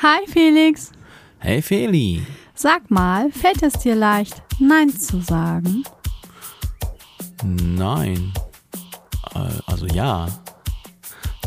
Hi 0.00 0.24
Felix. 0.28 0.92
Hey 1.40 1.60
Feli. 1.60 2.24
Sag 2.54 2.88
mal, 2.88 3.32
fällt 3.32 3.64
es 3.64 3.72
dir 3.72 3.96
leicht, 3.96 4.40
Nein 4.60 4.90
zu 4.90 5.20
sagen? 5.20 5.82
Nein. 7.42 8.32
Äh, 9.34 9.48
also 9.66 9.86
ja. 9.86 10.28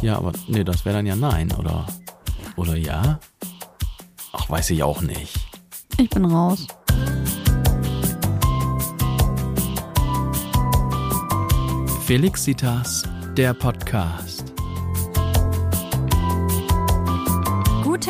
Ja, 0.01 0.17
aber 0.17 0.33
nee, 0.47 0.65
das 0.65 0.83
wäre 0.83 0.97
dann 0.97 1.05
ja 1.05 1.15
Nein, 1.15 1.49
oder? 1.57 1.87
Oder 2.57 2.75
ja? 2.75 3.21
Ach, 4.33 4.49
weiß 4.49 4.71
ich 4.71 4.83
auch 4.83 5.01
nicht. 5.01 5.33
Ich 5.97 6.09
bin 6.09 6.25
raus. 6.25 6.67
Felixitas, 12.05 13.03
der 13.37 13.53
Podcast. 13.53 14.40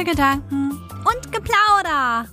Gute 0.01 0.11
Gedanken 0.15 0.71
und 0.71 1.31
Geplauder. 1.31 2.25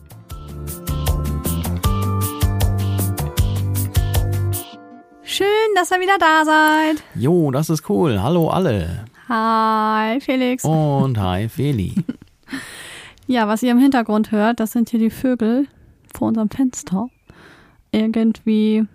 Schön, 5.22 5.46
dass 5.74 5.90
ihr 5.90 6.00
wieder 6.00 6.16
da 6.18 6.46
seid. 6.46 7.02
Jo, 7.14 7.50
das 7.50 7.68
ist 7.68 7.90
cool. 7.90 8.22
Hallo 8.22 8.48
alle. 8.48 9.04
Hi 9.28 10.18
Felix. 10.20 10.64
Und 10.64 11.18
hi 11.18 11.48
Feli. 11.48 11.94
Ja, 13.26 13.46
was 13.46 13.62
ihr 13.62 13.72
im 13.72 13.78
Hintergrund 13.78 14.32
hört, 14.32 14.58
das 14.58 14.72
sind 14.72 14.88
hier 14.88 15.00
die 15.00 15.10
Vögel 15.10 15.66
vor 16.16 16.28
unserem 16.28 16.48
Fenster. 16.48 17.10
Irgendwie 17.92 18.86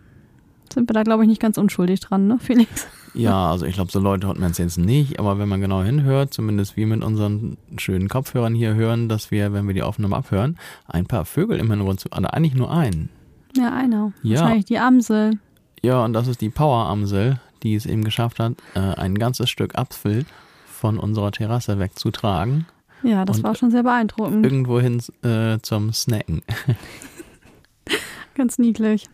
sind 0.73 0.89
wir 0.89 0.95
da, 0.95 1.03
glaube 1.03 1.21
ich, 1.21 1.29
nicht 1.29 1.39
ganz 1.39 1.59
unschuldig 1.59 1.99
dran, 1.99 2.25
ne, 2.25 2.39
Felix? 2.39 2.87
Ja, 3.15 3.51
also 3.51 3.65
ich 3.65 3.75
glaube, 3.75 3.91
so 3.91 3.99
Leute 3.99 4.25
hört 4.27 4.39
man 4.39 4.51
es 4.51 4.57
jetzt 4.57 4.77
nicht, 4.79 5.19
aber 5.19 5.37
wenn 5.37 5.47
man 5.47 5.61
genau 5.61 5.83
hinhört, 5.83 6.33
zumindest 6.33 6.75
wir 6.77 6.87
mit 6.87 7.03
unseren 7.03 7.57
schönen 7.77 8.09
Kopfhörern 8.09 8.55
hier 8.55 8.73
hören, 8.73 9.07
dass 9.07 9.29
wir, 9.29 9.53
wenn 9.53 9.67
wir 9.67 9.73
die 9.75 9.83
Aufnahme 9.83 10.15
abhören, 10.15 10.57
ein 10.87 11.05
paar 11.05 11.25
Vögel 11.25 11.59
im 11.59 11.69
Hintergrund, 11.69 11.99
zu- 11.99 12.09
also 12.11 12.27
eigentlich 12.29 12.55
nur 12.55 12.71
einen. 12.71 13.09
Ja, 13.55 13.71
einer. 13.71 14.13
Ja. 14.23 14.41
Wahrscheinlich 14.41 14.65
die 14.65 14.79
Amsel. 14.79 15.37
Ja, 15.83 16.03
und 16.03 16.13
das 16.13 16.27
ist 16.27 16.41
die 16.41 16.49
Power-Amsel, 16.49 17.39
die 17.61 17.75
es 17.75 17.85
eben 17.85 18.03
geschafft 18.03 18.39
hat, 18.39 18.53
äh, 18.73 18.79
ein 18.79 19.15
ganzes 19.15 19.49
Stück 19.49 19.77
Apfel 19.77 20.25
von 20.65 20.97
unserer 20.97 21.31
Terrasse 21.31 21.77
wegzutragen, 21.77 22.65
Ja, 23.03 23.25
das 23.25 23.43
war 23.43 23.53
schon 23.55 23.69
sehr 23.69 23.83
beeindruckend. 23.83 24.43
irgendwo 24.43 24.79
hin 24.79 25.01
äh, 25.23 25.59
zum 25.61 25.93
Snacken. 25.93 26.41
Ganz 28.35 28.57
niedlich. 28.57 29.07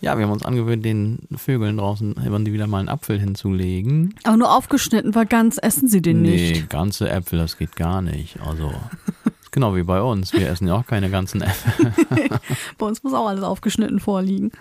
Ja, 0.00 0.16
wir 0.16 0.24
haben 0.24 0.32
uns 0.32 0.44
angewöhnt, 0.44 0.84
den 0.84 1.18
Vögeln 1.34 1.76
draußen 1.76 2.14
immer 2.24 2.44
wieder 2.46 2.68
mal 2.68 2.78
einen 2.78 2.88
Apfel 2.88 3.18
hinzulegen. 3.18 4.14
Aber 4.22 4.36
nur 4.36 4.56
aufgeschnitten, 4.56 5.14
weil 5.14 5.26
ganz 5.26 5.58
essen 5.60 5.88
sie 5.88 6.00
den 6.00 6.22
nee, 6.22 6.50
nicht. 6.52 6.70
ganze 6.70 7.10
Äpfel, 7.10 7.38
das 7.38 7.58
geht 7.58 7.74
gar 7.74 8.00
nicht. 8.00 8.38
Also, 8.40 8.72
genau 9.50 9.74
wie 9.74 9.82
bei 9.82 10.00
uns. 10.00 10.32
Wir 10.32 10.48
essen 10.48 10.68
ja 10.68 10.76
auch 10.76 10.86
keine 10.86 11.10
ganzen 11.10 11.42
Äpfel. 11.42 11.92
Bei 12.78 12.86
uns 12.86 13.02
muss 13.02 13.12
auch 13.12 13.26
alles 13.26 13.42
aufgeschnitten 13.42 13.98
vorliegen. 13.98 14.52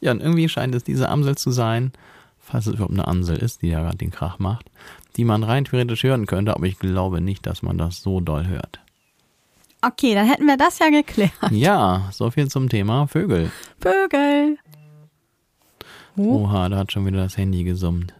Ja, 0.00 0.10
und 0.10 0.20
irgendwie 0.20 0.48
scheint 0.48 0.74
es 0.74 0.84
diese 0.84 1.08
Amsel 1.08 1.36
zu 1.36 1.50
sein, 1.50 1.92
falls 2.38 2.66
es 2.66 2.74
überhaupt 2.74 2.92
eine 2.92 3.08
Amsel 3.08 3.38
ist, 3.38 3.62
die 3.62 3.70
da 3.70 3.80
gerade 3.80 3.96
den 3.96 4.10
Krach 4.10 4.38
macht, 4.38 4.70
die 5.16 5.24
man 5.24 5.42
rein 5.42 5.64
theoretisch 5.64 6.02
hören 6.02 6.26
könnte, 6.26 6.54
aber 6.54 6.66
ich 6.66 6.78
glaube 6.78 7.22
nicht, 7.22 7.46
dass 7.46 7.62
man 7.62 7.78
das 7.78 8.02
so 8.02 8.20
doll 8.20 8.46
hört. 8.46 8.80
Okay, 9.82 10.14
dann 10.14 10.26
hätten 10.26 10.46
wir 10.46 10.56
das 10.56 10.78
ja 10.78 10.90
geklärt. 10.90 11.32
Ja, 11.50 12.08
so 12.10 12.30
viel 12.30 12.48
zum 12.48 12.68
Thema 12.68 13.06
Vögel. 13.06 13.50
Vögel. 13.80 14.58
Oh. 16.16 16.44
Oha, 16.44 16.68
da 16.68 16.78
hat 16.78 16.92
schon 16.92 17.04
wieder 17.06 17.18
das 17.22 17.36
Handy 17.36 17.64
gesummt. 17.64 18.14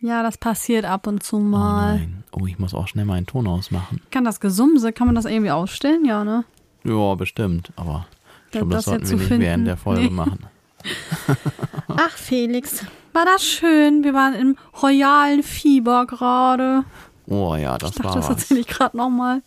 Ja, 0.00 0.22
das 0.24 0.36
passiert 0.36 0.84
ab 0.84 1.06
und 1.06 1.22
zu 1.22 1.36
Oh 1.36 1.40
mal. 1.40 1.98
nein. 1.98 2.24
Oh, 2.32 2.46
ich 2.46 2.58
muss 2.58 2.74
auch 2.74 2.88
schnell 2.88 3.04
meinen 3.04 3.26
Ton 3.26 3.46
ausmachen. 3.46 4.00
kann 4.10 4.24
das 4.24 4.40
Gesumse, 4.40 4.92
kann 4.92 5.06
man 5.06 5.14
das 5.14 5.26
irgendwie 5.26 5.50
ausstellen? 5.52 6.04
Ja, 6.04 6.24
ne? 6.24 6.44
Ja, 6.84 7.14
bestimmt, 7.14 7.72
aber 7.76 8.06
ich 8.46 8.52
glaube, 8.52 8.72
das, 8.72 8.84
das 8.84 8.92
sollten 8.92 9.08
wir 9.10 9.16
nicht 9.16 9.26
finden. 9.28 9.42
während 9.42 9.66
der 9.68 9.76
Folge 9.76 10.02
Nee. 10.02 10.10
machen. 10.10 10.38
Ach, 11.88 12.10
Felix. 12.10 12.84
War 13.12 13.24
das 13.26 13.44
schön? 13.44 14.02
Wir 14.02 14.14
waren 14.14 14.34
im 14.34 14.56
royalen 14.82 15.42
Fieber 15.44 16.06
gerade. 16.06 16.84
Oh 17.28 17.54
ja, 17.54 17.78
das 17.78 17.90
Ich 17.90 17.96
dachte, 17.96 18.08
war 18.08 18.16
das 18.16 18.28
erzähle 18.30 18.60
ich 18.60 18.66
gerade 18.66 18.96
nochmal. 18.96 19.42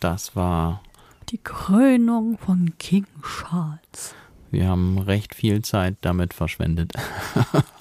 Das 0.00 0.36
war, 0.36 0.82
Die 1.30 1.38
Krönung 1.38 2.36
von 2.38 2.74
King 2.78 3.06
Charles. 3.22 4.14
Wir 4.52 4.68
haben 4.68 4.98
recht 4.98 5.34
viel 5.34 5.62
Zeit 5.62 5.96
damit 6.00 6.34
verschwendet. 6.34 6.92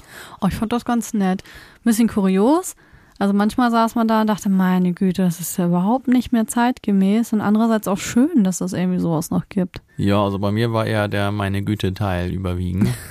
Oh, 0.44 0.48
ich 0.48 0.56
fand 0.56 0.74
das 0.74 0.86
ganz 0.86 1.14
nett. 1.14 1.44
Ein 1.44 1.84
bisschen 1.84 2.08
kurios. 2.08 2.76
Also 3.20 3.34
manchmal 3.34 3.70
saß 3.70 3.94
man 3.94 4.08
da 4.08 4.22
und 4.22 4.28
dachte, 4.28 4.50
meine 4.50 4.94
Güte, 4.94 5.22
das 5.22 5.40
ist 5.40 5.56
ja 5.58 5.68
überhaupt 5.68 6.08
nicht 6.08 6.32
mehr 6.32 6.48
zeitgemäß. 6.48 7.34
Und 7.34 7.42
andererseits 7.42 7.88
auch 7.88 8.00
schön, 8.00 8.44
dass 8.44 8.62
es 8.62 8.74
irgendwie 8.74 8.98
sowas 8.98 9.30
noch 9.30 9.48
gibt. 9.50 9.84
Ja, 9.98 10.24
also 10.24 10.40
bei 10.40 10.52
mir 10.52 10.74
war 10.74 10.88
eher 10.88 11.08
der 11.08 11.32
meine 11.32 11.62
Güte 11.62 11.94
Teil 11.94 12.32
überwiegen. 12.32 12.94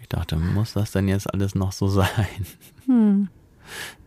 Ich 0.00 0.16
dachte, 0.16 0.34
muss 0.34 0.72
das 0.72 0.90
denn 0.90 1.06
jetzt 1.06 1.32
alles 1.32 1.54
noch 1.54 1.70
so 1.70 1.86
sein? 1.86 2.08
Hm. 2.86 3.28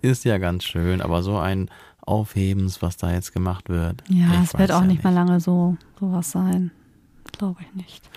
Ist 0.02 0.26
ja 0.26 0.38
ganz 0.38 0.66
schön, 0.66 1.02
aber 1.02 1.24
so 1.24 1.38
ein 1.38 1.70
Aufhebens, 2.02 2.82
was 2.82 2.98
da 2.98 3.14
jetzt 3.14 3.32
gemacht 3.32 3.70
wird. 3.70 4.04
Ja, 4.10 4.44
es 4.44 4.58
wird 4.58 4.74
auch 4.74 4.82
ja 4.82 4.88
nicht 4.88 5.02
mehr 5.02 5.14
lange 5.14 5.40
so 5.40 5.78
sowas 5.98 6.30
sein. 6.30 6.72
Glaube 7.38 7.62
ich 7.62 7.74
nicht. 7.74 8.10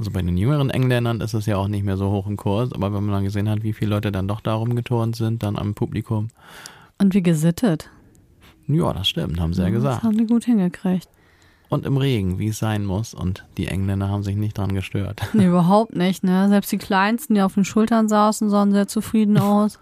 Also 0.00 0.10
bei 0.12 0.22
den 0.22 0.38
jüngeren 0.38 0.70
Engländern 0.70 1.20
ist 1.20 1.34
es 1.34 1.44
ja 1.44 1.58
auch 1.58 1.68
nicht 1.68 1.84
mehr 1.84 1.98
so 1.98 2.10
hoch 2.10 2.26
im 2.26 2.38
Kurs, 2.38 2.72
aber 2.72 2.86
wenn 2.94 3.04
man 3.04 3.12
dann 3.16 3.24
gesehen 3.24 3.50
hat, 3.50 3.62
wie 3.62 3.74
viele 3.74 3.90
Leute 3.90 4.10
dann 4.10 4.26
doch 4.28 4.40
da 4.40 4.54
rumgeturnt 4.54 5.14
sind, 5.14 5.42
dann 5.42 5.58
am 5.58 5.74
Publikum, 5.74 6.28
Und 6.96 7.12
wie 7.12 7.22
gesittet. 7.22 7.90
ja, 8.66 8.94
das 8.94 9.08
stimmt, 9.08 9.38
haben 9.38 9.52
sie 9.52 9.60
ja 9.60 9.66
Das 9.66 9.74
gesagt. 9.74 10.02
haben 10.02 10.16
die 10.16 10.24
gut 10.24 10.44
hingekriegt. 10.46 11.06
Und 11.68 11.84
im 11.84 11.98
Regen, 11.98 12.38
wie 12.38 12.48
es 12.48 12.58
sein 12.58 12.86
muss. 12.86 13.12
Und 13.12 13.44
die 13.58 13.66
Engländer 13.68 14.08
haben 14.08 14.22
sich 14.22 14.36
nicht 14.36 14.56
dran 14.56 14.74
gestört. 14.74 15.20
Nee, 15.34 15.44
überhaupt 15.48 15.94
nicht, 15.94 16.24
ne? 16.24 16.48
Selbst 16.48 16.72
die 16.72 16.78
Kleinsten, 16.78 17.34
die 17.34 17.42
auf 17.42 17.52
den 17.52 17.66
Schultern 17.66 18.08
saßen, 18.08 18.48
sahen 18.48 18.72
sehr 18.72 18.88
zufrieden 18.88 19.36
aus. 19.38 19.78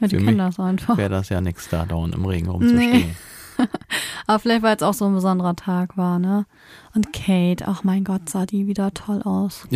Ja, 0.00 0.06
die 0.06 0.18
kennen 0.18 0.38
das 0.38 0.60
einfach. 0.60 0.96
Wäre 0.96 1.10
das 1.10 1.30
ja 1.30 1.40
nichts 1.40 1.68
da, 1.68 1.84
dauernd 1.84 2.14
im 2.14 2.24
Regen 2.24 2.48
rumzustehen. 2.48 3.10
Aber 4.26 4.38
vielleicht, 4.38 4.62
weil 4.62 4.76
es 4.76 4.82
auch 4.82 4.94
so 4.94 5.06
ein 5.06 5.14
besonderer 5.14 5.56
Tag 5.56 5.96
war, 5.96 6.18
ne? 6.18 6.46
Und 6.94 7.12
Kate, 7.12 7.66
ach 7.66 7.84
mein 7.84 8.04
Gott, 8.04 8.28
sah 8.28 8.46
die 8.46 8.66
wieder 8.66 8.92
toll 8.94 9.22
aus. 9.22 9.66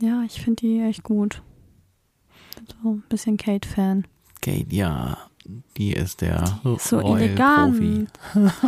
ja, 0.00 0.22
ich 0.24 0.40
finde 0.40 0.60
die 0.62 0.80
echt 0.80 1.02
gut. 1.02 1.42
So 2.82 2.90
ein 2.94 3.04
bisschen 3.08 3.36
Kate-Fan. 3.36 4.06
Kate, 4.40 4.66
ja, 4.74 5.18
die 5.76 5.92
ist 5.92 6.20
der 6.20 6.60
So 6.78 6.98
Royal 6.98 7.20
elegant. 7.22 7.72
Profi. 7.72 8.06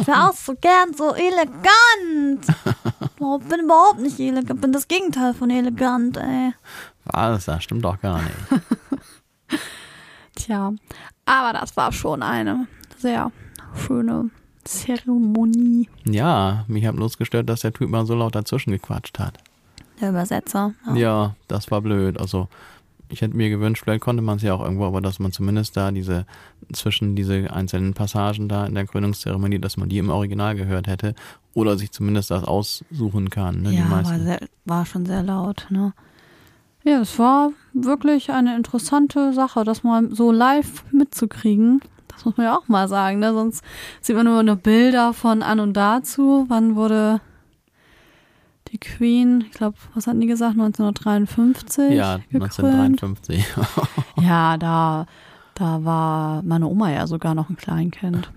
Ich 0.00 0.06
wäre 0.06 0.28
auch 0.28 0.34
so 0.34 0.54
gern 0.54 0.94
so 0.94 1.14
elegant. 1.14 2.46
Oh, 3.20 3.36
bin 3.38 3.62
überhaupt 3.64 3.98
nicht 3.98 4.20
elegant. 4.20 4.60
Bin 4.60 4.70
das 4.70 4.86
Gegenteil 4.86 5.34
von 5.34 5.50
elegant, 5.50 6.16
ey. 6.18 6.52
Was? 7.04 7.46
Das 7.46 7.64
stimmt 7.64 7.84
doch 7.84 8.00
gar 8.00 8.22
nicht. 8.22 8.36
Tja, 10.36 10.72
aber 11.24 11.58
das 11.58 11.76
war 11.76 11.90
schon 11.90 12.22
eine 12.22 12.68
sehr 12.96 13.32
schöne 13.74 14.30
Zeremonie. 14.64 15.88
Ja, 16.04 16.64
mich 16.68 16.84
hat 16.86 16.96
bloß 16.96 17.18
gestört, 17.18 17.48
dass 17.48 17.60
der 17.60 17.72
Typ 17.72 17.88
mal 17.90 18.06
so 18.06 18.14
laut 18.14 18.34
dazwischen 18.34 18.70
gequatscht 18.70 19.18
hat. 19.18 19.34
Der 20.00 20.10
Übersetzer. 20.10 20.74
Ja, 20.94 21.34
das 21.48 21.70
war 21.70 21.80
blöd. 21.80 22.18
Also 22.20 22.48
ich 23.08 23.22
hätte 23.22 23.36
mir 23.36 23.48
gewünscht, 23.48 23.82
vielleicht 23.84 24.02
konnte 24.02 24.22
man 24.22 24.36
es 24.36 24.42
ja 24.42 24.52
auch 24.54 24.62
irgendwo, 24.62 24.84
aber 24.84 25.00
dass 25.00 25.18
man 25.18 25.32
zumindest 25.32 25.76
da 25.76 25.90
diese 25.90 26.26
zwischen 26.72 27.16
diese 27.16 27.50
einzelnen 27.52 27.94
Passagen 27.94 28.48
da 28.48 28.66
in 28.66 28.74
der 28.74 28.86
Krönungszeremonie, 28.86 29.58
dass 29.58 29.76
man 29.78 29.88
die 29.88 29.98
im 29.98 30.10
Original 30.10 30.54
gehört 30.54 30.86
hätte 30.86 31.14
oder 31.54 31.78
sich 31.78 31.90
zumindest 31.90 32.30
das 32.30 32.44
aussuchen 32.44 33.30
kann. 33.30 33.62
Ne, 33.62 33.70
die 33.70 33.76
Ja, 33.76 33.90
war, 33.90 34.02
meisten. 34.02 34.24
sehr, 34.24 34.40
war 34.66 34.84
schon 34.86 35.06
sehr 35.06 35.22
laut, 35.22 35.66
ne? 35.70 35.94
Ja, 36.84 37.00
es 37.00 37.18
war 37.18 37.50
wirklich 37.72 38.30
eine 38.30 38.54
interessante 38.56 39.32
Sache, 39.32 39.64
das 39.64 39.82
mal 39.82 40.14
so 40.14 40.30
live 40.30 40.84
mitzukriegen. 40.92 41.80
Das 42.18 42.24
muss 42.24 42.36
man 42.36 42.46
ja 42.46 42.58
auch 42.58 42.66
mal 42.68 42.88
sagen, 42.88 43.20
ne? 43.20 43.32
Sonst 43.32 43.64
sieht 44.00 44.16
man 44.16 44.26
nur, 44.26 44.42
nur 44.42 44.56
Bilder 44.56 45.12
von 45.12 45.42
an 45.42 45.60
und 45.60 45.74
dazu. 45.74 46.46
Wann 46.48 46.74
wurde 46.74 47.20
die 48.72 48.78
Queen, 48.78 49.44
ich 49.46 49.52
glaube, 49.52 49.76
was 49.94 50.06
hatten 50.06 50.20
die 50.20 50.26
gesagt, 50.26 50.52
1953 50.52 51.92
ja, 51.92 52.18
gekrönt? 52.30 53.02
1953. 53.02 53.46
Ja, 54.20 54.56
da, 54.58 55.06
da 55.54 55.84
war 55.84 56.42
meine 56.42 56.66
Oma 56.66 56.90
ja 56.90 57.06
sogar 57.06 57.34
noch 57.34 57.48
ein 57.48 57.56
Kleinkind. 57.56 58.30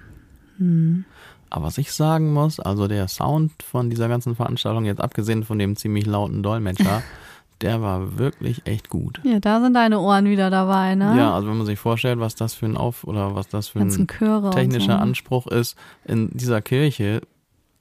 Hm. 0.57 1.05
Aber 1.49 1.65
was 1.65 1.77
ich 1.77 1.91
sagen 1.91 2.31
muss, 2.31 2.59
also 2.61 2.87
der 2.87 3.07
Sound 3.09 3.61
von 3.61 3.89
dieser 3.89 4.07
ganzen 4.07 4.35
Veranstaltung, 4.35 4.85
jetzt 4.85 5.01
abgesehen 5.01 5.43
von 5.43 5.59
dem 5.59 5.75
ziemlich 5.75 6.05
lauten 6.05 6.43
Dolmetscher, 6.43 7.03
der 7.61 7.81
war 7.81 8.17
wirklich 8.17 8.65
echt 8.65 8.89
gut. 8.89 9.19
Ja, 9.23 9.39
da 9.39 9.61
sind 9.61 9.73
deine 9.73 9.99
Ohren 9.99 10.25
wieder 10.25 10.49
dabei, 10.49 10.95
ne? 10.95 11.15
Ja, 11.17 11.33
also 11.33 11.47
wenn 11.47 11.57
man 11.57 11.65
sich 11.65 11.79
vorstellt, 11.79 12.19
was 12.19 12.35
das 12.35 12.53
für 12.53 12.65
ein 12.65 12.77
Auf 12.77 13.03
oder 13.03 13.35
was 13.35 13.47
das 13.47 13.69
für 13.69 13.79
Ganzen 13.79 14.07
ein 14.19 14.51
technischer 14.51 14.97
so. 14.97 15.03
Anspruch 15.03 15.47
ist 15.47 15.75
in 16.05 16.29
dieser 16.31 16.61
Kirche, 16.61 17.21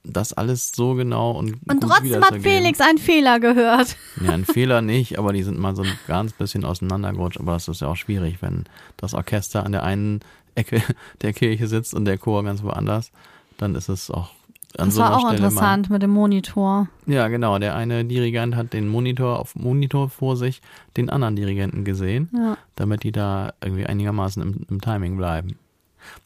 das 0.03 0.33
alles 0.33 0.71
so 0.73 0.95
genau 0.95 1.31
und 1.31 1.53
Und 1.67 1.81
gut 1.81 1.89
trotzdem 1.89 2.23
hat. 2.23 2.41
Felix 2.41 2.81
einen 2.81 2.97
Fehler 2.97 3.39
gehört. 3.39 3.95
Ja, 4.23 4.31
ein 4.31 4.45
Fehler 4.45 4.81
nicht, 4.81 5.19
aber 5.19 5.33
die 5.33 5.43
sind 5.43 5.59
mal 5.59 5.75
so 5.75 5.83
ein 5.83 5.91
ganz 6.07 6.33
bisschen 6.33 6.65
auseinandergerutscht. 6.65 7.39
Aber 7.39 7.53
das 7.53 7.67
ist 7.67 7.81
ja 7.81 7.87
auch 7.87 7.95
schwierig, 7.95 8.41
wenn 8.41 8.65
das 8.97 9.13
Orchester 9.13 9.63
an 9.65 9.71
der 9.71 9.83
einen 9.83 10.21
Ecke 10.55 10.81
der 11.21 11.33
Kirche 11.33 11.67
sitzt 11.67 11.93
und 11.93 12.05
der 12.05 12.17
Chor 12.17 12.43
ganz 12.43 12.63
woanders. 12.63 13.11
dann 13.57 13.75
ist 13.75 13.89
es 13.89 14.09
auch 14.09 14.31
an 14.79 14.87
Das 14.87 14.95
so 14.95 15.01
war 15.01 15.15
auch 15.17 15.19
Stelle 15.27 15.37
interessant 15.37 15.89
mit 15.89 16.01
dem 16.01 16.11
Monitor. 16.11 16.87
Mal, 17.05 17.13
ja, 17.15 17.27
genau. 17.27 17.59
Der 17.59 17.75
eine 17.75 18.05
Dirigent 18.05 18.55
hat 18.55 18.73
den 18.73 18.87
Monitor 18.87 19.39
auf 19.39 19.55
Monitor 19.55 20.09
vor 20.09 20.37
sich, 20.37 20.61
den 20.97 21.09
anderen 21.09 21.35
Dirigenten 21.35 21.83
gesehen, 21.83 22.29
Ja. 22.33 22.57
damit 22.75 23.03
die 23.03 23.11
da 23.11 23.53
irgendwie 23.63 23.85
einigermaßen 23.85 24.41
im, 24.41 24.61
im 24.69 24.81
Timing 24.81 25.17
bleiben. 25.17 25.57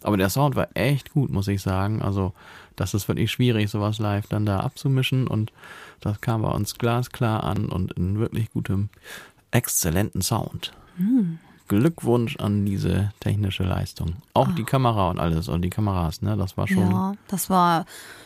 Aber 0.03 0.15
der 0.17 0.29
Sound 0.29 0.55
war 0.55 0.69
echt 0.73 1.11
gut, 1.11 1.31
muss 1.31 1.47
ich 1.47 1.61
sagen. 1.61 2.01
Also, 2.01 2.33
das 2.75 2.93
ist 2.93 3.07
wirklich 3.07 3.31
schwierig, 3.31 3.69
sowas 3.69 3.99
live 3.99 4.27
dann 4.27 4.45
da 4.45 4.59
abzumischen 4.61 5.27
und 5.27 5.51
das 6.01 6.21
kam 6.21 6.41
bei 6.43 6.49
uns 6.49 6.75
glasklar 6.77 7.43
an 7.43 7.65
und 7.67 7.93
in 7.93 8.19
wirklich 8.19 8.51
gutem, 8.51 8.89
exzellenten 9.51 10.21
Sound. 10.21 10.71
Glückwunsch 11.67 12.37
an 12.37 12.65
diese 12.65 13.11
technische 13.19 13.63
Leistung. 13.63 14.15
Auch 14.33 14.51
die 14.51 14.63
Kamera 14.63 15.09
und 15.09 15.19
alles 15.19 15.47
und 15.47 15.61
die 15.63 15.69
Kameras, 15.69 16.21
ne? 16.21 16.37
Das 16.37 16.57
war 16.57 16.67
schon. 16.67 16.91
Ja, 16.91 17.13
das 17.27 17.49
war 17.49 17.85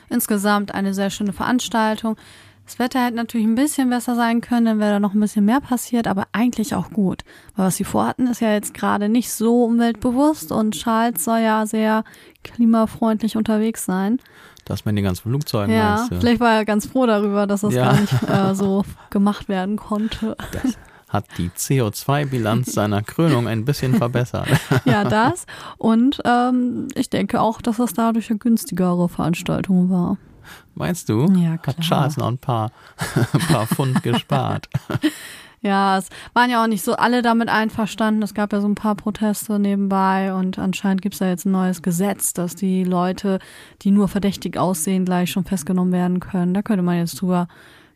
insgesamt 0.09 0.73
eine 0.73 0.93
sehr 0.93 1.09
schöne 1.09 1.33
Veranstaltung. 1.33 2.17
Das 2.65 2.77
Wetter 2.77 3.03
hätte 3.03 3.15
natürlich 3.15 3.47
ein 3.47 3.55
bisschen 3.55 3.89
besser 3.89 4.15
sein 4.15 4.41
können, 4.41 4.65
dann 4.67 4.79
wäre 4.79 4.91
da 4.91 4.99
noch 4.99 5.15
ein 5.15 5.19
bisschen 5.19 5.43
mehr 5.45 5.59
passiert, 5.59 6.05
aber 6.07 6.27
eigentlich 6.33 6.75
auch 6.75 6.91
gut. 6.91 7.23
Weil 7.55 7.65
was 7.65 7.77
sie 7.77 7.83
vorhatten, 7.83 8.27
ist 8.27 8.41
ja 8.41 8.51
jetzt 8.53 8.75
gerade 8.75 9.09
nicht 9.09 9.31
so 9.33 9.63
umweltbewusst 9.65 10.51
und 10.51 10.75
Charles 10.75 11.23
soll 11.23 11.39
ja 11.39 11.65
sehr 11.65 12.03
klimafreundlich 12.43 13.37
unterwegs 13.37 13.85
sein. 13.85 14.19
Das 14.65 14.85
mit 14.85 14.95
den 14.95 15.03
ganzen 15.03 15.23
Flugzeugen 15.23 15.73
Ja, 15.75 15.95
meinst 15.95 16.11
du? 16.11 16.19
vielleicht 16.19 16.39
war 16.41 16.53
er 16.57 16.65
ganz 16.65 16.85
froh 16.85 17.07
darüber, 17.07 17.47
dass 17.47 17.61
das 17.61 17.73
Ja. 17.73 17.85
gar 17.85 17.99
nicht 18.01 18.13
äh, 18.29 18.53
so 18.53 18.83
gemacht 19.09 19.49
werden 19.49 19.77
konnte. 19.77 20.35
Das 20.51 20.77
hat 21.09 21.25
die 21.37 21.49
CO2-Bilanz 21.49 22.71
seiner 22.73 23.01
Krönung 23.01 23.47
ein 23.47 23.65
bisschen 23.65 23.95
verbessert. 23.95 24.47
Ja, 24.85 25.03
das. 25.03 25.45
Und 25.77 26.21
ähm, 26.25 26.87
ich 26.95 27.09
denke 27.09 27.41
auch, 27.41 27.61
dass 27.61 27.77
das 27.77 27.93
dadurch 27.93 28.29
eine 28.29 28.39
günstigere 28.39 29.09
Veranstaltung 29.09 29.89
war. 29.89 30.17
Meinst 30.75 31.09
du? 31.09 31.25
Ja, 31.33 31.57
klar. 31.57 31.75
Hat 31.75 31.79
Charles 31.81 32.17
noch 32.17 32.27
ein 32.27 32.37
paar, 32.37 32.71
ein 33.33 33.39
paar 33.41 33.67
Pfund 33.67 34.01
gespart. 34.03 34.69
Ja, 35.61 35.97
es 35.97 36.07
waren 36.33 36.49
ja 36.49 36.63
auch 36.63 36.67
nicht 36.67 36.85
so 36.85 36.95
alle 36.95 37.21
damit 37.21 37.49
einverstanden. 37.49 38.23
Es 38.23 38.33
gab 38.33 38.53
ja 38.53 38.61
so 38.61 38.67
ein 38.67 38.75
paar 38.75 38.95
Proteste 38.95 39.59
nebenbei 39.59 40.33
und 40.33 40.57
anscheinend 40.57 41.01
gibt's 41.01 41.19
da 41.19 41.27
jetzt 41.27 41.45
ein 41.45 41.51
neues 41.51 41.81
Gesetz, 41.81 42.31
dass 42.31 42.55
die 42.55 42.85
Leute, 42.85 43.39
die 43.81 43.91
nur 43.91 44.07
verdächtig 44.07 44.57
aussehen, 44.57 45.03
gleich 45.03 45.31
schon 45.31 45.43
festgenommen 45.43 45.91
werden 45.91 46.21
können. 46.21 46.53
Da 46.53 46.61
könnte 46.61 46.83
man 46.83 46.97
jetzt 46.97 47.21
drüber 47.21 47.49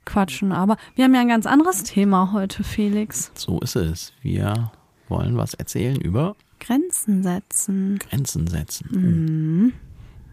quatschen. 0.06 0.52
Aber 0.52 0.78
wir 0.96 1.06
haben 1.06 1.14
ja 1.16 1.22
ein 1.22 1.28
ganz 1.28 1.46
anderes 1.46 1.84
Thema 1.84 2.32
heute, 2.34 2.64
Felix. 2.64 3.32
So 3.36 3.60
ist 3.60 3.76
es. 3.76 4.14
Wir 4.22 4.72
wollen 5.10 5.38
was 5.38 5.54
erzählen 5.54 6.00
über 6.00 6.36
Grenzen 6.60 7.24
setzen. 7.24 8.00
Grenzen 8.00 8.48
setzen. 8.48 8.88
Mhm. 8.92 9.74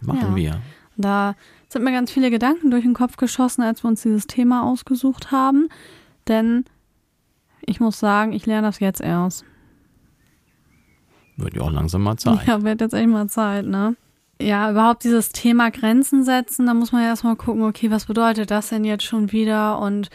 Machen 0.00 0.30
Ja. 0.30 0.36
wir. 0.36 0.60
Da 0.96 1.34
sind 1.68 1.84
mir 1.84 1.92
ganz 1.92 2.10
viele 2.10 2.30
Gedanken 2.30 2.70
durch 2.70 2.84
den 2.84 2.94
Kopf 2.94 3.16
geschossen, 3.16 3.62
als 3.62 3.82
wir 3.84 3.88
uns 3.88 4.02
dieses 4.02 4.26
Thema 4.26 4.64
ausgesucht 4.64 5.30
haben. 5.32 5.68
Denn 6.28 6.64
ich 7.64 7.80
muss 7.80 7.98
sagen, 7.98 8.32
ich 8.32 8.46
lerne 8.46 8.66
das 8.68 8.80
jetzt 8.80 9.00
erst. 9.00 9.44
Wird 11.36 11.54
ja 11.54 11.62
auch 11.62 11.70
langsam 11.72 12.02
mal 12.02 12.16
Zeit. 12.16 12.46
Ja, 12.46 12.62
wird 12.62 12.80
jetzt 12.80 12.92
echt 12.92 13.08
mal 13.08 13.28
Zeit, 13.28 13.66
ne? 13.66 13.96
Ja, 14.40 14.70
überhaupt 14.70 15.04
dieses 15.04 15.30
Thema 15.30 15.70
Grenzen 15.70 16.24
setzen, 16.24 16.66
da 16.66 16.72
muss 16.72 16.92
man 16.92 17.02
ja 17.02 17.08
erstmal 17.08 17.36
gucken, 17.36 17.62
okay, 17.62 17.90
was 17.90 18.06
bedeutet 18.06 18.50
das 18.50 18.70
denn 18.70 18.84
jetzt 18.84 19.04
schon 19.04 19.32
wieder 19.32 19.78
und 19.78 20.08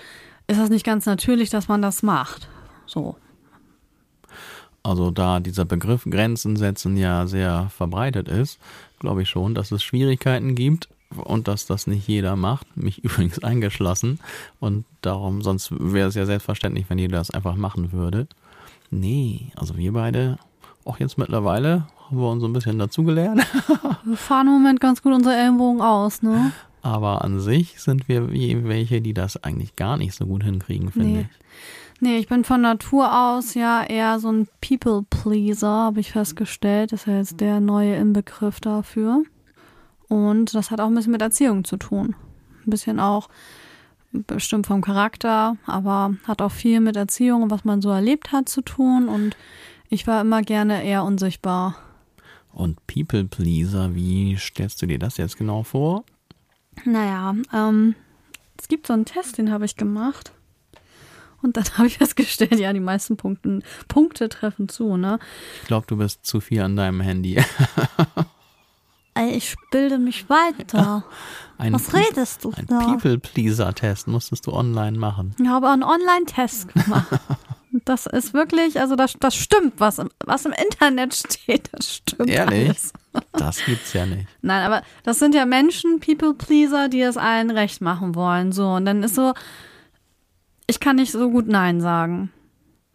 ist 0.47 0.59
das 0.59 0.69
nicht 0.69 0.85
ganz 0.85 1.05
natürlich, 1.05 1.51
dass 1.51 1.67
man 1.67 1.81
das 1.81 2.01
macht? 2.01 2.49
So. 2.87 3.15
Also 4.81 5.11
da 5.11 5.39
dieser 5.39 5.65
Begriff 5.65 6.05
Grenzen 6.05 6.55
setzen 6.55 6.97
ja 6.97 7.27
sehr 7.27 7.69
verbreitet 7.69 8.27
ist, 8.27 8.59
glaube 8.99 9.21
ich 9.21 9.29
schon, 9.29 9.53
dass 9.53 9.71
es 9.71 9.83
Schwierigkeiten 9.83 10.55
gibt 10.55 10.89
und 11.23 11.47
dass 11.47 11.67
das 11.67 11.85
nicht 11.85 12.07
jeder 12.07 12.35
macht, 12.35 12.75
mich 12.75 12.97
übrigens 13.03 13.43
eingeschlossen. 13.43 14.19
Und 14.59 14.85
darum, 15.01 15.43
sonst 15.43 15.71
wäre 15.71 16.09
es 16.09 16.15
ja 16.15 16.25
selbstverständlich, 16.25 16.85
wenn 16.89 16.97
jeder 16.97 17.17
das 17.17 17.31
einfach 17.31 17.55
machen 17.55 17.91
würde. 17.91 18.27
Nee, 18.89 19.51
also 19.55 19.77
wir 19.77 19.93
beide, 19.93 20.37
auch 20.83 20.99
jetzt 20.99 21.17
mittlerweile, 21.17 21.87
haben 22.07 22.17
wir 22.17 22.29
uns 22.29 22.41
so 22.41 22.47
ein 22.47 22.53
bisschen 22.53 22.79
dazugelernt. 22.79 23.45
Wir 24.03 24.17
fahren 24.17 24.47
im 24.47 24.53
Moment 24.53 24.79
ganz 24.79 25.01
gut 25.01 25.13
unsere 25.13 25.35
Ellenbogen 25.35 25.81
aus, 25.81 26.21
ne? 26.21 26.51
Aber 26.83 27.23
an 27.23 27.39
sich 27.39 27.81
sind 27.81 28.07
wir 28.07 28.31
wie 28.31 28.63
welche, 28.67 29.01
die 29.01 29.15
das 29.15 29.43
eigentlich 29.43 29.75
gar 29.75 29.97
nicht 29.97 30.13
so 30.13 30.27
gut 30.27 30.43
hinkriegen, 30.43 30.91
finde 30.91 31.07
Nee. 31.09 31.21
ich. 31.21 31.27
Nee, 32.01 32.17
ich 32.19 32.27
bin 32.27 32.43
von 32.43 32.61
Natur 32.61 33.11
aus 33.31 33.55
ja 33.55 33.81
eher 33.83 34.19
so 34.19 34.31
ein 34.31 34.47
People-Pleaser, 34.61 35.67
habe 35.67 35.99
ich 36.01 36.11
festgestellt. 36.11 36.91
Das 36.91 37.01
ist 37.01 37.07
ja 37.07 37.17
jetzt 37.17 37.39
der 37.41 37.59
neue 37.59 37.95
Inbegriff 37.95 38.59
dafür. 38.59 39.23
Und 40.07 40.53
das 40.53 40.69
hat 40.69 40.79
auch 40.79 40.87
ein 40.87 40.93
bisschen 40.93 41.13
mit 41.13 41.21
Erziehung 41.23 41.63
zu 41.63 41.77
tun. 41.77 42.15
Ein 42.67 42.69
bisschen 42.69 42.99
auch 42.99 43.29
bestimmt 44.11 44.67
vom 44.67 44.81
Charakter, 44.81 45.57
aber 45.65 46.13
hat 46.27 46.41
auch 46.43 46.51
viel 46.51 46.79
mit 46.81 46.95
Erziehung 46.95 47.43
und 47.43 47.49
was 47.51 47.65
man 47.65 47.81
so 47.81 47.89
erlebt 47.89 48.31
hat 48.31 48.47
zu 48.47 48.61
tun. 48.61 49.07
Und 49.07 49.35
ich 49.89 50.05
war 50.05 50.21
immer 50.21 50.41
gerne 50.43 50.83
eher 50.83 51.03
unsichtbar. 51.03 51.75
Und 52.55 52.87
People 52.87 53.25
Pleaser, 53.25 53.93
wie 53.95 54.37
stellst 54.37 54.81
du 54.81 54.85
dir 54.85 54.97
das 54.97 55.17
jetzt 55.17 55.37
genau 55.37 55.63
vor? 55.63 56.05
Naja, 56.85 57.35
ähm, 57.53 57.95
es 58.57 58.69
gibt 58.69 58.87
so 58.87 58.93
einen 58.93 59.03
Test, 59.03 59.37
den 59.37 59.51
habe 59.51 59.65
ich 59.65 59.75
gemacht. 59.75 60.31
Und 61.41 61.57
dann 61.57 61.65
habe 61.77 61.87
ich 61.87 61.97
festgestellt, 61.97 62.57
ja, 62.57 62.71
die 62.71 62.79
meisten 62.79 63.17
Punkten, 63.17 63.61
Punkte 63.89 64.29
treffen 64.29 64.69
zu, 64.69 64.95
ne? 64.95 65.19
Ich 65.61 65.67
glaube, 65.67 65.85
du 65.87 65.97
bist 65.97 66.25
zu 66.25 66.39
viel 66.39 66.61
an 66.61 66.75
deinem 66.75 67.01
Handy. 67.01 67.43
Ich 69.17 69.55
bilde 69.71 69.97
mich 69.97 70.29
weiter. 70.29 71.05
Ein, 71.57 71.71
Was 71.71 71.93
redest 71.93 72.43
du 72.43 72.51
ein? 72.51 72.65
People-Pleaser-Test 72.65 74.09
musstest 74.09 74.45
du 74.45 74.51
online 74.51 74.97
machen. 74.97 75.33
Ich 75.39 75.47
habe 75.47 75.69
einen 75.69 75.83
Online-Test 75.83 76.73
gemacht. 76.73 77.07
Das 77.83 78.05
ist 78.05 78.33
wirklich, 78.33 78.79
also 78.79 78.95
das, 78.95 79.15
das 79.19 79.35
stimmt, 79.35 79.73
was 79.79 79.99
im, 79.99 80.09
was 80.25 80.45
im 80.45 80.53
Internet 80.53 81.13
steht, 81.13 81.69
das 81.73 81.95
stimmt 81.95 82.29
Ehrlich? 82.29 82.69
alles. 82.69 82.93
Das 83.31 83.63
gibt's 83.63 83.93
ja 83.93 84.05
nicht. 84.05 84.27
Nein, 84.41 84.65
aber 84.65 84.81
das 85.03 85.19
sind 85.19 85.35
ja 85.35 85.45
Menschen, 85.45 86.01
People-Pleaser, 86.01 86.89
die 86.89 87.01
es 87.01 87.15
allen 87.15 87.49
recht 87.49 87.79
machen 87.79 88.13
wollen. 88.13 88.51
So, 88.51 88.67
und 88.71 88.85
dann 88.85 89.03
ist 89.03 89.15
so, 89.15 89.33
ich 90.67 90.81
kann 90.81 90.97
nicht 90.97 91.13
so 91.13 91.29
gut 91.29 91.47
Nein 91.47 91.79
sagen. 91.79 92.31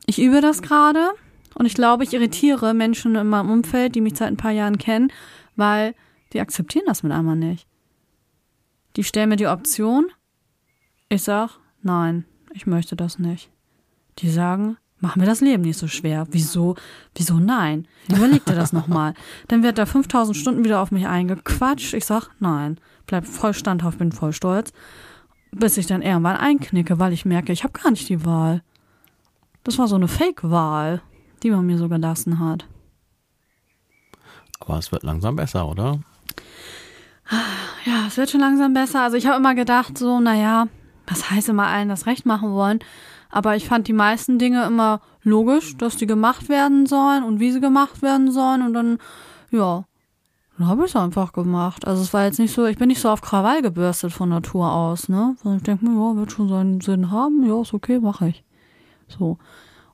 Ich 0.04 0.20
übe 0.20 0.42
das 0.42 0.60
gerade 0.60 1.10
und 1.54 1.64
ich 1.64 1.74
glaube, 1.74 2.04
ich 2.04 2.12
irritiere 2.12 2.74
Menschen 2.74 3.16
in 3.16 3.28
meinem 3.28 3.50
Umfeld, 3.50 3.94
die 3.94 4.02
mich 4.02 4.16
seit 4.16 4.28
ein 4.28 4.36
paar 4.36 4.50
Jahren 4.50 4.76
kennen, 4.76 5.10
weil 5.56 5.94
die 6.32 6.40
akzeptieren 6.40 6.84
das 6.86 7.02
mit 7.02 7.12
einmal 7.12 7.36
nicht. 7.36 7.66
Die 8.96 9.04
stellen 9.04 9.28
mir 9.30 9.36
die 9.36 9.46
Option, 9.46 10.06
ich 11.08 11.22
sag, 11.22 11.58
nein, 11.82 12.24
ich 12.52 12.66
möchte 12.66 12.96
das 12.96 13.18
nicht. 13.18 13.50
Die 14.20 14.30
sagen, 14.30 14.76
mach 14.98 15.16
mir 15.16 15.26
das 15.26 15.40
Leben 15.40 15.62
nicht 15.62 15.78
so 15.78 15.88
schwer. 15.88 16.26
Wieso? 16.30 16.76
Wieso 17.14 17.34
nein? 17.38 17.88
Überleg 18.08 18.44
dir 18.44 18.54
das 18.54 18.72
nochmal. 18.72 19.14
Dann 19.48 19.62
wird 19.62 19.78
da 19.78 19.86
5000 19.86 20.36
Stunden 20.36 20.64
wieder 20.64 20.80
auf 20.80 20.90
mich 20.90 21.06
eingequatscht. 21.06 21.94
Ich 21.94 22.04
sag, 22.04 22.28
nein. 22.38 22.78
Bleib 23.06 23.26
voll 23.26 23.54
standhaft, 23.54 23.98
bin 23.98 24.12
voll 24.12 24.32
stolz. 24.32 24.72
Bis 25.52 25.76
ich 25.76 25.86
dann 25.86 26.02
irgendwann 26.02 26.36
einknicke, 26.36 26.98
weil 26.98 27.12
ich 27.12 27.24
merke, 27.24 27.52
ich 27.52 27.64
habe 27.64 27.78
gar 27.78 27.90
nicht 27.90 28.08
die 28.08 28.24
Wahl. 28.24 28.62
Das 29.64 29.78
war 29.78 29.88
so 29.88 29.96
eine 29.96 30.08
Fake-Wahl, 30.08 31.02
die 31.42 31.50
man 31.50 31.66
mir 31.66 31.78
so 31.78 31.88
gelassen 31.88 32.38
hat. 32.38 32.66
Aber 34.60 34.78
es 34.78 34.92
wird 34.92 35.02
langsam 35.02 35.36
besser, 35.36 35.66
oder? 35.68 36.00
Ja, 37.84 38.06
es 38.06 38.16
wird 38.16 38.30
schon 38.30 38.40
langsam 38.40 38.74
besser. 38.74 39.02
Also 39.02 39.16
ich 39.16 39.26
habe 39.26 39.38
immer 39.38 39.54
gedacht, 39.54 39.96
so, 39.96 40.20
naja, 40.20 40.68
was 41.06 41.30
heißt 41.30 41.48
immer 41.48 41.66
allen 41.66 41.88
das 41.88 42.06
Recht 42.06 42.26
machen 42.26 42.52
wollen? 42.52 42.80
Aber 43.30 43.56
ich 43.56 43.66
fand 43.66 43.88
die 43.88 43.92
meisten 43.92 44.38
Dinge 44.38 44.64
immer 44.64 45.00
logisch, 45.22 45.76
dass 45.76 45.96
die 45.96 46.06
gemacht 46.06 46.48
werden 46.48 46.86
sollen 46.86 47.24
und 47.24 47.40
wie 47.40 47.52
sie 47.52 47.60
gemacht 47.60 48.02
werden 48.02 48.32
sollen. 48.32 48.62
Und 48.62 48.74
dann, 48.74 48.98
ja, 49.50 49.84
dann 50.58 50.66
habe 50.66 50.84
ich 50.84 50.90
es 50.90 50.96
einfach 50.96 51.32
gemacht. 51.32 51.86
Also 51.86 52.02
es 52.02 52.12
war 52.12 52.24
jetzt 52.24 52.38
nicht 52.38 52.52
so, 52.52 52.66
ich 52.66 52.76
bin 52.76 52.88
nicht 52.88 53.00
so 53.00 53.08
auf 53.08 53.22
Krawall 53.22 53.62
gebürstet 53.62 54.12
von 54.12 54.28
Natur 54.28 54.72
aus, 54.72 55.08
ne? 55.08 55.36
Sondern 55.42 55.58
ich 55.58 55.64
denke 55.64 55.84
mir, 55.86 55.92
ja, 55.92 56.16
wird 56.16 56.32
schon 56.32 56.48
seinen 56.48 56.80
Sinn 56.80 57.10
haben. 57.10 57.46
Ja, 57.46 57.60
ist 57.62 57.72
okay, 57.72 58.00
mache 58.00 58.28
ich. 58.28 58.44
So. 59.08 59.38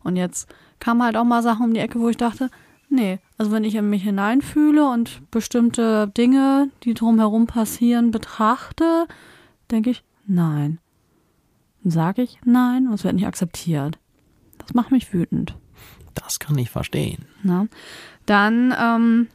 Und 0.03 0.17
jetzt 0.17 0.49
kamen 0.81 1.03
halt 1.03 1.17
auch 1.17 1.25
mal 1.25 1.43
Sachen 1.43 1.67
um 1.67 1.75
die 1.75 1.81
Ecke, 1.81 2.01
wo 2.01 2.09
ich 2.09 2.17
dachte, 2.17 2.51
nee, 2.89 3.19
also 3.39 3.53
wenn 3.53 3.65
ich 3.65 3.75
in 3.75 3.91
mich 3.91 4.03
hineinfühle 4.03 4.89
und 4.89 5.31
bestimmte 5.31 6.09
Dinge, 6.09 6.71
die 6.85 6.95
drumherum 6.95 7.47
passieren, 7.47 8.11
betrachte, 8.11 9.07
denke 9.71 9.91
ich, 9.91 10.05
nein. 10.27 10.79
Dann 11.87 11.93
sage 11.93 12.23
ich 12.23 12.41
nein 12.45 12.89
und 12.89 12.95
es 12.95 13.05
wird 13.05 13.15
nicht 13.15 13.29
akzeptiert. 13.29 14.01
Das 14.59 14.75
macht 14.75 14.91
mich 14.91 15.13
wütend. 15.13 15.55
Das 16.15 16.41
kann 16.41 16.59
ich 16.59 16.69
verstehen. 16.69 17.27
Ne? 17.45 17.69
Dann, 18.27 18.75
ähm, 18.77 19.29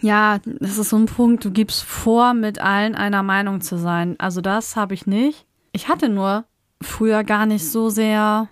ja, 0.00 0.40
das 0.44 0.78
ist 0.78 0.88
so 0.88 0.96
ein 0.96 1.06
Punkt, 1.06 1.44
du 1.44 1.52
gibst 1.52 1.84
vor, 1.84 2.34
mit 2.34 2.58
allen 2.58 2.96
einer 2.96 3.22
Meinung 3.22 3.60
zu 3.60 3.78
sein. 3.78 4.18
Also 4.18 4.40
das 4.40 4.74
habe 4.74 4.94
ich 4.94 5.06
nicht. 5.06 5.46
Ich 5.70 5.86
hatte 5.86 6.08
nur 6.08 6.44
früher 6.82 7.22
gar 7.22 7.46
nicht 7.46 7.70
so 7.70 7.88
sehr 7.88 8.48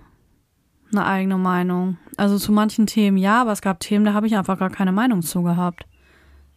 eine 0.92 1.04
eigene 1.04 1.38
Meinung. 1.38 1.96
Also 2.16 2.38
zu 2.38 2.52
manchen 2.52 2.86
Themen 2.86 3.16
ja, 3.16 3.40
aber 3.40 3.50
es 3.50 3.62
gab 3.62 3.80
Themen, 3.80 4.04
da 4.04 4.12
habe 4.12 4.28
ich 4.28 4.36
einfach 4.36 4.60
gar 4.60 4.70
keine 4.70 4.92
Meinung 4.92 5.22
zu 5.22 5.42
gehabt. 5.42 5.86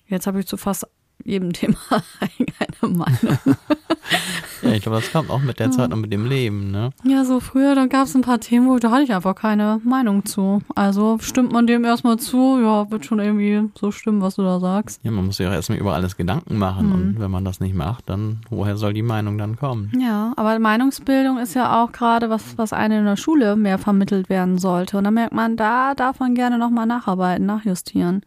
Jetzt 0.06 0.28
habe 0.28 0.40
ich 0.40 0.46
zu 0.46 0.58
fast 0.58 0.88
jedem 1.24 1.54
Thema 1.54 1.78
eine 2.20 2.94
Meinung. 2.94 3.38
ja, 4.62 4.72
ich 4.72 4.82
glaube, 4.82 5.00
das 5.00 5.12
kommt 5.12 5.30
auch 5.30 5.42
mit 5.42 5.60
der 5.60 5.72
Zeit 5.72 5.92
und 5.94 6.02
mit 6.02 6.14
dem 6.14 6.26
Leben, 6.26 6.72
ne? 6.72 6.92
Ja, 7.04 7.26
so 7.26 7.40
früher, 7.40 7.76
da 7.76 7.88
gab 7.88 8.06
es 8.06 8.16
ein 8.16 8.22
paar 8.22 8.40
Themen, 8.40 8.68
wo 8.68 8.78
da 8.78 8.92
hatte 8.92 9.04
ich 9.04 9.14
einfach 9.14 9.36
keine 9.36 9.82
Meinung 9.84 10.26
zu. 10.26 10.62
Also 10.76 11.18
stimmt 11.20 11.52
man 11.52 11.68
dem 11.68 11.84
erstmal 11.84 12.18
zu, 12.18 12.60
ja, 12.62 12.90
wird 12.92 13.06
schon 13.06 13.20
irgendwie 13.20 13.70
so 13.80 13.92
stimmen, 13.92 14.22
was 14.22 14.36
du 14.36 14.44
da 14.44 14.60
sagst. 14.60 15.00
Ja, 15.04 15.12
man 15.12 15.26
muss 15.26 15.38
sich 15.38 15.48
auch 15.48 15.52
erstmal 15.52 15.80
über 15.80 15.96
alles 15.96 16.18
Gedanken 16.18 16.58
machen 16.58 16.88
mhm. 16.88 16.94
und 16.94 17.20
wenn 17.20 17.32
man 17.32 17.46
das 17.46 17.60
nicht 17.60 17.76
macht, 17.76 18.10
dann 18.10 18.42
woher 18.50 18.78
soll 18.78 18.94
die 18.94 19.02
Meinung 19.02 19.38
dann 19.38 19.56
kommen? 19.56 19.92
Ja, 20.00 20.34
aber 20.36 20.58
Meinungsbildung 20.60 21.38
ist 21.40 21.56
ja 21.56 21.84
auch 21.84 21.92
gerade 21.92 22.30
was, 22.30 22.58
was 22.58 22.74
einem 22.74 23.00
in 23.00 23.06
der 23.06 23.18
Schule 23.18 23.56
mehr 23.56 23.78
vermittelt 23.78 24.30
werden 24.30 24.58
sollte. 24.58 24.98
Und 24.98 25.06
da 25.06 25.12
merkt 25.12 25.34
man, 25.34 25.58
da 25.58 25.96
darf 25.96 26.20
man 26.20 26.36
gerne 26.36 26.58
nochmal 26.58 26.86
nacharbeiten, 26.86 27.46
nachjustieren. 27.46 28.22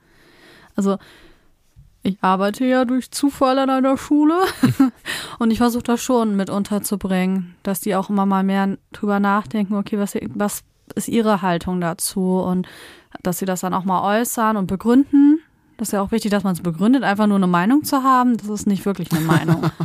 Also 0.74 0.98
ich 2.02 2.16
arbeite 2.20 2.64
ja 2.64 2.84
durch 2.84 3.10
Zufall 3.10 3.58
an 3.58 3.70
einer 3.70 3.96
Schule 3.96 4.38
und 5.38 5.50
ich 5.50 5.58
versuche 5.58 5.82
das 5.82 6.00
schon 6.00 6.36
mit 6.36 6.50
unterzubringen, 6.50 7.56
dass 7.62 7.80
die 7.80 7.94
auch 7.94 8.08
immer 8.10 8.26
mal 8.26 8.44
mehr 8.44 8.78
drüber 8.92 9.20
nachdenken, 9.20 9.74
okay, 9.74 9.98
was, 9.98 10.16
was 10.34 10.62
ist 10.94 11.08
ihre 11.08 11.42
Haltung 11.42 11.80
dazu 11.80 12.38
und 12.40 12.66
dass 13.22 13.38
sie 13.38 13.46
das 13.46 13.60
dann 13.60 13.74
auch 13.74 13.84
mal 13.84 14.20
äußern 14.20 14.56
und 14.56 14.66
begründen. 14.66 15.40
Das 15.76 15.88
ist 15.88 15.92
ja 15.92 16.02
auch 16.02 16.10
wichtig, 16.10 16.30
dass 16.30 16.44
man 16.44 16.54
es 16.54 16.62
begründet, 16.62 17.04
einfach 17.04 17.26
nur 17.26 17.36
eine 17.36 17.46
Meinung 17.46 17.84
zu 17.84 18.02
haben, 18.02 18.36
das 18.36 18.48
ist 18.48 18.66
nicht 18.66 18.84
wirklich 18.84 19.10
eine 19.12 19.20
Meinung. 19.20 19.70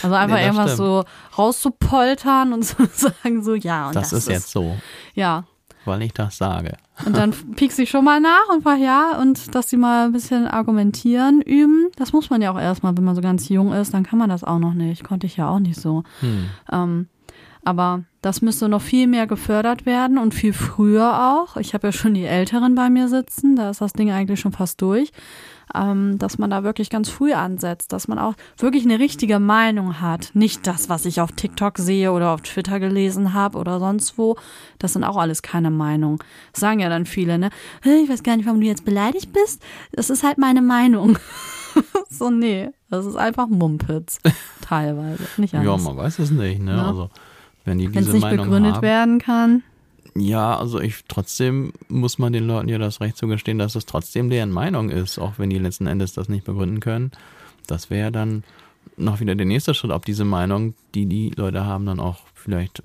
Also 0.00 0.14
einfach 0.14 0.36
nee, 0.36 0.44
irgendwas 0.44 0.74
stimmt. 0.74 0.88
so 0.88 1.04
rauszupoltern 1.36 2.52
und 2.52 2.62
zu 2.64 2.86
sagen 2.86 3.42
so, 3.42 3.56
ja. 3.56 3.88
Und 3.88 3.96
das, 3.96 4.10
das 4.10 4.20
ist 4.20 4.28
jetzt 4.28 4.50
so. 4.52 4.76
Ja, 5.14 5.42
weil 5.88 6.02
ich 6.02 6.12
das 6.12 6.36
sage. 6.36 6.76
Und 7.04 7.16
dann 7.16 7.32
piekst 7.56 7.78
ich 7.78 7.90
schon 7.90 8.04
mal 8.04 8.20
nach 8.20 8.48
und 8.52 8.62
frage 8.62 8.84
ja 8.84 9.18
und 9.20 9.54
dass 9.54 9.70
sie 9.70 9.76
mal 9.76 10.06
ein 10.06 10.12
bisschen 10.12 10.46
argumentieren 10.46 11.40
üben. 11.40 11.88
Das 11.96 12.12
muss 12.12 12.30
man 12.30 12.40
ja 12.42 12.52
auch 12.52 12.60
erstmal, 12.60 12.96
wenn 12.96 13.04
man 13.04 13.14
so 13.14 13.20
ganz 13.20 13.48
jung 13.48 13.72
ist, 13.72 13.92
dann 13.94 14.04
kann 14.04 14.18
man 14.18 14.28
das 14.28 14.44
auch 14.44 14.58
noch 14.58 14.74
nicht. 14.74 15.04
Konnte 15.04 15.26
ich 15.26 15.36
ja 15.36 15.48
auch 15.48 15.58
nicht 15.58 15.80
so. 15.80 16.04
Hm. 16.20 16.46
Ähm, 16.70 17.08
aber 17.64 18.04
das 18.22 18.40
müsste 18.40 18.68
noch 18.68 18.80
viel 18.80 19.06
mehr 19.06 19.26
gefördert 19.26 19.84
werden 19.84 20.18
und 20.18 20.34
viel 20.34 20.52
früher 20.52 21.34
auch. 21.34 21.56
Ich 21.56 21.74
habe 21.74 21.88
ja 21.88 21.92
schon 21.92 22.14
die 22.14 22.24
Älteren 22.24 22.74
bei 22.74 22.88
mir 22.88 23.08
sitzen, 23.08 23.56
da 23.56 23.70
ist 23.70 23.80
das 23.80 23.92
Ding 23.92 24.10
eigentlich 24.10 24.40
schon 24.40 24.52
fast 24.52 24.80
durch 24.80 25.12
ähm, 25.74 26.18
dass 26.18 26.38
man 26.38 26.50
da 26.50 26.64
wirklich 26.64 26.90
ganz 26.90 27.08
früh 27.08 27.32
ansetzt, 27.32 27.92
dass 27.92 28.08
man 28.08 28.18
auch 28.18 28.34
wirklich 28.58 28.84
eine 28.84 28.98
richtige 28.98 29.38
Meinung 29.38 30.00
hat. 30.00 30.30
Nicht 30.34 30.66
das, 30.66 30.88
was 30.88 31.04
ich 31.04 31.20
auf 31.20 31.32
TikTok 31.32 31.78
sehe 31.78 32.12
oder 32.12 32.30
auf 32.30 32.42
Twitter 32.42 32.80
gelesen 32.80 33.34
habe 33.34 33.58
oder 33.58 33.78
sonst 33.78 34.18
wo. 34.18 34.36
Das 34.78 34.92
sind 34.92 35.04
auch 35.04 35.16
alles 35.16 35.42
keine 35.42 35.70
Meinung. 35.70 36.22
Das 36.52 36.60
sagen 36.60 36.80
ja 36.80 36.88
dann 36.88 37.06
viele, 37.06 37.38
ne? 37.38 37.50
Ich 37.84 38.08
weiß 38.08 38.22
gar 38.22 38.36
nicht, 38.36 38.46
warum 38.46 38.60
du 38.60 38.66
jetzt 38.66 38.84
beleidigt 38.84 39.32
bist. 39.32 39.62
Das 39.92 40.10
ist 40.10 40.22
halt 40.22 40.38
meine 40.38 40.62
Meinung. 40.62 41.18
so, 42.10 42.30
nee, 42.30 42.70
das 42.90 43.06
ist 43.06 43.16
einfach 43.16 43.48
Mumpitz. 43.48 44.18
Teilweise. 44.60 45.24
Nicht 45.36 45.54
anders. 45.54 45.82
Ja, 45.82 45.88
man 45.88 45.96
weiß 45.96 46.18
es 46.18 46.30
nicht, 46.30 46.62
ne? 46.62 46.76
Ja. 46.76 46.86
Also, 46.88 47.10
wenn 47.64 47.78
die 47.78 47.86
diese 47.86 47.96
Wenn's 47.96 48.12
nicht 48.12 48.22
Meinung 48.22 48.46
begründet 48.46 48.74
haben, 48.76 48.82
werden 48.82 49.18
kann. 49.18 49.62
Ja, 50.20 50.56
also 50.56 50.80
ich 50.80 51.04
trotzdem 51.08 51.72
muss 51.88 52.18
man 52.18 52.32
den 52.32 52.46
Leuten 52.46 52.68
ja 52.68 52.78
das 52.78 53.00
Recht 53.00 53.16
zugestehen, 53.16 53.58
dass 53.58 53.74
es 53.74 53.86
trotzdem 53.86 54.30
deren 54.30 54.50
Meinung 54.50 54.90
ist, 54.90 55.18
auch 55.18 55.34
wenn 55.38 55.50
die 55.50 55.58
letzten 55.58 55.86
Endes 55.86 56.12
das 56.12 56.28
nicht 56.28 56.44
begründen 56.44 56.80
können. 56.80 57.12
Das 57.66 57.90
wäre 57.90 58.10
dann 58.12 58.44
noch 58.96 59.20
wieder 59.20 59.34
der 59.34 59.46
nächste 59.46 59.74
Schritt, 59.74 59.90
ob 59.90 60.04
diese 60.04 60.24
Meinung, 60.24 60.74
die 60.94 61.06
die 61.06 61.30
Leute 61.36 61.64
haben, 61.64 61.86
dann 61.86 62.00
auch 62.00 62.20
vielleicht 62.34 62.82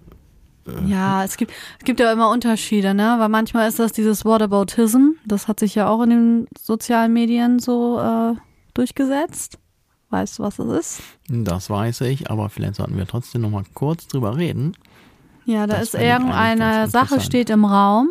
äh, 0.68 0.86
ja, 0.86 1.24
es 1.24 1.38
gibt, 1.38 1.52
es 1.80 1.86
gibt 1.86 2.00
ja 2.00 2.12
immer 2.12 2.30
Unterschiede, 2.30 2.94
ne? 2.94 3.16
Weil 3.20 3.30
manchmal 3.30 3.68
ist 3.68 3.80
das 3.80 3.92
dieses 3.92 4.24
Whataboutism, 4.26 5.12
das 5.26 5.48
hat 5.48 5.60
sich 5.60 5.76
ja 5.76 5.88
auch 5.90 6.02
in 6.04 6.10
den 6.10 6.48
sozialen 6.58 7.14
Medien 7.14 7.60
so 7.60 8.00
äh, 8.00 8.36
durchgesetzt. 8.74 9.60
Weißt 10.10 10.38
du, 10.38 10.44
was 10.44 10.58
das 10.58 10.68
ist? 10.68 11.02
Das 11.28 11.70
weiß 11.70 12.02
ich, 12.02 12.30
aber 12.30 12.50
vielleicht 12.50 12.76
sollten 12.76 12.98
wir 12.98 13.08
trotzdem 13.08 13.42
noch 13.42 13.50
mal 13.50 13.64
kurz 13.74 14.08
drüber 14.08 14.38
reden. 14.38 14.74
Ja, 15.46 15.68
da 15.68 15.76
das 15.76 15.94
ist 15.94 15.96
irgendeine 15.96 16.88
Sache 16.88 17.20
steht 17.20 17.50
im 17.50 17.66
Raum. 17.66 18.10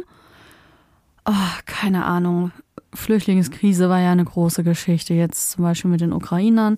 Oh, 1.24 1.32
keine 1.66 2.04
Ahnung. 2.04 2.52
Flüchtlingskrise 2.94 3.88
war 3.88 4.00
ja 4.00 4.12
eine 4.12 4.24
große 4.24 4.64
Geschichte, 4.64 5.14
jetzt 5.14 5.52
zum 5.52 5.64
Beispiel 5.64 5.90
mit 5.90 6.00
den 6.00 6.12
Ukrainern. 6.12 6.76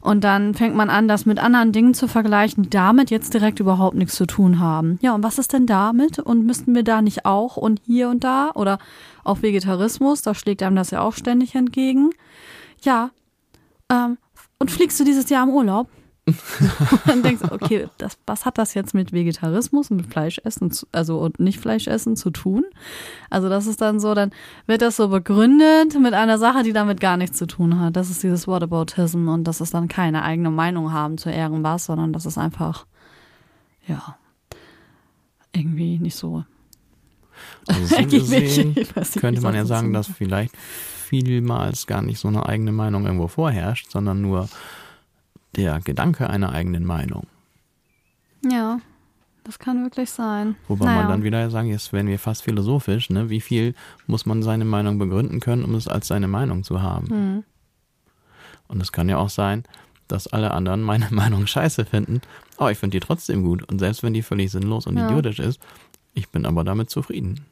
Und 0.00 0.22
dann 0.22 0.54
fängt 0.54 0.76
man 0.76 0.90
an, 0.90 1.08
das 1.08 1.26
mit 1.26 1.40
anderen 1.40 1.72
Dingen 1.72 1.92
zu 1.92 2.06
vergleichen, 2.06 2.62
die 2.62 2.70
damit 2.70 3.10
jetzt 3.10 3.34
direkt 3.34 3.58
überhaupt 3.58 3.96
nichts 3.96 4.14
zu 4.14 4.26
tun 4.26 4.60
haben. 4.60 4.98
Ja, 5.02 5.14
und 5.14 5.24
was 5.24 5.38
ist 5.38 5.52
denn 5.52 5.66
damit? 5.66 6.20
Und 6.20 6.46
müssten 6.46 6.74
wir 6.74 6.84
da 6.84 7.02
nicht 7.02 7.24
auch 7.24 7.56
und 7.56 7.80
hier 7.84 8.08
und 8.08 8.22
da? 8.22 8.52
Oder 8.54 8.78
auch 9.24 9.42
Vegetarismus, 9.42 10.22
da 10.22 10.34
schlägt 10.34 10.62
einem 10.62 10.76
das 10.76 10.92
ja 10.92 11.00
auch 11.00 11.14
ständig 11.14 11.56
entgegen. 11.56 12.10
Ja, 12.82 13.10
ähm, 13.90 14.18
und 14.60 14.70
fliegst 14.70 14.98
du 15.00 15.04
dieses 15.04 15.28
Jahr 15.30 15.44
im 15.44 15.50
Urlaub? 15.50 15.88
und 17.12 17.24
denkst 17.24 17.42
okay, 17.50 17.88
das, 17.98 18.18
was 18.26 18.44
hat 18.44 18.58
das 18.58 18.74
jetzt 18.74 18.94
mit 18.94 19.12
Vegetarismus 19.12 19.90
und 19.90 19.98
mit 19.98 20.06
Fleischessen, 20.06 20.70
zu, 20.70 20.86
also 20.92 21.18
und 21.18 21.40
nicht 21.40 21.60
Fleischessen 21.60 22.16
zu 22.16 22.30
tun? 22.30 22.64
Also 23.30 23.48
das 23.48 23.66
ist 23.66 23.80
dann 23.80 24.00
so, 24.00 24.14
dann 24.14 24.30
wird 24.66 24.82
das 24.82 24.96
so 24.96 25.08
begründet 25.08 25.98
mit 26.00 26.14
einer 26.14 26.38
Sache, 26.38 26.62
die 26.62 26.72
damit 26.72 27.00
gar 27.00 27.16
nichts 27.16 27.38
zu 27.38 27.46
tun 27.46 27.80
hat. 27.80 27.96
Das 27.96 28.10
ist 28.10 28.22
dieses 28.22 28.46
Whataboutism 28.46 29.28
und 29.28 29.44
das 29.44 29.60
ist 29.60 29.74
dann 29.74 29.88
keine 29.88 30.22
eigene 30.22 30.50
Meinung 30.50 30.92
haben 30.92 31.18
zu 31.18 31.30
irgendwas, 31.30 31.86
sondern 31.86 32.12
das 32.12 32.26
ist 32.26 32.38
einfach, 32.38 32.86
ja, 33.86 34.16
irgendwie 35.52 35.98
nicht 35.98 36.16
so. 36.16 36.44
Also 37.66 37.86
so 37.96 38.06
gesehen 38.06 38.74
könnte 39.20 39.40
man 39.40 39.54
ja 39.54 39.64
sagen, 39.64 39.92
dass 39.92 40.08
vielleicht 40.08 40.54
vielmals 40.56 41.86
gar 41.86 42.02
nicht 42.02 42.18
so 42.18 42.28
eine 42.28 42.46
eigene 42.46 42.72
Meinung 42.72 43.06
irgendwo 43.06 43.28
vorherrscht, 43.28 43.90
sondern 43.90 44.20
nur 44.20 44.48
der 45.56 45.80
Gedanke 45.80 46.28
einer 46.30 46.52
eigenen 46.52 46.84
Meinung. 46.84 47.26
Ja, 48.44 48.78
das 49.44 49.58
kann 49.58 49.82
wirklich 49.82 50.10
sein. 50.10 50.56
Wobei 50.68 50.86
naja. 50.86 51.00
man 51.00 51.08
dann 51.08 51.22
wieder 51.22 51.50
sagen, 51.50 51.68
jetzt 51.68 51.92
werden 51.92 52.08
wir 52.08 52.18
fast 52.18 52.42
philosophisch, 52.42 53.10
ne? 53.10 53.30
Wie 53.30 53.40
viel 53.40 53.74
muss 54.06 54.26
man 54.26 54.42
seine 54.42 54.64
Meinung 54.64 54.98
begründen 54.98 55.40
können, 55.40 55.64
um 55.64 55.74
es 55.74 55.88
als 55.88 56.08
seine 56.08 56.28
Meinung 56.28 56.64
zu 56.64 56.82
haben? 56.82 57.06
Mhm. 57.08 57.44
Und 58.68 58.82
es 58.82 58.92
kann 58.92 59.08
ja 59.08 59.16
auch 59.16 59.30
sein, 59.30 59.64
dass 60.06 60.26
alle 60.26 60.50
anderen 60.50 60.82
meine 60.82 61.08
Meinung 61.10 61.46
scheiße 61.46 61.86
finden, 61.86 62.20
aber 62.56 62.72
ich 62.72 62.78
finde 62.78 62.98
die 62.98 63.06
trotzdem 63.06 63.42
gut. 63.42 63.62
Und 63.64 63.78
selbst 63.78 64.02
wenn 64.02 64.12
die 64.12 64.22
völlig 64.22 64.50
sinnlos 64.50 64.86
und 64.86 64.96
ja. 64.96 65.06
idiotisch 65.06 65.38
ist, 65.38 65.60
ich 66.14 66.28
bin 66.28 66.44
aber 66.44 66.64
damit 66.64 66.90
zufrieden. 66.90 67.46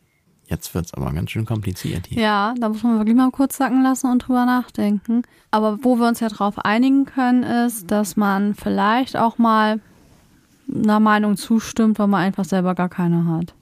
Jetzt 0.49 0.75
wird 0.75 0.87
es 0.87 0.95
aber 0.95 1.13
ganz 1.13 1.31
schön 1.31 1.45
kompliziert 1.45 2.07
hier. 2.07 2.23
Ja, 2.23 2.55
da 2.59 2.69
muss 2.69 2.83
man 2.83 2.99
wirklich 2.99 3.17
mal 3.17 3.31
kurz 3.31 3.57
sacken 3.57 3.83
lassen 3.83 4.11
und 4.11 4.21
drüber 4.21 4.47
nachdenken. 4.47 5.23
Aber 5.51 5.83
wo 5.83 5.99
wir 5.99 6.07
uns 6.07 6.21
ja 6.21 6.29
drauf 6.29 6.59
einigen 6.59 7.05
können, 7.05 7.43
ist, 7.43 7.91
dass 7.91 8.17
man 8.17 8.55
vielleicht 8.55 9.17
auch 9.17 9.39
mal 9.39 9.81
einer 10.73 11.01
Meinung 11.01 11.37
zustimmt, 11.37 11.99
weil 11.99 12.07
man 12.07 12.23
einfach 12.23 12.45
selber 12.45 12.75
gar 12.75 12.89
keine 12.89 13.27
hat. 13.27 13.55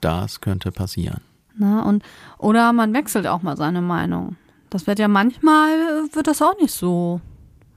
Das 0.00 0.40
könnte 0.40 0.72
passieren. 0.72 1.20
Na, 1.56 1.82
und, 1.82 2.04
oder 2.38 2.72
man 2.72 2.94
wechselt 2.94 3.26
auch 3.26 3.42
mal 3.42 3.56
seine 3.56 3.82
Meinung. 3.82 4.36
Das 4.70 4.86
wird 4.86 4.98
ja 4.98 5.08
manchmal, 5.08 5.70
wird 6.12 6.26
das 6.26 6.40
auch 6.40 6.56
nicht 6.58 6.72
so 6.72 7.20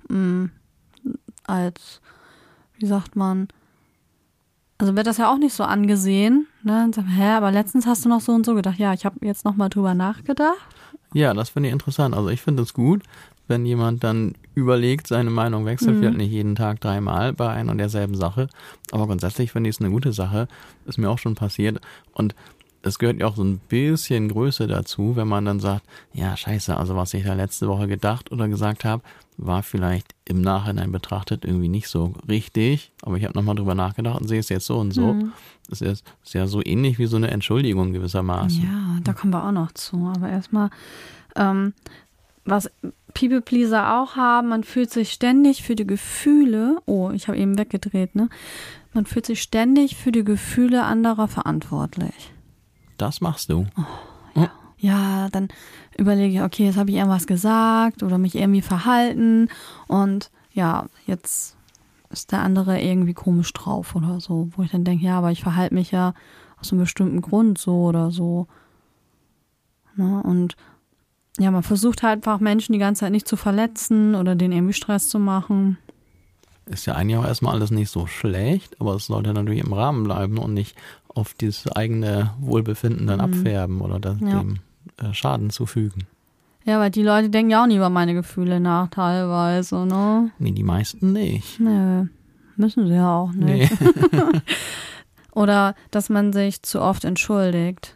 mh, 0.10 0.18
mm, 0.18 0.52
als, 1.48 2.02
wie 2.78 2.86
sagt 2.86 3.16
man, 3.16 3.48
also 4.82 4.96
wird 4.96 5.06
das 5.06 5.18
ja 5.18 5.32
auch 5.32 5.38
nicht 5.38 5.54
so 5.54 5.64
angesehen. 5.64 6.48
Ne? 6.64 6.84
Und 6.86 6.96
sagt, 6.96 7.08
hä, 7.08 7.34
aber 7.34 7.52
letztens 7.52 7.86
hast 7.86 8.04
du 8.04 8.10
noch 8.10 8.20
so 8.20 8.32
und 8.32 8.48
so 8.48 8.56
gedacht. 8.56 8.80
Ja, 8.80 8.94
ich 8.94 9.06
habe 9.06 9.24
jetzt 9.24 9.46
noch 9.46 9.56
mal 9.56 9.70
drüber 9.70 9.94
nachgedacht. 9.94 10.58
Ja, 11.14 11.36
das 11.36 11.50
finde 11.50 11.70
ich 11.70 11.74
interessant. 11.74 12.16
Also 12.16 12.30
ich 12.30 12.42
finde 12.42 12.64
es 12.64 12.74
gut, 12.74 13.04
wenn 13.48 13.64
jemand 13.64 14.04
dann 14.04 14.34
überlegt, 14.56 15.06
seine 15.06 15.30
Meinung 15.30 15.68
wechselt, 15.68 15.96
mhm. 15.96 16.00
vielleicht 16.00 16.18
nicht 16.18 16.32
jeden 16.32 16.56
Tag 16.56 16.82
dreimal 16.82 17.32
bei 17.32 17.50
einer 17.50 17.72
und 17.72 17.78
derselben 17.78 18.16
Sache. 18.16 18.48
Aber 18.92 19.06
grundsätzlich 19.06 19.52
finde 19.52 19.70
ich 19.70 19.76
es 19.76 19.82
eine 19.82 19.92
gute 19.92 20.14
Sache. 20.14 20.48
Ist 20.88 20.98
mir 20.98 21.12
auch 21.12 21.20
schon 21.20 21.36
passiert. 21.36 21.80
Und 22.14 22.34
es 22.84 23.00
gehört 23.00 23.20
ja 23.20 23.28
auch 23.28 23.36
so 23.36 23.44
ein 23.44 23.60
bisschen 23.60 24.30
Größe 24.30 24.68
dazu, 24.68 25.16
wenn 25.16 25.28
man 25.28 25.46
dann 25.46 25.60
sagt, 25.60 25.86
ja, 26.14 26.36
scheiße, 26.36 26.76
also 26.76 26.96
was 26.96 27.14
ich 27.14 27.24
da 27.24 27.34
letzte 27.34 27.68
Woche 27.68 27.88
gedacht 27.88 28.32
oder 28.32 28.48
gesagt 28.48 28.86
habe, 28.86 29.04
war 29.38 29.64
vielleicht 29.64 30.16
im 30.26 30.42
Nachhinein 30.42 30.92
betrachtet 30.92 31.46
irgendwie 31.46 31.68
nicht 31.68 31.88
so 31.88 32.14
richtig, 32.28 32.92
aber 33.02 33.18
ich 33.18 33.24
habe 33.24 33.38
nochmal 33.38 33.56
drüber 33.56 33.76
nachgedacht 33.76 34.22
und 34.22 34.28
sehe 34.28 34.40
es 34.40 34.50
jetzt 34.50 34.66
so 34.66 34.78
und 34.78 34.92
so. 34.92 35.14
Mhm. 35.14 35.32
Das 35.70 35.82
ist, 35.82 36.06
ist 36.24 36.34
ja 36.34 36.48
so 36.48 36.62
ähnlich 36.64 37.00
wie 37.00 37.06
so 37.06 37.18
eine 37.18 37.32
Entschuldigung 37.32 37.94
gewissermaßen. 37.94 38.62
Ja, 38.62 39.00
da 39.04 39.14
kommen 39.14 39.34
wir 39.34 39.46
auch 39.46 39.52
noch 39.52 39.72
zu. 39.72 40.12
Aber 40.16 40.30
erstmal, 40.30 40.70
ähm, 41.36 41.74
was 42.46 42.70
People 43.14 43.42
Pleaser 43.42 44.00
auch 44.00 44.16
haben, 44.16 44.50
man 44.50 44.64
fühlt 44.64 44.92
sich 44.92 45.12
ständig 45.12 45.64
für 45.64 45.76
die 45.76 45.88
Gefühle, 45.88 46.80
oh, 46.86 47.12
ich 47.12 47.28
habe 47.28 47.38
eben 47.38 47.58
weggedreht, 47.58 48.16
ne? 48.16 48.30
Man 48.94 49.06
fühlt 49.06 49.26
sich 49.26 49.42
ständig 49.42 49.96
für 49.96 50.12
die 50.12 50.26
Gefühle 50.26 50.84
anderer 50.84 51.30
verantwortlich. 51.30 52.34
Das 53.02 53.20
machst 53.20 53.50
du. 53.50 53.66
Oh, 53.78 54.40
ja. 54.40 54.52
Oh 54.54 54.62
ja, 54.78 55.28
dann 55.32 55.48
überlege 55.98 56.36
ich, 56.36 56.42
okay, 56.42 56.66
jetzt 56.66 56.78
habe 56.78 56.92
ich 56.92 56.98
irgendwas 56.98 57.26
gesagt 57.26 58.04
oder 58.04 58.20
mich 58.20 58.36
irgendwie 58.36 58.62
verhalten 58.62 59.50
und 59.88 60.30
ja, 60.54 60.86
jetzt 61.08 61.56
ist 62.10 62.32
der 62.32 62.42
andere 62.42 62.80
irgendwie 62.80 63.14
komisch 63.14 63.54
drauf 63.54 63.96
oder 63.96 64.20
so, 64.20 64.50
wo 64.56 64.62
ich 64.62 64.72
dann 64.72 64.84
denke, 64.84 65.06
ja, 65.06 65.18
aber 65.18 65.32
ich 65.32 65.42
verhalte 65.42 65.74
mich 65.74 65.90
ja 65.92 66.14
aus 66.60 66.72
einem 66.72 66.82
bestimmten 66.82 67.22
Grund 67.22 67.58
so 67.58 67.86
oder 67.86 68.12
so. 68.12 68.48
Ne? 69.96 70.22
Und 70.24 70.56
ja, 71.40 71.50
man 71.50 71.64
versucht 71.64 72.04
halt 72.04 72.18
einfach 72.18 72.40
Menschen 72.40 72.74
die 72.74 72.80
ganze 72.80 73.02
Zeit 73.02 73.12
nicht 73.12 73.28
zu 73.28 73.36
verletzen 73.36 74.14
oder 74.14 74.36
denen 74.36 74.54
irgendwie 74.54 74.74
Stress 74.74 75.10
zu 75.10 75.18
machen. 75.18 75.78
Ist 76.66 76.86
ja 76.86 76.94
eigentlich 76.94 77.18
auch 77.18 77.26
erstmal 77.26 77.56
alles 77.56 77.72
nicht 77.72 77.90
so 77.90 78.08
schlecht, 78.08 78.80
aber 78.80 78.96
es 78.96 79.08
sollte 79.08 79.34
natürlich 79.34 79.64
im 79.64 79.74
Rahmen 79.74 80.04
bleiben 80.04 80.38
und 80.38 80.54
nicht 80.54 80.76
auf 81.16 81.34
dieses 81.34 81.68
eigene 81.72 82.32
Wohlbefinden 82.40 83.08
dann 83.08 83.20
Mhm. 83.20 83.26
abfärben 83.26 83.82
oder 83.82 84.00
das, 84.00 84.20
Ja. 84.22 84.40
dem 84.40 84.58
äh, 84.98 85.14
Schaden 85.14 85.50
zufügen. 85.50 86.04
Ja, 86.66 86.80
weil 86.80 86.92
die 86.92 87.04
Leute 87.04 87.30
denken 87.30 87.52
ja 87.52 87.64
auch 87.64 87.68
nie 87.68 87.76
über 87.78 87.90
meine 87.90 88.14
Gefühle 88.14 88.60
nach, 88.60 88.90
teilweise, 88.90 89.86
ne? 89.86 90.32
Nee, 90.40 90.52
die 90.52 90.64
meisten 90.64 91.12
nicht. 91.12 91.60
Nö, 91.60 92.06
müssen 92.56 92.88
sie 92.88 92.94
ja 92.94 93.16
auch 93.18 93.32
nicht. 93.34 93.72
Nee. 93.82 94.42
Oder 95.34 95.76
dass 95.92 96.10
man 96.10 96.34
sich 96.34 96.62
zu 96.62 96.82
oft 96.82 97.04
entschuldigt. 97.06 97.96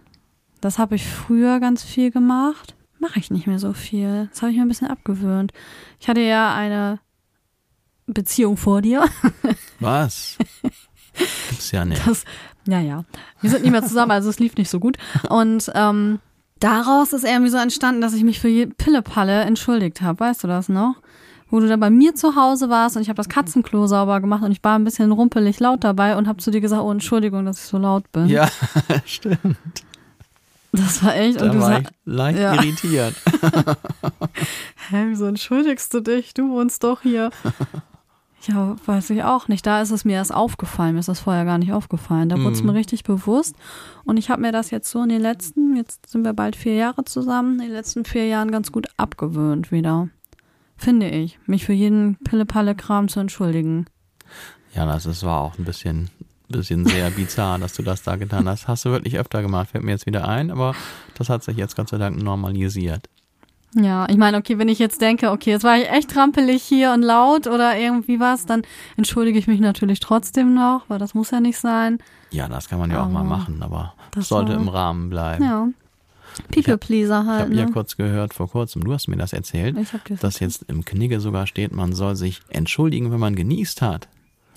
Das 0.62 0.80
habe 0.80 0.96
ich 0.96 1.06
früher 1.06 1.60
ganz 1.60 1.84
viel 1.84 2.10
gemacht. 2.12 2.76
Mache 3.00 3.20
ich 3.20 3.30
nicht 3.30 3.46
mehr 3.46 3.60
so 3.60 3.74
viel. 3.74 4.28
Das 4.32 4.42
habe 4.42 4.52
ich 4.52 4.58
mir 4.58 4.64
ein 4.64 4.70
bisschen 4.70 4.88
abgewöhnt. 4.90 5.52
Ich 6.00 6.08
hatte 6.08 6.22
ja 6.22 6.56
eine 6.56 7.00
Beziehung 8.08 8.58
vor 8.58 8.82
dir. 8.82 9.04
Was? 9.80 10.38
Gibt's 11.50 11.72
ja 11.72 11.86
nicht. 11.86 12.06
Das, 12.08 12.24
ja, 12.68 12.80
ja. 12.80 13.04
Wir 13.42 13.50
sind 13.50 13.64
nicht 13.64 13.72
mehr 13.72 13.84
zusammen, 13.84 14.12
also 14.12 14.30
es 14.30 14.40
lief 14.40 14.56
nicht 14.58 14.70
so 14.70 14.80
gut. 14.80 14.98
Und 15.30 15.72
ähm, 15.76 16.20
daraus 16.60 17.14
ist 17.14 17.24
irgendwie 17.26 17.52
so 17.52 17.58
entstanden, 17.58 18.02
dass 18.02 18.14
ich 18.14 18.24
mich 18.24 18.40
für 18.40 18.68
Pillepalle 18.68 19.42
entschuldigt 19.42 20.02
habe. 20.02 20.20
Weißt 20.20 20.44
du 20.44 20.48
das 20.48 20.70
noch? 20.70 20.96
Wo 21.52 21.60
du 21.60 21.68
dann 21.68 21.80
bei 21.80 21.92
mir 21.92 22.16
zu 22.16 22.36
Hause 22.36 22.70
warst 22.72 22.96
und 22.96 23.04
ich 23.04 23.08
habe 23.10 23.18
das 23.18 23.30
Katzenklo 23.30 23.86
sauber 23.86 24.20
gemacht 24.20 24.44
und 24.44 24.52
ich 24.52 24.64
war 24.64 24.78
ein 24.80 24.84
bisschen 24.84 25.12
rumpelig 25.12 25.60
laut 25.60 25.84
dabei 25.84 26.18
und 26.18 26.28
habe 26.28 26.40
zu 26.40 26.50
dir 26.50 26.60
gesagt, 26.60 26.82
oh 26.82 26.92
Entschuldigung, 26.92 27.46
dass 27.46 27.60
ich 27.60 27.66
so 27.66 27.78
laut 27.78 28.12
bin. 28.12 28.28
Ja, 28.28 28.50
stimmt. 29.06 29.56
Das 30.72 31.04
war 31.04 31.16
echt. 31.16 31.40
Und 31.42 31.48
Da 31.50 31.54
du 31.54 31.60
war 31.62 31.80
ich 31.82 31.88
leicht 32.06 32.40
Ja. 32.40 32.54
irritiert. 32.56 33.14
hä, 34.90 35.06
wieso 35.08 35.26
entschuldigst 35.28 35.94
du 35.94 36.02
dich? 36.02 36.34
Du 36.34 36.50
wohnst 36.50 36.84
doch 36.84 37.02
hier. 37.02 37.30
Ja, 38.48 38.76
weiß 38.86 39.10
ich 39.12 39.24
auch 39.24 39.48
nicht. 39.48 39.66
Da 39.66 39.82
ist 39.82 39.92
es 39.92 40.06
mir 40.06 40.14
erst 40.14 40.34
aufgefallen. 40.34 40.94
Mir 40.94 41.00
ist 41.00 41.10
das 41.10 41.20
vorher 41.22 41.46
gar 41.46 41.58
nicht 41.58 41.72
aufgefallen. 41.74 42.30
Da 42.30 42.38
wurde 42.38 42.52
es 42.52 42.62
Mhm. 42.62 42.68
mir 42.68 42.74
richtig 42.76 43.04
bewusst. 43.04 43.56
Und 44.04 44.18
ich 44.18 44.30
habe 44.30 44.42
mir 44.42 44.52
das 44.52 44.70
jetzt 44.72 44.92
so 44.92 45.02
in 45.02 45.10
den 45.10 45.22
letzten, 45.22 45.76
jetzt 45.76 46.10
sind 46.10 46.24
wir 46.24 46.34
bald 46.34 46.56
vier 46.56 46.76
Jahre 46.76 47.06
zusammen, 47.06 47.54
in 47.60 47.66
den 47.68 47.72
letzten 47.74 48.06
vier 48.06 48.28
Jahren 48.28 48.52
ganz 48.52 48.72
gut 48.72 48.88
abgewöhnt 48.98 49.72
wieder. 49.72 50.10
Finde 50.78 51.10
ich. 51.10 51.40
Mich 51.48 51.66
für 51.66 51.74
jeden 51.74 52.18
Pille-Palle-Kram 52.18 53.08
zu 53.08 53.20
entschuldigen. 53.20 53.86
Ja, 54.76 54.86
das 54.86 55.06
ist, 55.06 55.24
war 55.24 55.40
auch 55.42 55.58
ein 55.58 55.64
bisschen, 55.64 56.10
bisschen 56.50 56.86
sehr 56.86 57.10
bizarr, 57.12 57.58
dass 57.58 57.74
du 57.74 57.82
das 57.82 58.04
da 58.04 58.16
getan 58.18 58.48
hast. 58.48 58.68
Hast 58.68 58.86
du 58.86 58.90
wirklich 58.92 59.18
öfter 59.18 59.42
gemacht, 59.42 59.70
fällt 59.72 59.86
mir 59.86 59.92
jetzt 59.92 60.06
wieder 60.06 60.28
ein, 60.28 60.52
aber 60.52 60.76
das 61.18 61.30
hat 61.30 61.44
sich 61.44 61.56
jetzt 61.58 61.76
Gott 61.78 61.90
sei 61.90 61.98
Dank 61.98 62.22
normalisiert. 62.22 63.10
Ja, 63.76 64.08
ich 64.10 64.16
meine, 64.16 64.38
okay, 64.38 64.58
wenn 64.58 64.70
ich 64.70 64.80
jetzt 64.80 65.02
denke, 65.02 65.32
okay, 65.32 65.52
jetzt 65.52 65.64
war 65.64 65.78
ich 65.78 65.90
echt 65.90 66.10
trampelig 66.10 66.64
hier 66.64 66.94
und 66.94 67.02
laut 67.02 67.46
oder 67.46 67.78
irgendwie 67.78 68.22
was, 68.22 68.46
dann 68.46 68.62
entschuldige 68.96 69.38
ich 69.38 69.48
mich 69.48 69.60
natürlich 69.60 70.00
trotzdem 70.00 70.54
noch, 70.54 70.84
weil 70.88 70.98
das 70.98 71.14
muss 71.14 71.32
ja 71.32 71.42
nicht 71.42 71.60
sein. 71.60 72.00
Ja, 72.32 72.48
das 72.48 72.70
kann 72.70 72.80
man 72.80 72.90
ja 72.90 73.04
auch 73.04 73.10
mal 73.10 73.20
Aber 73.20 73.30
machen, 73.30 73.62
aber 73.62 73.94
das 74.12 74.30
sollte 74.30 74.54
im 74.54 74.70
Rahmen 74.70 75.10
bleiben. 75.10 75.44
Ja. 75.44 75.68
People 76.54 76.78
Pleaser 76.78 77.22
Ich 77.22 77.28
halt. 77.28 77.42
habe 77.42 77.56
ja 77.56 77.66
ne? 77.66 77.72
kurz 77.72 77.98
gehört 77.98 78.34
vor 78.34 78.50
kurzem, 78.50 78.84
du 78.84 78.94
hast 78.94 79.08
mir 79.08 79.18
das 79.18 79.34
erzählt, 79.34 79.78
Ich 79.78 79.90
das 80.08 80.20
dass 80.20 80.40
jetzt 80.40 80.64
im 80.70 80.86
Knigge 80.86 81.20
sogar 81.20 81.46
steht, 81.46 81.74
man 81.74 81.94
soll 81.94 82.16
sich 82.16 82.42
entschuldigen, 82.50 83.12
wenn 83.12 83.20
man 83.20 83.36
genießt 83.36 83.82
hat. 83.82 84.08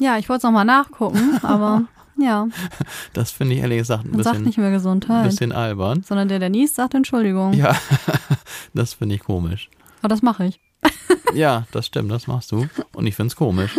Ja, 0.00 0.16
ich 0.16 0.28
wollte 0.28 0.38
es 0.38 0.42
nochmal 0.44 0.64
nachgucken, 0.64 1.38
aber 1.42 1.84
ja, 2.18 2.48
Das 3.12 3.30
finde 3.30 3.54
ich 3.54 3.60
ehrlich 3.60 3.78
gesagt 3.78 4.04
ein 4.04 4.10
man 4.12 4.22
sagt 4.22 4.34
bisschen, 4.34 4.46
nicht 4.46 4.58
mehr 4.58 4.70
Gesundheit, 4.70 5.24
bisschen 5.24 5.52
albern. 5.52 6.02
sondern 6.02 6.28
der, 6.28 6.38
der 6.38 6.50
niest, 6.50 6.74
sagt 6.76 6.94
Entschuldigung. 6.94 7.52
Ja, 7.54 7.76
das 8.74 8.94
finde 8.94 9.14
ich 9.16 9.22
komisch. 9.22 9.68
Aber 10.00 10.08
das 10.08 10.22
mache 10.22 10.46
ich. 10.46 10.60
Ja, 11.34 11.66
das 11.72 11.84
stimmt, 11.86 12.10
das 12.10 12.26
machst 12.26 12.50
du. 12.52 12.68
Und 12.94 13.06
ich 13.06 13.14
finde 13.14 13.28
es 13.28 13.36
komisch. 13.36 13.78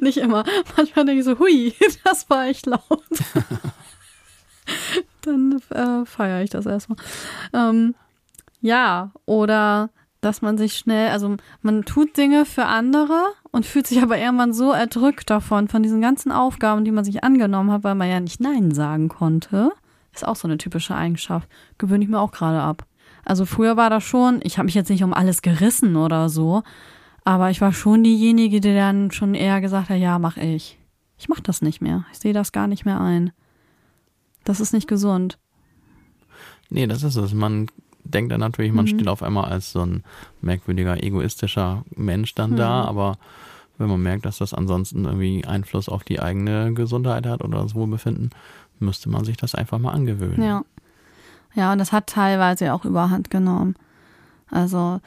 Nicht 0.00 0.16
immer. 0.16 0.44
Manchmal 0.78 1.04
denke 1.04 1.20
ich 1.20 1.26
so, 1.26 1.38
hui, 1.38 1.74
das 2.04 2.28
war 2.30 2.46
echt 2.46 2.64
laut. 2.64 2.80
Dann 5.22 5.60
äh, 5.68 6.06
feiere 6.06 6.42
ich 6.42 6.48
das 6.48 6.64
erstmal. 6.64 6.96
Ähm, 7.52 7.94
ja, 8.62 9.12
oder 9.26 9.90
dass 10.20 10.42
man 10.42 10.58
sich 10.58 10.74
schnell, 10.74 11.10
also 11.10 11.36
man 11.62 11.84
tut 11.84 12.16
Dinge 12.16 12.44
für 12.44 12.66
andere 12.66 13.22
und 13.50 13.64
fühlt 13.66 13.86
sich 13.86 14.02
aber 14.02 14.18
irgendwann 14.18 14.52
so 14.52 14.72
erdrückt 14.72 15.30
davon, 15.30 15.68
von 15.68 15.82
diesen 15.82 16.00
ganzen 16.00 16.30
Aufgaben, 16.30 16.84
die 16.84 16.90
man 16.90 17.04
sich 17.04 17.24
angenommen 17.24 17.70
hat, 17.70 17.84
weil 17.84 17.94
man 17.94 18.08
ja 18.08 18.20
nicht 18.20 18.40
Nein 18.40 18.72
sagen 18.72 19.08
konnte. 19.08 19.72
Ist 20.12 20.26
auch 20.26 20.36
so 20.36 20.46
eine 20.48 20.58
typische 20.58 20.94
Eigenschaft. 20.94 21.48
Gewöhne 21.78 22.04
ich 22.04 22.10
mir 22.10 22.20
auch 22.20 22.32
gerade 22.32 22.60
ab. 22.60 22.84
Also 23.24 23.46
früher 23.46 23.76
war 23.76 23.90
das 23.90 24.04
schon, 24.04 24.40
ich 24.42 24.58
habe 24.58 24.66
mich 24.66 24.74
jetzt 24.74 24.90
nicht 24.90 25.04
um 25.04 25.14
alles 25.14 25.42
gerissen 25.42 25.96
oder 25.96 26.28
so, 26.28 26.62
aber 27.24 27.50
ich 27.50 27.60
war 27.60 27.72
schon 27.72 28.02
diejenige, 28.02 28.60
die 28.60 28.74
dann 28.74 29.10
schon 29.10 29.34
eher 29.34 29.60
gesagt 29.60 29.88
hat, 29.90 29.98
ja, 29.98 30.18
mach 30.18 30.36
ich. 30.36 30.78
Ich 31.18 31.28
mach 31.28 31.40
das 31.40 31.60
nicht 31.60 31.80
mehr. 31.82 32.06
Ich 32.12 32.18
sehe 32.18 32.32
das 32.32 32.52
gar 32.52 32.66
nicht 32.66 32.84
mehr 32.84 33.00
ein. 33.00 33.32
Das 34.44 34.58
ist 34.58 34.72
nicht 34.72 34.88
gesund. 34.88 35.38
Nee, 36.70 36.86
das 36.86 37.02
ist 37.02 37.16
es. 37.16 37.34
Man 37.34 37.66
denkt 38.10 38.32
dann 38.32 38.40
natürlich, 38.40 38.72
man 38.72 38.84
Mhm. 38.84 38.88
steht 38.88 39.08
auf 39.08 39.22
einmal 39.22 39.46
als 39.46 39.72
so 39.72 39.80
ein 39.80 40.02
merkwürdiger, 40.40 41.02
egoistischer 41.02 41.84
Mensch 41.96 42.34
dann 42.34 42.56
da, 42.56 42.82
Mhm. 42.82 42.88
aber 42.88 43.18
wenn 43.78 43.88
man 43.88 44.02
merkt, 44.02 44.26
dass 44.26 44.38
das 44.38 44.52
ansonsten 44.52 45.04
irgendwie 45.06 45.44
Einfluss 45.46 45.88
auf 45.88 46.04
die 46.04 46.20
eigene 46.20 46.74
Gesundheit 46.74 47.26
hat 47.26 47.42
oder 47.42 47.62
das 47.62 47.74
Wohlbefinden, 47.74 48.30
müsste 48.78 49.08
man 49.08 49.24
sich 49.24 49.36
das 49.36 49.54
einfach 49.54 49.78
mal 49.78 49.92
angewöhnen. 49.92 50.42
Ja. 50.42 50.62
Ja, 51.54 51.72
und 51.72 51.78
das 51.78 51.90
hat 51.92 52.06
teilweise 52.06 52.72
auch 52.74 52.84
überhand 52.84 53.30
genommen. 53.30 53.74
Also 54.50 55.00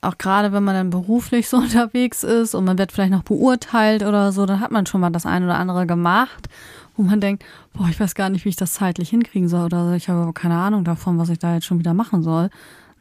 auch 0.00 0.18
gerade 0.18 0.52
wenn 0.52 0.64
man 0.64 0.74
dann 0.74 0.90
beruflich 0.90 1.48
so 1.48 1.56
unterwegs 1.58 2.22
ist 2.22 2.54
und 2.54 2.64
man 2.64 2.78
wird 2.78 2.92
vielleicht 2.92 3.12
noch 3.12 3.22
beurteilt 3.24 4.02
oder 4.02 4.32
so, 4.32 4.46
dann 4.46 4.60
hat 4.60 4.70
man 4.70 4.86
schon 4.86 5.00
mal 5.00 5.10
das 5.10 5.26
eine 5.26 5.44
oder 5.44 5.56
andere 5.58 5.86
gemacht, 5.86 6.48
wo 6.96 7.02
man 7.02 7.20
denkt, 7.20 7.44
boah, 7.72 7.88
ich 7.88 7.98
weiß 7.98 8.14
gar 8.14 8.28
nicht, 8.28 8.44
wie 8.44 8.50
ich 8.50 8.56
das 8.56 8.74
zeitlich 8.74 9.10
hinkriegen 9.10 9.48
soll 9.48 9.64
oder 9.66 9.94
ich 9.94 10.08
habe 10.08 10.22
aber 10.22 10.32
keine 10.32 10.56
Ahnung 10.56 10.84
davon, 10.84 11.18
was 11.18 11.28
ich 11.28 11.38
da 11.38 11.54
jetzt 11.54 11.66
schon 11.66 11.78
wieder 11.78 11.94
machen 11.94 12.22
soll. 12.22 12.50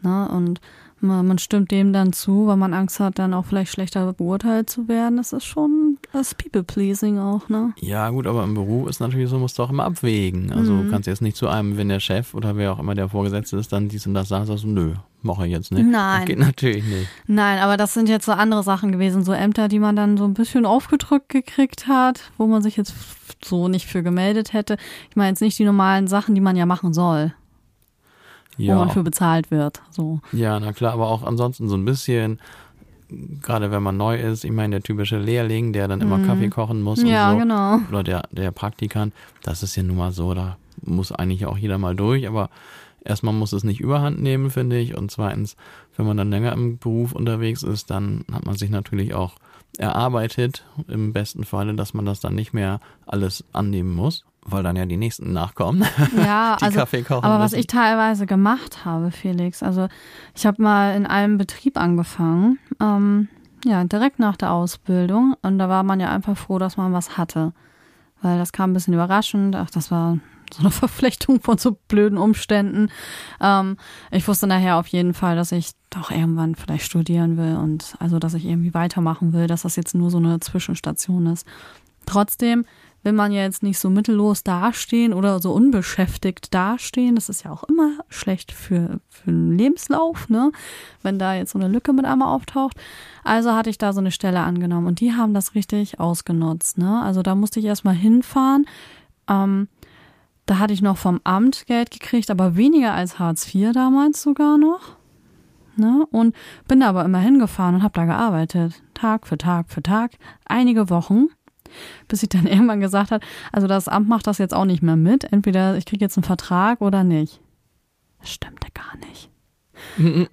Ne? 0.02 0.28
Und 0.30 0.62
man, 1.04 1.28
man 1.28 1.38
stimmt 1.38 1.72
dem 1.72 1.94
dann 1.94 2.14
zu, 2.14 2.48
weil 2.48 2.58
man 2.58 2.74
Angst 2.74 3.00
hat, 3.00 3.20
dann 3.20 3.34
auch 3.34 3.46
vielleicht 3.46 3.72
schlechter 3.72 4.12
beurteilt 4.14 4.70
zu 4.70 4.88
werden. 4.88 5.18
Das 5.18 5.34
ist 5.34 5.46
schon 5.46 5.98
das 6.12 6.36
People-Pleasing 6.36 7.20
auch, 7.20 7.50
ne? 7.50 7.74
Ja, 7.80 8.10
gut, 8.10 8.28
aber 8.28 8.44
im 8.44 8.54
Beruf 8.54 8.90
ist 8.90 9.00
natürlich 9.00 9.30
so, 9.30 9.38
musst 9.40 9.58
du 9.60 9.64
auch 9.64 9.70
immer 9.70 9.86
abwägen. 9.86 10.52
Also 10.52 10.74
Mhm. 10.74 10.84
du 10.86 10.92
kannst 10.92 11.08
jetzt 11.08 11.22
nicht 11.22 11.38
zu 11.38 11.48
einem, 11.48 11.78
wenn 11.78 11.90
der 11.90 12.00
Chef 12.00 12.34
oder 12.34 12.56
wer 12.58 12.74
auch 12.74 12.80
immer 12.80 12.96
der 12.96 13.10
Vorgesetzte 13.10 13.58
ist, 13.58 13.72
dann 13.72 13.90
dies 13.90 14.06
und 14.08 14.14
das 14.14 14.30
sagst 14.30 14.50
du, 14.64 14.68
nö, 14.68 14.94
mache 15.22 15.46
ich 15.46 15.52
jetzt 15.52 15.72
nicht. 15.72 15.86
Nein. 15.88 16.20
Das 16.22 16.26
geht 16.28 16.40
natürlich 16.40 16.84
nicht. 16.86 17.08
Nein, 17.28 17.60
aber 17.60 17.78
das 17.78 17.94
sind 17.94 18.10
jetzt 18.10 18.26
so 18.26 18.32
andere 18.32 18.64
Sachen 18.64 18.92
gewesen, 18.92 19.24
so 19.24 19.32
Ämter, 19.34 19.68
die 19.68 19.80
man 19.80 19.96
dann 19.96 20.18
so 20.18 20.26
ein 20.26 20.34
bisschen 20.34 20.66
aufgedrückt 20.66 21.30
gekriegt 21.30 21.88
hat, 21.88 22.32
wo 22.38 22.48
man 22.48 22.62
sich 22.62 22.78
jetzt 22.78 22.94
so 23.44 23.68
nicht 23.68 23.88
für 23.88 24.04
gemeldet 24.04 24.54
hätte. 24.54 24.78
Ich 25.10 25.16
meine 25.16 25.30
jetzt 25.30 25.42
nicht 25.42 25.58
die 25.58 25.66
normalen 25.66 26.08
Sachen, 26.08 26.36
die 26.36 26.42
man 26.42 26.56
ja 26.56 26.66
machen 26.66 26.94
soll, 26.94 27.34
wo 28.58 28.64
Ja, 28.64 28.76
man 28.76 28.90
für 28.90 29.04
bezahlt 29.04 29.52
wird. 29.52 29.82
So. 29.92 30.20
ja, 30.32 30.60
na 30.60 30.74
klar, 30.74 30.94
aber 30.94 31.08
auch 31.10 31.24
ansonsten 31.24 31.68
so 31.70 31.76
ein 31.76 31.86
bisschen, 31.86 32.40
gerade 33.42 33.72
wenn 33.72 33.84
man 33.84 33.98
neu 33.98 34.18
ist, 34.20 34.44
ich 34.44 34.52
meine, 34.52 34.76
der 34.76 34.84
typische 34.84 35.18
Lehrling, 35.20 35.74
der 35.74 35.88
dann 35.88 36.02
immer 36.02 36.18
Mhm. 36.18 36.26
Kaffee 36.26 36.50
kochen 36.50 36.82
muss 36.82 37.02
Ja, 37.04 37.32
und 37.32 37.34
so. 37.34 37.40
genau. 37.40 37.80
Oder 37.90 38.04
der, 38.04 38.24
der 38.32 38.52
Praktikant, 38.52 39.14
das 39.44 39.64
ist 39.64 39.76
ja 39.76 39.84
nun 39.84 39.98
mal 39.98 40.12
so, 40.12 40.34
da 40.34 40.58
muss 40.84 41.12
eigentlich 41.12 41.46
auch 41.46 41.58
jeder 41.58 41.78
mal 41.78 41.96
durch, 41.96 42.28
aber 42.28 42.50
erstmal 43.04 43.34
muss 43.34 43.54
es 43.54 43.64
nicht 43.64 43.80
überhand 43.80 44.22
nehmen, 44.22 44.50
finde 44.50 44.78
ich. 44.80 44.96
Und 44.98 45.12
zweitens, 45.12 45.56
wenn 45.98 46.06
man 46.06 46.18
dann 46.18 46.30
länger 46.32 46.54
im 46.54 46.78
Beruf 46.78 47.14
unterwegs 47.14 47.64
ist, 47.64 47.90
dann 47.90 48.24
hat 48.32 48.46
man 48.46 48.56
sich 48.56 48.70
natürlich 48.70 49.14
auch 49.14 49.34
erarbeitet, 49.78 50.64
im 50.88 51.14
besten 51.14 51.44
Falle, 51.44 51.74
dass 51.76 51.94
man 51.94 52.06
das 52.06 52.20
dann 52.20 52.36
nicht 52.36 52.54
mehr 52.54 52.80
alles 53.06 53.44
annehmen 53.54 53.94
muss, 53.96 54.24
weil 54.46 54.64
dann 54.64 54.76
ja 54.76 54.86
die 54.86 54.98
nächsten 54.98 55.34
nachkommen, 55.34 55.86
Ja, 56.18 56.58
die 56.60 56.66
also 56.66 56.80
Kaffee 56.80 57.04
kochen 57.04 57.24
Aber 57.24 57.40
was 57.40 57.52
müssen. 57.52 57.60
ich 57.62 57.68
teilweise 57.68 58.26
gemacht 58.26 58.86
habe, 58.86 59.12
Felix, 59.12 59.62
also 59.64 59.88
ich 60.36 60.46
habe 60.46 60.62
mal 60.62 60.96
in 60.96 61.06
einem 61.06 61.38
Betrieb 61.38 61.78
angefangen, 61.78 62.58
ähm, 62.80 63.28
ja, 63.66 63.84
direkt 63.84 64.20
nach 64.20 64.38
der 64.38 64.52
Ausbildung. 64.52 65.36
Und 65.44 65.60
da 65.60 65.70
war 65.70 65.84
man 65.84 66.00
ja 66.00 66.10
einfach 66.10 66.36
froh, 66.38 66.58
dass 66.58 66.78
man 66.78 66.94
was 66.94 67.18
hatte. 67.18 67.54
Weil 68.22 68.38
das 68.38 68.52
kam 68.52 68.72
ein 68.72 68.74
bisschen 68.74 68.94
überraschend. 68.94 69.56
Ach, 69.56 69.70
das 69.70 69.92
war 69.92 70.18
so 70.52 70.62
eine 70.62 70.72
Verflechtung 70.72 71.42
von 71.42 71.60
so 71.60 71.78
blöden 71.88 72.18
Umständen. 72.18 72.90
Ähm, 73.40 73.78
ich 74.10 74.28
wusste 74.28 74.48
nachher 74.48 74.78
auf 74.78 74.88
jeden 74.88 75.14
Fall, 75.14 75.36
dass 75.36 75.52
ich 75.52 75.72
doch 75.92 76.10
irgendwann 76.10 76.56
vielleicht 76.56 76.86
studieren 76.86 77.38
will 77.38 77.56
und 77.58 77.96
also, 78.00 78.18
dass 78.18 78.34
ich 78.34 78.46
irgendwie 78.46 78.74
weitermachen 78.74 79.34
will, 79.34 79.46
dass 79.48 79.62
das 79.64 79.76
jetzt 79.76 79.94
nur 79.94 80.10
so 80.10 80.18
eine 80.18 80.40
Zwischenstation 80.40 81.28
ist. 81.28 81.46
Trotzdem 82.06 82.66
will 83.04 83.14
man 83.14 83.32
ja 83.32 83.42
jetzt 83.42 83.64
nicht 83.64 83.80
so 83.80 83.90
mittellos 83.90 84.44
dastehen 84.44 85.14
oder 85.14 85.40
so 85.40 85.52
unbeschäftigt 85.52 86.54
dastehen. 86.54 87.16
Das 87.16 87.30
ist 87.30 87.44
ja 87.44 87.52
auch 87.52 87.64
immer 87.64 87.92
schlecht 88.10 88.52
für, 88.52 89.00
für 89.10 89.32
einen 89.32 89.58
Lebenslauf, 89.58 90.30
ne? 90.30 90.52
Wenn 91.02 91.18
da 91.18 91.34
jetzt 91.34 91.52
so 91.52 91.60
eine 91.60 91.68
Lücke 91.68 91.94
mit 91.94 92.06
einmal 92.06 92.34
auftaucht. 92.34 92.78
Also 93.24 93.54
hatte 93.54 93.70
ich 93.70 93.78
da 93.78 93.94
so 93.94 94.00
eine 94.00 94.12
Stelle 94.12 94.42
angenommen 94.42 94.88
und 94.88 95.00
die 95.00 95.14
haben 95.14 95.34
das 95.34 95.56
richtig 95.56 96.00
ausgenutzt, 96.00 96.78
ne? 96.78 97.02
Also 97.02 97.22
da 97.24 97.36
musste 97.36 97.60
ich 97.60 97.66
erstmal 97.66 97.96
hinfahren. 97.96 98.66
Ähm, 99.28 99.68
da 100.46 100.60
hatte 100.60 100.74
ich 100.74 100.82
noch 100.82 100.98
vom 100.98 101.22
Amt 101.24 101.66
Geld 101.68 101.92
gekriegt, 101.92 102.30
aber 102.30 102.56
weniger 102.56 102.94
als 102.94 103.20
Hartz 103.20 103.54
IV 103.54 103.72
damals 103.74 104.22
sogar 104.22 104.58
noch. 104.58 104.98
Ne? 105.78 106.06
Und 106.12 106.36
bin 106.68 106.82
da 106.82 106.90
aber 106.90 107.06
immer 107.06 107.20
hingefahren 107.20 107.76
und 107.76 107.84
habe 107.84 107.94
da 107.94 108.06
gearbeitet. 108.06 108.82
Tag 108.94 109.28
für 109.28 109.38
Tag 109.38 109.70
für 109.70 109.82
Tag. 109.82 110.12
Einige 110.46 110.90
Wochen. 110.90 111.30
Bis 112.08 112.24
ich 112.24 112.30
dann 112.30 112.46
irgendwann 112.48 112.80
gesagt 112.80 113.12
hat, 113.12 113.24
also 113.52 113.68
das 113.68 113.88
Amt 113.88 114.10
macht 114.10 114.28
das 114.28 114.38
jetzt 114.38 114.54
auch 114.54 114.66
nicht 114.66 114.84
mehr 114.84 114.96
mit. 114.98 115.26
Entweder 115.26 115.78
ich 115.78 115.86
kriege 115.86 116.04
jetzt 116.04 116.18
einen 116.18 116.24
Vertrag 116.24 116.82
oder 116.82 117.04
nicht. 117.04 117.42
Das 118.20 118.32
stimmte 118.32 118.68
gar 118.74 118.98
nicht. 119.08 119.30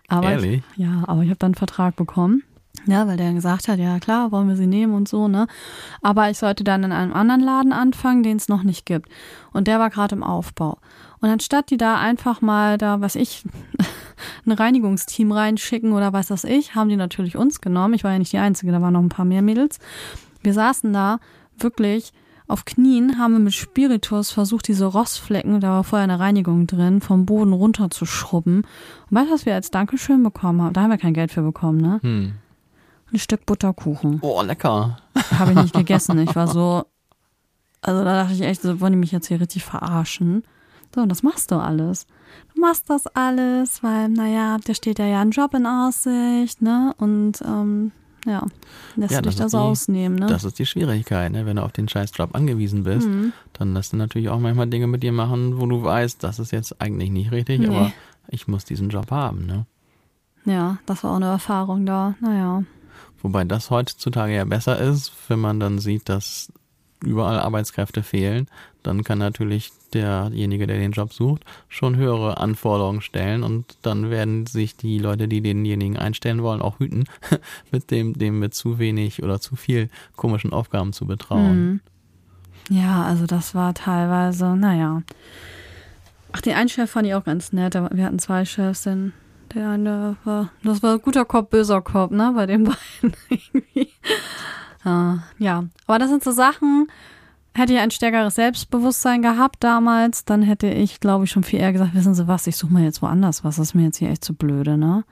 Aber 0.08 0.30
Ehrlich? 0.30 0.62
Ich, 0.72 0.78
ja, 0.78 1.04
aber 1.06 1.22
ich 1.22 1.30
habe 1.30 1.38
dann 1.38 1.48
einen 1.48 1.54
Vertrag 1.54 1.96
bekommen. 1.96 2.42
Ja, 2.86 3.06
weil 3.06 3.16
der 3.16 3.32
gesagt 3.32 3.68
hat, 3.68 3.78
ja 3.78 3.98
klar, 3.98 4.32
wollen 4.32 4.48
wir 4.48 4.56
sie 4.56 4.66
nehmen 4.66 4.94
und 4.94 5.08
so, 5.08 5.28
ne? 5.28 5.46
Aber 6.00 6.30
ich 6.30 6.38
sollte 6.38 6.64
dann 6.64 6.84
in 6.84 6.92
einem 6.92 7.12
anderen 7.12 7.40
Laden 7.40 7.72
anfangen, 7.72 8.22
den 8.22 8.36
es 8.36 8.48
noch 8.48 8.62
nicht 8.62 8.86
gibt. 8.86 9.10
Und 9.52 9.66
der 9.66 9.78
war 9.78 9.90
gerade 9.90 10.14
im 10.14 10.22
Aufbau. 10.22 10.78
Und 11.20 11.28
anstatt 11.28 11.70
die 11.70 11.76
da 11.76 11.98
einfach 11.98 12.40
mal 12.40 12.78
da, 12.78 13.00
was 13.00 13.16
ich, 13.16 13.44
ein 14.46 14.52
Reinigungsteam 14.52 15.32
reinschicken 15.32 15.92
oder 15.92 16.12
was 16.12 16.30
weiß 16.30 16.44
ich, 16.44 16.74
haben 16.74 16.88
die 16.88 16.96
natürlich 16.96 17.36
uns 17.36 17.60
genommen. 17.60 17.94
Ich 17.94 18.04
war 18.04 18.12
ja 18.12 18.18
nicht 18.18 18.32
die 18.32 18.38
Einzige, 18.38 18.72
da 18.72 18.80
waren 18.80 18.92
noch 18.94 19.02
ein 19.02 19.08
paar 19.08 19.24
mehr 19.24 19.42
Mädels. 19.42 19.78
Wir 20.48 20.54
saßen 20.54 20.94
da 20.94 21.20
wirklich 21.58 22.14
auf 22.46 22.64
Knien, 22.64 23.18
haben 23.18 23.34
wir 23.34 23.38
mit 23.38 23.52
Spiritus 23.52 24.30
versucht, 24.30 24.66
diese 24.68 24.86
Rostflecken, 24.86 25.60
da 25.60 25.72
war 25.72 25.84
vorher 25.84 26.04
eine 26.04 26.18
Reinigung 26.18 26.66
drin, 26.66 27.02
vom 27.02 27.26
Boden 27.26 27.52
runter 27.52 27.90
zu 27.90 28.06
schrubben. 28.06 28.62
Und 29.10 29.14
weißt 29.14 29.28
du, 29.28 29.34
was 29.34 29.44
wir 29.44 29.54
als 29.54 29.70
Dankeschön 29.70 30.22
bekommen 30.22 30.62
haben? 30.62 30.72
Da 30.72 30.80
haben 30.80 30.90
wir 30.90 30.96
kein 30.96 31.12
Geld 31.12 31.32
für 31.32 31.42
bekommen, 31.42 31.82
ne? 31.82 31.98
Hm. 32.00 32.32
Ein 33.12 33.18
Stück 33.18 33.44
Butterkuchen. 33.44 34.20
Oh, 34.22 34.40
lecker. 34.40 34.96
Habe 35.38 35.52
ich 35.52 35.58
nicht 35.58 35.74
gegessen. 35.74 36.18
Ich 36.20 36.34
war 36.34 36.48
so, 36.48 36.84
also 37.82 38.02
da 38.02 38.22
dachte 38.22 38.32
ich 38.32 38.40
echt, 38.40 38.62
so 38.62 38.80
wollen 38.80 38.92
die 38.94 38.98
mich 39.00 39.12
jetzt 39.12 39.28
hier 39.28 39.42
richtig 39.42 39.66
verarschen. 39.66 40.44
So, 40.94 41.02
und 41.02 41.10
das 41.10 41.22
machst 41.22 41.50
du 41.50 41.56
alles. 41.56 42.06
Du 42.54 42.62
machst 42.62 42.88
das 42.88 43.06
alles, 43.08 43.82
weil, 43.82 44.08
naja, 44.08 44.56
der 44.66 44.72
steht 44.72 44.98
ja 44.98 45.04
ja 45.04 45.20
ein 45.20 45.30
Job 45.30 45.52
in 45.52 45.66
Aussicht, 45.66 46.62
ne? 46.62 46.94
Und 46.96 47.42
ähm, 47.42 47.92
ja, 48.28 48.46
lässt 48.96 49.12
Ja, 49.14 49.20
du 49.22 49.28
dich 49.30 49.38
das 49.38 49.52
die- 49.52 49.56
ausnehmen, 49.56 50.18
ne? 50.18 50.26
Das 50.26 50.44
ist 50.44 50.58
die 50.58 50.66
Schwierigkeit, 50.66 51.32
ne? 51.32 51.46
wenn 51.46 51.56
du 51.56 51.62
auf 51.64 51.72
den 51.72 51.88
Scheißjob 51.88 52.34
angewiesen 52.34 52.84
bist, 52.84 53.08
Mhm. 53.08 53.32
dann 53.54 53.74
lässt 53.74 53.92
du 53.92 53.96
natürlich 53.96 54.28
auch 54.28 54.38
manchmal 54.38 54.66
Dinge 54.68 54.86
mit 54.86 55.02
dir 55.02 55.12
machen, 55.12 55.60
wo 55.60 55.66
du 55.66 55.82
weißt, 55.82 56.22
das 56.22 56.38
ist 56.38 56.50
jetzt 56.52 56.80
eigentlich 56.80 57.10
nicht 57.10 57.32
richtig, 57.32 57.60
Nee. 57.60 57.66
aber 57.68 57.92
ich 58.28 58.46
muss 58.48 58.64
diesen 58.64 58.88
Job 58.90 59.10
haben. 59.10 59.46
Ne? 59.46 59.66
Ja, 60.44 60.78
das 60.86 61.02
war 61.04 61.12
auch 61.12 61.16
eine 61.16 61.26
Erfahrung 61.26 61.84
da. 61.86 62.14
Naja. 62.20 62.62
Wobei 63.22 63.44
das 63.44 63.70
heutzutage 63.70 64.34
ja 64.34 64.44
besser 64.44 64.78
ist, 64.78 65.12
wenn 65.28 65.40
man 65.40 65.58
dann 65.60 65.78
sieht, 65.78 66.08
dass 66.08 66.52
überall 67.04 67.38
Arbeitskräfte 67.38 68.02
fehlen, 68.02 68.48
dann 68.82 69.04
kann 69.04 69.18
natürlich 69.18 69.72
derjenige, 69.92 70.66
der 70.66 70.78
den 70.78 70.92
Job 70.92 71.12
sucht, 71.12 71.44
schon 71.68 71.96
höhere 71.96 72.38
Anforderungen 72.38 73.00
stellen 73.00 73.42
und 73.42 73.76
dann 73.82 74.10
werden 74.10 74.46
sich 74.46 74.76
die 74.76 74.98
Leute, 74.98 75.28
die 75.28 75.40
denjenigen 75.40 75.96
einstellen 75.96 76.42
wollen, 76.42 76.62
auch 76.62 76.78
hüten, 76.78 77.04
mit 77.70 77.90
dem, 77.90 78.14
dem 78.14 78.38
mit 78.38 78.54
zu 78.54 78.78
wenig 78.78 79.22
oder 79.22 79.40
zu 79.40 79.56
viel 79.56 79.88
komischen 80.16 80.52
Aufgaben 80.52 80.92
zu 80.92 81.06
betrauen. 81.06 81.58
Mhm. 81.58 81.80
Ja, 82.70 83.04
also 83.04 83.26
das 83.26 83.54
war 83.54 83.72
teilweise, 83.74 84.56
naja. 84.56 85.02
Ach, 86.32 86.40
den 86.42 86.54
einen 86.54 86.68
Chef 86.68 86.90
fand 86.90 87.06
ich 87.06 87.14
auch 87.14 87.24
ganz 87.24 87.52
nett. 87.52 87.74
Wir 87.74 88.04
hatten 88.04 88.18
zwei 88.18 88.44
Chefs, 88.44 88.82
denn 88.82 89.14
der 89.54 89.70
eine 89.70 90.16
war, 90.24 90.50
das 90.62 90.82
war 90.82 90.98
guter 90.98 91.24
Kopf, 91.24 91.48
böser 91.50 91.80
Kopf, 91.80 92.10
ne, 92.10 92.32
bei 92.34 92.46
den 92.46 92.64
beiden 93.00 93.16
irgendwie. 93.30 93.88
Ah, 94.88 95.18
ja, 95.38 95.64
aber 95.86 95.98
das 95.98 96.08
sind 96.08 96.24
so 96.24 96.30
Sachen, 96.30 96.86
hätte 97.54 97.74
ich 97.74 97.78
ein 97.78 97.90
stärkeres 97.90 98.36
Selbstbewusstsein 98.36 99.20
gehabt 99.20 99.56
damals, 99.60 100.24
dann 100.24 100.40
hätte 100.40 100.68
ich, 100.68 100.98
glaube 100.98 101.24
ich, 101.24 101.30
schon 101.30 101.44
viel 101.44 101.60
eher 101.60 101.74
gesagt, 101.74 101.94
wissen 101.94 102.14
Sie 102.14 102.26
was, 102.26 102.46
ich 102.46 102.56
suche 102.56 102.72
mal 102.72 102.82
jetzt 102.82 103.02
woanders 103.02 103.44
was, 103.44 103.56
das 103.56 103.68
ist 103.68 103.74
mir 103.74 103.84
jetzt 103.84 103.98
hier 103.98 104.08
echt 104.08 104.24
zu 104.24 104.32
blöde, 104.32 104.78
ne? 104.78 105.04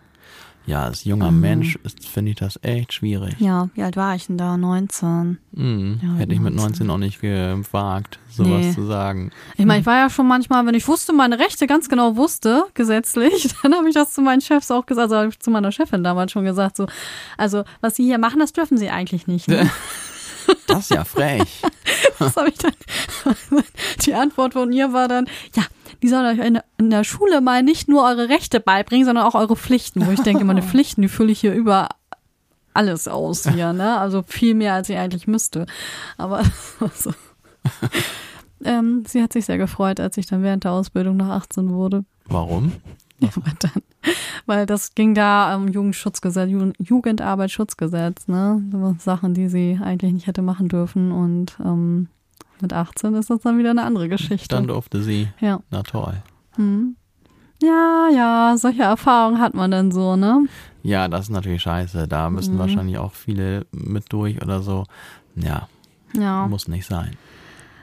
Ja, 0.66 0.82
als 0.84 1.04
junger 1.04 1.30
Mhm. 1.30 1.40
Mensch 1.40 1.78
finde 2.12 2.32
ich 2.32 2.36
das 2.38 2.58
echt 2.62 2.92
schwierig. 2.92 3.36
Ja, 3.38 3.68
wie 3.74 3.82
alt 3.84 3.96
war 3.96 4.16
ich 4.16 4.26
denn 4.26 4.36
da? 4.36 4.56
19. 4.56 5.38
Mhm. 5.52 6.00
Ja, 6.02 6.14
Hätte 6.14 6.32
ich 6.34 6.40
mit 6.40 6.54
19. 6.54 6.86
19 6.88 6.90
auch 6.90 6.98
nicht 6.98 7.20
gewagt, 7.20 8.18
sowas 8.28 8.66
Nee. 8.66 8.72
zu 8.72 8.84
sagen. 8.84 9.30
Ich 9.56 9.64
meine, 9.64 9.80
ich 9.80 9.86
war 9.86 9.96
ja 9.96 10.10
schon 10.10 10.26
manchmal, 10.26 10.66
wenn 10.66 10.74
ich 10.74 10.88
wusste, 10.88 11.12
meine 11.12 11.38
Rechte 11.38 11.66
ganz 11.68 11.88
genau 11.88 12.16
wusste, 12.16 12.64
gesetzlich, 12.74 13.48
dann 13.62 13.74
habe 13.74 13.88
ich 13.88 13.94
das 13.94 14.12
zu 14.12 14.20
meinen 14.22 14.40
Chefs 14.40 14.70
auch 14.72 14.86
gesagt, 14.86 15.04
also 15.04 15.16
habe 15.16 15.28
ich 15.28 15.38
zu 15.38 15.50
meiner 15.50 15.70
Chefin 15.70 16.02
damals 16.02 16.32
schon 16.32 16.44
gesagt, 16.44 16.76
so, 16.76 16.86
also 17.38 17.62
was 17.80 17.94
sie 17.96 18.04
hier 18.04 18.18
machen, 18.18 18.40
das 18.40 18.52
dürfen 18.52 18.76
sie 18.76 18.90
eigentlich 18.90 19.26
nicht. 19.28 19.48
Ne? 19.48 19.70
Das 20.66 20.78
ist 20.80 20.90
ja 20.90 21.04
frech. 21.04 21.62
Das 22.18 22.34
habe 22.36 22.48
ich 22.48 22.56
dann, 22.56 22.72
die 24.06 24.14
Antwort 24.14 24.54
von 24.54 24.72
ihr 24.72 24.92
war 24.94 25.06
dann, 25.06 25.26
ja, 25.54 25.62
die 26.02 26.08
sollen 26.08 26.24
euch 26.38 26.44
in, 26.46 26.54
der- 26.54 26.64
in 26.78 26.88
der 26.88 27.04
Schule 27.04 27.42
mal 27.42 27.62
nicht 27.62 27.88
nur 27.88 28.04
eure 28.04 28.30
Rechte 28.30 28.58
beibringen, 28.58 29.04
sondern 29.04 29.24
auch 29.26 29.34
eure 29.34 29.54
Pflichten. 29.54 30.06
Wo 30.06 30.10
ich 30.10 30.20
denke, 30.22 30.44
meine 30.44 30.62
Pflichten, 30.70 31.02
die 31.02 31.08
fülle 31.08 31.30
ich 31.32 31.40
hier 31.40 31.52
über 31.52 31.90
alles 32.72 33.06
aus 33.06 33.46
hier, 33.46 33.72
ne? 33.74 33.98
Also 33.98 34.22
viel 34.26 34.54
mehr, 34.54 34.72
als 34.74 34.88
ich 34.88 34.96
eigentlich 34.96 35.26
müsste. 35.26 35.66
Aber 36.16 36.42
so. 36.94 37.12
ähm, 38.64 39.04
sie 39.06 39.22
hat 39.22 39.32
sich 39.32 39.44
sehr 39.46 39.58
gefreut, 39.58 40.00
als 40.00 40.16
ich 40.16 40.26
dann 40.26 40.42
während 40.42 40.64
der 40.64 40.72
Ausbildung 40.72 41.16
nach 41.18 41.30
18 41.42 41.70
wurde. 41.70 42.04
Warum? 42.26 42.72
Ja, 43.20 43.30
weil, 43.36 43.54
dann, 43.60 43.82
weil 44.44 44.66
das 44.66 44.94
ging 44.94 45.14
da 45.14 45.56
um 45.56 45.68
Jugendschutzgesetz, 45.68 46.50
Ju- 46.50 46.74
Jugendarbeitsschutzgesetz, 46.78 48.28
ne? 48.28 48.62
Sachen, 48.98 49.32
die 49.34 49.48
sie 49.48 49.78
eigentlich 49.82 50.12
nicht 50.12 50.26
hätte 50.26 50.42
machen 50.42 50.68
dürfen. 50.68 51.12
Und 51.12 51.56
ähm, 51.64 52.08
mit 52.60 52.72
18 52.72 53.14
ist 53.14 53.30
das 53.30 53.40
dann 53.40 53.58
wieder 53.58 53.70
eine 53.70 53.82
andere 53.84 54.08
Geschichte. 54.08 54.54
Dann 54.54 54.66
durfte 54.66 55.02
sie. 55.02 55.28
ja. 55.40 55.60
Na 55.70 55.82
toll. 55.82 56.14
Hm. 56.56 56.96
Ja, 57.62 58.08
ja, 58.14 58.54
solche 58.58 58.82
Erfahrungen 58.82 59.40
hat 59.40 59.54
man 59.54 59.70
dann 59.70 59.90
so, 59.90 60.14
ne? 60.16 60.44
Ja, 60.82 61.08
das 61.08 61.22
ist 61.22 61.30
natürlich 61.30 61.62
scheiße. 61.62 62.06
Da 62.06 62.28
müssen 62.28 62.54
Mhm. 62.54 62.58
wahrscheinlich 62.58 62.98
auch 62.98 63.12
viele 63.14 63.66
mit 63.72 64.12
durch 64.12 64.42
oder 64.42 64.60
so. 64.60 64.84
Ja, 65.36 65.68
Ja. 66.12 66.46
muss 66.48 66.68
nicht 66.68 66.84
sein. 66.86 67.12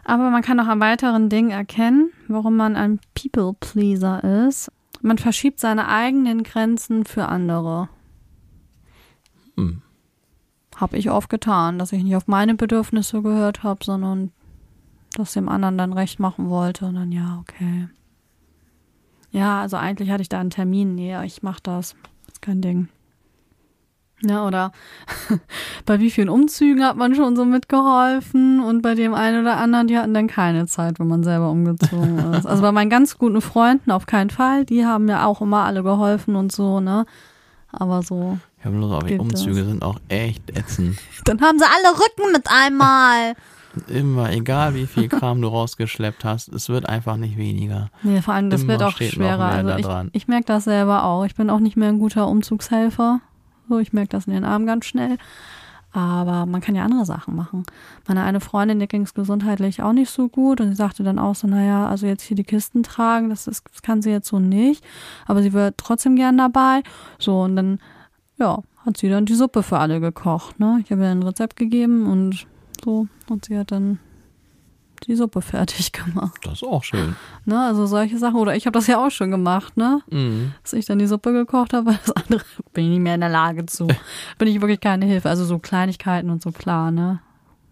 Aber 0.06 0.30
man 0.30 0.44
kann 0.44 0.60
auch 0.60 0.68
an 0.68 0.80
weiteren 0.80 1.30
Dingen 1.30 1.50
erkennen, 1.50 2.12
warum 2.28 2.56
man 2.56 2.76
ein 2.76 3.00
People-Pleaser 3.16 4.48
ist. 4.48 4.72
Man 5.04 5.18
verschiebt 5.18 5.60
seine 5.60 5.90
eigenen 5.90 6.44
Grenzen 6.44 7.04
für 7.04 7.28
andere. 7.28 7.90
Hm. 9.58 9.82
Habe 10.78 10.98
ich 10.98 11.12
oft 11.12 11.30
getan, 11.30 11.78
dass 11.78 11.92
ich 11.92 12.04
nicht 12.04 12.16
auf 12.16 12.28
meine 12.28 12.56
Bedürfnisse 12.56 13.22
gehört 13.22 13.64
habe, 13.64 13.84
sondern 13.84 14.32
das 15.12 15.34
dem 15.34 15.50
anderen 15.50 15.78
dann 15.78 15.92
recht 15.92 16.22
machen 16.22 16.50
wollte. 16.50 16.86
Und 16.86 16.96
dann, 16.96 17.12
ja, 17.12 17.38
okay. 17.42 17.90
Ja, 19.32 19.60
also 19.60 19.76
eigentlich 19.76 20.10
hatte 20.10 20.22
ich 20.22 20.30
da 20.30 20.40
einen 20.40 20.52
Termin. 20.52 20.96
Nee, 20.96 21.22
ich 21.26 21.44
mach 21.44 21.60
das. 21.60 21.98
Ist 22.32 22.42
kein 22.42 22.62
Ding. 22.62 22.88
Ja, 24.26 24.48
oder 24.48 24.72
bei 25.86 26.00
wie 26.00 26.10
vielen 26.10 26.30
Umzügen 26.30 26.84
hat 26.84 26.96
man 26.96 27.14
schon 27.16 27.36
so 27.36 27.46
mitgeholfen 27.46 28.62
und 28.62 28.82
bei 28.82 28.96
dem 28.96 29.14
einen 29.14 29.42
oder 29.42 29.58
anderen, 29.58 29.88
die 29.88 29.98
hatten 29.98 30.14
dann 30.14 30.28
keine 30.28 30.66
Zeit, 30.66 31.00
wenn 31.00 31.08
man 31.08 31.24
selber 31.24 31.50
umgezogen 31.50 32.18
ist. 32.34 32.46
Also 32.46 32.62
bei 32.62 32.72
meinen 32.72 32.90
ganz 32.90 33.18
guten 33.18 33.42
Freunden 33.42 33.92
auf 33.92 34.06
keinen 34.06 34.30
Fall, 34.30 34.66
die 34.66 34.86
haben 34.86 35.06
mir 35.06 35.26
auch 35.26 35.42
immer 35.42 35.64
alle 35.64 35.84
geholfen 35.84 36.36
und 36.36 36.52
so, 36.52 36.80
ne? 36.80 37.06
Aber 37.72 38.04
so, 38.04 38.38
habe 38.64 38.78
bloß 38.78 38.92
auf 38.92 39.06
Geht 39.06 39.20
Umzüge 39.20 39.60
das? 39.60 39.68
sind 39.68 39.84
auch 39.84 40.00
echt 40.08 40.58
ätzend. 40.58 40.98
dann 41.26 41.42
haben 41.42 41.60
sie 41.60 41.66
alle 41.66 41.98
Rücken 41.98 42.32
mit 42.32 42.48
einmal. 42.48 43.34
Immer, 43.88 44.32
egal 44.32 44.76
wie 44.76 44.86
viel 44.86 45.10
Kram 45.10 45.42
du 45.42 45.48
rausgeschleppt 45.48 46.24
hast, 46.24 46.48
es 46.50 46.70
wird 46.70 46.88
einfach 46.88 47.18
nicht 47.18 47.38
weniger. 47.38 47.90
Nee, 48.04 48.22
vor 48.22 48.36
allem, 48.36 48.52
das 48.52 48.62
Immer 48.62 48.74
wird 48.74 48.84
auch 48.84 48.96
schwerer. 48.96 49.46
Also 49.46 49.78
ich, 49.78 50.16
ich 50.16 50.28
merke 50.28 50.46
das 50.46 50.66
selber 50.66 51.06
auch. 51.06 51.26
Ich 51.26 51.34
bin 51.34 51.50
auch 51.50 51.60
nicht 51.60 51.76
mehr 51.76 51.90
ein 51.90 51.98
guter 51.98 52.28
Umzugshelfer. 52.28 53.20
So, 53.70 53.80
ich 53.80 53.94
merke 53.94 54.10
das 54.10 54.28
in 54.28 54.34
den 54.34 54.46
Armen 54.46 54.66
ganz 54.66 54.86
schnell. 54.86 55.18
Aber 55.94 56.48
man 56.48 56.60
kann 56.60 56.74
ja 56.74 56.84
andere 56.84 57.06
Sachen 57.06 57.36
machen. 57.36 57.66
Meine 58.08 58.24
eine 58.24 58.40
Freundin, 58.40 58.80
der 58.80 58.88
ging 58.88 59.04
es 59.04 59.14
gesundheitlich 59.14 59.84
auch 59.84 59.94
nicht 59.94 60.10
so 60.10 60.28
gut 60.28 60.60
und 60.60 60.70
sie 60.70 60.76
sagte 60.76 61.04
dann 61.04 61.20
auch 61.20 61.36
so, 61.36 61.48
naja, 61.48 61.88
also 61.88 62.08
jetzt 62.08 62.24
hier 62.24 62.36
die 62.36 62.44
Kisten 62.44 62.82
tragen, 62.82 63.30
das, 63.30 63.46
ist, 63.46 63.64
das 63.72 63.84
kann 63.84 64.02
sie 64.02 64.10
jetzt 64.10 64.28
so 64.28 64.40
nicht. 64.40 64.84
Aber 65.28 65.44
sie 65.44 65.54
wird 65.54 65.78
trotzdem 65.78 66.16
gern 66.16 66.36
dabei. 66.36 66.82
So, 67.20 67.42
und 67.42 67.56
dann, 67.56 67.80
ja, 68.40 68.64
hat 68.86 68.98
sie 68.98 69.08
dann 69.08 69.28
die 69.28 69.36
Suppe 69.36 69.62
für 69.62 69.78
alle 69.78 70.00
gekocht. 70.00 70.60
Ne? 70.60 70.80
Ich 70.84 70.92
habe 70.92 71.04
ihr 71.04 71.10
ein 71.10 71.22
Rezept 71.22 71.56
gegeben 71.56 72.08
und 72.08 72.48
so. 72.84 73.08
Und 73.30 73.46
sie 73.46 73.58
hat 73.58 73.72
dann 73.72 74.00
die 75.08 75.16
Suppe 75.16 75.42
fertig 75.42 75.92
gemacht. 75.92 76.40
Das 76.44 76.54
ist 76.54 76.64
auch 76.64 76.84
schön. 76.84 77.16
Ne, 77.46 77.60
also 77.60 77.86
solche 77.86 78.18
Sachen. 78.18 78.36
Oder 78.38 78.56
ich 78.56 78.66
habe 78.66 78.78
das 78.78 78.88
ja 78.88 79.04
auch 79.04 79.12
schon 79.12 79.32
gemacht, 79.32 79.78
ne? 79.78 80.02
Mhm. 80.10 80.54
Dass 80.62 80.74
ich 80.74 80.86
dann 80.86 81.00
die 81.00 81.08
Suppe 81.08 81.34
gekocht 81.34 81.74
habe, 81.74 81.86
weil 81.88 82.00
das 82.06 82.16
andere 82.16 82.42
bin 82.74 82.86
ich 82.86 82.90
nicht 82.92 83.02
mehr 83.02 83.16
in 83.16 83.22
der 83.22 83.30
Lage 83.30 83.66
zu. 83.66 83.88
bin 84.38 84.48
ich 84.48 84.62
wirklich 84.62 84.80
keine 84.80 85.06
Hilfe. 85.06 85.30
Also 85.30 85.46
so 85.46 85.60
Kleinigkeiten 85.60 86.30
und 86.30 86.42
so 86.42 86.52
klar, 86.52 86.92
ne? 86.92 87.20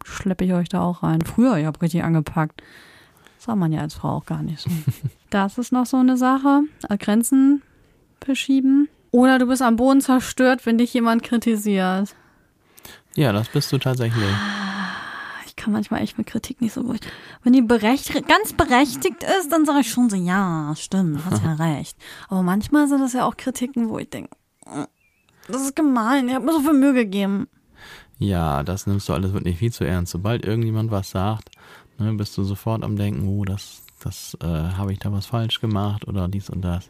Schleppe 0.04 0.46
ich 0.46 0.54
euch 0.54 0.70
da 0.70 0.82
auch 0.82 1.04
rein. 1.04 1.22
Früher, 1.22 1.58
ich 1.58 1.66
habe 1.66 1.82
richtig 1.82 2.04
angepackt. 2.04 2.62
Das 3.38 3.46
sah 3.46 3.56
man 3.56 3.72
ja 3.72 3.82
als 3.82 3.94
Frau 3.94 4.18
auch 4.18 4.26
gar 4.26 4.42
nicht 4.42 4.60
so. 4.60 4.70
das 5.30 5.58
ist 5.58 5.72
noch 5.72 5.86
so 5.86 5.98
eine 5.98 6.18
Sache. 6.18 6.62
Äh, 6.90 6.98
Grenzen 6.98 7.62
verschieben. 8.24 8.90
Oder 9.12 9.40
du 9.40 9.48
bist 9.48 9.62
am 9.62 9.76
Boden 9.76 10.02
zerstört, 10.02 10.66
wenn 10.66 10.78
dich 10.78 10.94
jemand 10.94 11.22
kritisiert. 11.24 12.16
Ja, 13.16 13.34
das 13.34 13.50
bist 13.50 13.72
du 13.72 13.78
tatsächlich. 13.78 14.24
Kann 15.62 15.74
manchmal 15.74 16.02
echt 16.02 16.18
mit 16.18 16.26
Kritik 16.26 16.60
nicht 16.60 16.74
so 16.74 16.82
gut. 16.82 17.02
Wenn 17.44 17.54
die 17.54 17.62
berechtigt, 17.62 18.28
ganz 18.28 18.54
berechtigt 18.54 19.24
ist, 19.40 19.52
dann 19.52 19.64
sage 19.64 19.82
ich 19.82 19.92
schon 19.92 20.10
so, 20.10 20.16
ja, 20.16 20.74
stimmt, 20.76 21.24
hast 21.24 21.44
ja 21.44 21.54
recht. 21.60 21.96
Aber 22.30 22.42
manchmal 22.42 22.88
sind 22.88 23.00
das 23.00 23.14
ja 23.14 23.26
auch 23.26 23.38
Kritiken, 23.38 23.90
wo 23.90 24.00
ich 24.00 24.10
denke, 24.10 24.36
Das 25.48 25.62
ist 25.62 25.76
gemein. 25.76 26.28
Ihr 26.30 26.36
habt 26.36 26.46
mir 26.46 26.54
so 26.54 26.62
viel 26.62 26.74
Mühe 26.74 26.96
gegeben. 26.96 27.48
Ja, 28.18 28.64
das 28.64 28.88
nimmst 28.88 29.08
du 29.08 29.14
alles 29.14 29.34
wirklich 29.34 29.58
viel 29.60 29.72
zu 29.72 29.84
ernst. 29.84 30.12
Sobald 30.12 30.46
irgendjemand 30.46 30.90
was 30.90 31.12
sagt, 31.12 31.52
ne, 32.00 32.12
bist 32.14 32.36
du 32.40 32.44
sofort 32.44 32.84
am 32.84 32.96
Denken, 32.96 33.28
oh, 33.28 33.46
das, 33.46 33.84
das 34.04 34.36
äh, 34.42 34.48
habe 34.48 34.94
ich 34.94 34.98
da 35.00 35.12
was 35.12 35.28
falsch 35.28 35.62
gemacht 35.62 36.08
oder 36.08 36.28
dies 36.28 36.50
und 36.50 36.62
das. 36.62 36.88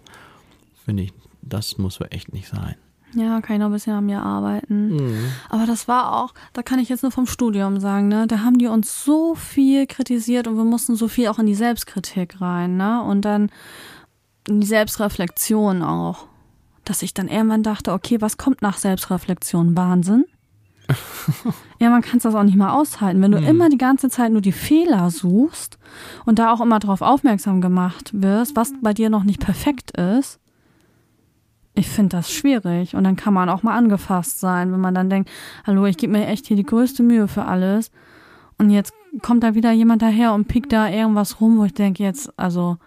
Finde 0.85 1.03
ich, 1.03 1.13
das 1.41 1.77
muss 1.77 1.95
so 1.95 2.05
echt 2.05 2.31
nicht 2.31 2.47
sein. 2.47 2.75
Ja, 3.13 3.41
kann 3.41 3.55
ich 3.55 3.59
noch 3.59 3.67
ein 3.67 3.73
bisschen 3.73 3.93
an 3.93 4.05
mir 4.05 4.21
arbeiten. 4.21 4.95
Mhm. 4.95 5.23
Aber 5.49 5.65
das 5.65 5.87
war 5.87 6.15
auch, 6.23 6.33
da 6.53 6.63
kann 6.63 6.79
ich 6.79 6.89
jetzt 6.89 7.03
nur 7.03 7.11
vom 7.11 7.27
Studium 7.27 7.79
sagen, 7.79 8.07
ne? 8.07 8.25
Da 8.27 8.39
haben 8.39 8.57
die 8.57 8.67
uns 8.67 9.03
so 9.03 9.35
viel 9.35 9.85
kritisiert 9.87 10.47
und 10.47 10.55
wir 10.57 10.63
mussten 10.63 10.95
so 10.95 11.07
viel 11.07 11.27
auch 11.27 11.39
in 11.39 11.45
die 11.45 11.55
Selbstkritik 11.55 12.39
rein, 12.39 12.77
ne? 12.77 13.01
Und 13.03 13.23
dann 13.25 13.49
in 14.47 14.61
die 14.61 14.67
Selbstreflexion 14.67 15.81
auch. 15.83 16.27
Dass 16.85 17.03
ich 17.03 17.13
dann 17.13 17.27
irgendwann 17.27 17.63
dachte, 17.63 17.93
okay, 17.93 18.21
was 18.21 18.37
kommt 18.37 18.61
nach 18.61 18.77
Selbstreflexion? 18.77 19.77
Wahnsinn? 19.77 20.25
ja, 21.79 21.89
man 21.89 22.01
kann 22.01 22.19
das 22.19 22.33
auch 22.35 22.43
nicht 22.43 22.57
mal 22.57 22.73
aushalten. 22.73 23.21
Wenn 23.21 23.31
du 23.31 23.39
Mhm. 23.39 23.47
immer 23.47 23.69
die 23.69 23.77
ganze 23.77 24.09
Zeit 24.09 24.31
nur 24.31 24.41
die 24.41 24.51
Fehler 24.51 25.09
suchst 25.11 25.77
und 26.25 26.39
da 26.39 26.51
auch 26.51 26.59
immer 26.59 26.79
darauf 26.79 27.01
aufmerksam 27.01 27.61
gemacht 27.61 28.09
wirst, 28.13 28.55
was 28.55 28.73
bei 28.81 28.93
dir 28.93 29.09
noch 29.09 29.23
nicht 29.23 29.39
perfekt 29.39 29.91
ist, 29.91 30.39
ich 31.73 31.87
finde 31.89 32.17
das 32.17 32.31
schwierig. 32.31 32.95
Und 32.95 33.03
dann 33.03 33.15
kann 33.15 33.33
man 33.33 33.49
auch 33.49 33.63
mal 33.63 33.77
angefasst 33.77 34.39
sein, 34.39 34.71
wenn 34.71 34.81
man 34.81 34.93
dann 34.93 35.09
denkt, 35.09 35.29
hallo, 35.65 35.85
ich 35.85 35.97
gebe 35.97 36.13
mir 36.13 36.27
echt 36.27 36.47
hier 36.47 36.57
die 36.57 36.65
größte 36.65 37.03
Mühe 37.03 37.27
für 37.27 37.45
alles. 37.45 37.91
Und 38.57 38.69
jetzt 38.69 38.93
kommt 39.21 39.43
da 39.43 39.55
wieder 39.55 39.71
jemand 39.71 40.01
daher 40.01 40.33
und 40.33 40.47
pickt 40.47 40.71
da 40.73 40.89
irgendwas 40.89 41.41
rum, 41.41 41.57
wo 41.57 41.65
ich 41.65 41.73
denke, 41.73 42.03
jetzt, 42.03 42.37
also, 42.37 42.77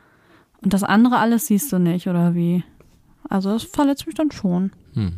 und 0.62 0.72
das 0.72 0.82
andere 0.82 1.18
alles 1.18 1.46
siehst 1.46 1.72
du 1.72 1.78
nicht, 1.78 2.06
oder 2.08 2.34
wie? 2.34 2.64
Also, 3.28 3.52
das 3.52 3.64
verletzt 3.64 4.06
mich 4.06 4.14
dann 4.14 4.30
schon. 4.30 4.72
Hm. 4.94 5.14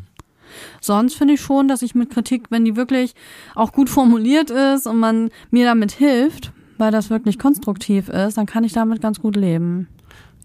Sonst 0.81 1.15
finde 1.15 1.35
ich 1.35 1.41
schon, 1.41 1.69
dass 1.69 1.83
ich 1.83 1.95
mit 1.95 2.11
Kritik, 2.11 2.51
wenn 2.51 2.65
die 2.65 2.77
wirklich 2.77 3.15
auch 3.55 3.73
gut 3.73 3.91
formuliert 3.91 4.51
ist 4.51 4.87
und 4.87 4.99
man 4.99 5.31
mir 5.51 5.67
damit 5.67 5.93
hilft, 5.93 6.53
weil 6.79 6.93
das 6.93 7.11
wirklich 7.11 7.39
konstruktiv 7.39 8.09
ist, 8.09 8.39
dann 8.39 8.47
kann 8.47 8.65
ich 8.65 8.73
damit 8.73 9.01
ganz 9.01 9.21
gut 9.21 9.37
leben. 9.37 9.89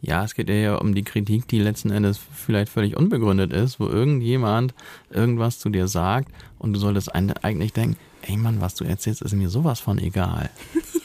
Ja, 0.01 0.23
es 0.23 0.33
geht 0.33 0.49
ja 0.49 0.75
um 0.75 0.95
die 0.95 1.03
Kritik, 1.03 1.47
die 1.47 1.59
letzten 1.59 1.91
Endes 1.91 2.19
vielleicht 2.33 2.71
völlig 2.71 2.97
unbegründet 2.97 3.53
ist, 3.53 3.79
wo 3.79 3.87
irgendjemand 3.87 4.73
irgendwas 5.11 5.59
zu 5.59 5.69
dir 5.69 5.87
sagt 5.87 6.31
und 6.57 6.73
du 6.73 6.79
solltest 6.79 7.13
eigentlich 7.13 7.73
denken, 7.73 7.97
ey 8.23 8.35
Mann, 8.35 8.61
was 8.61 8.75
du 8.75 8.83
erzählst, 8.83 9.21
ist 9.21 9.33
mir 9.33 9.49
sowas 9.49 9.79
von 9.79 9.99
egal. 9.99 10.49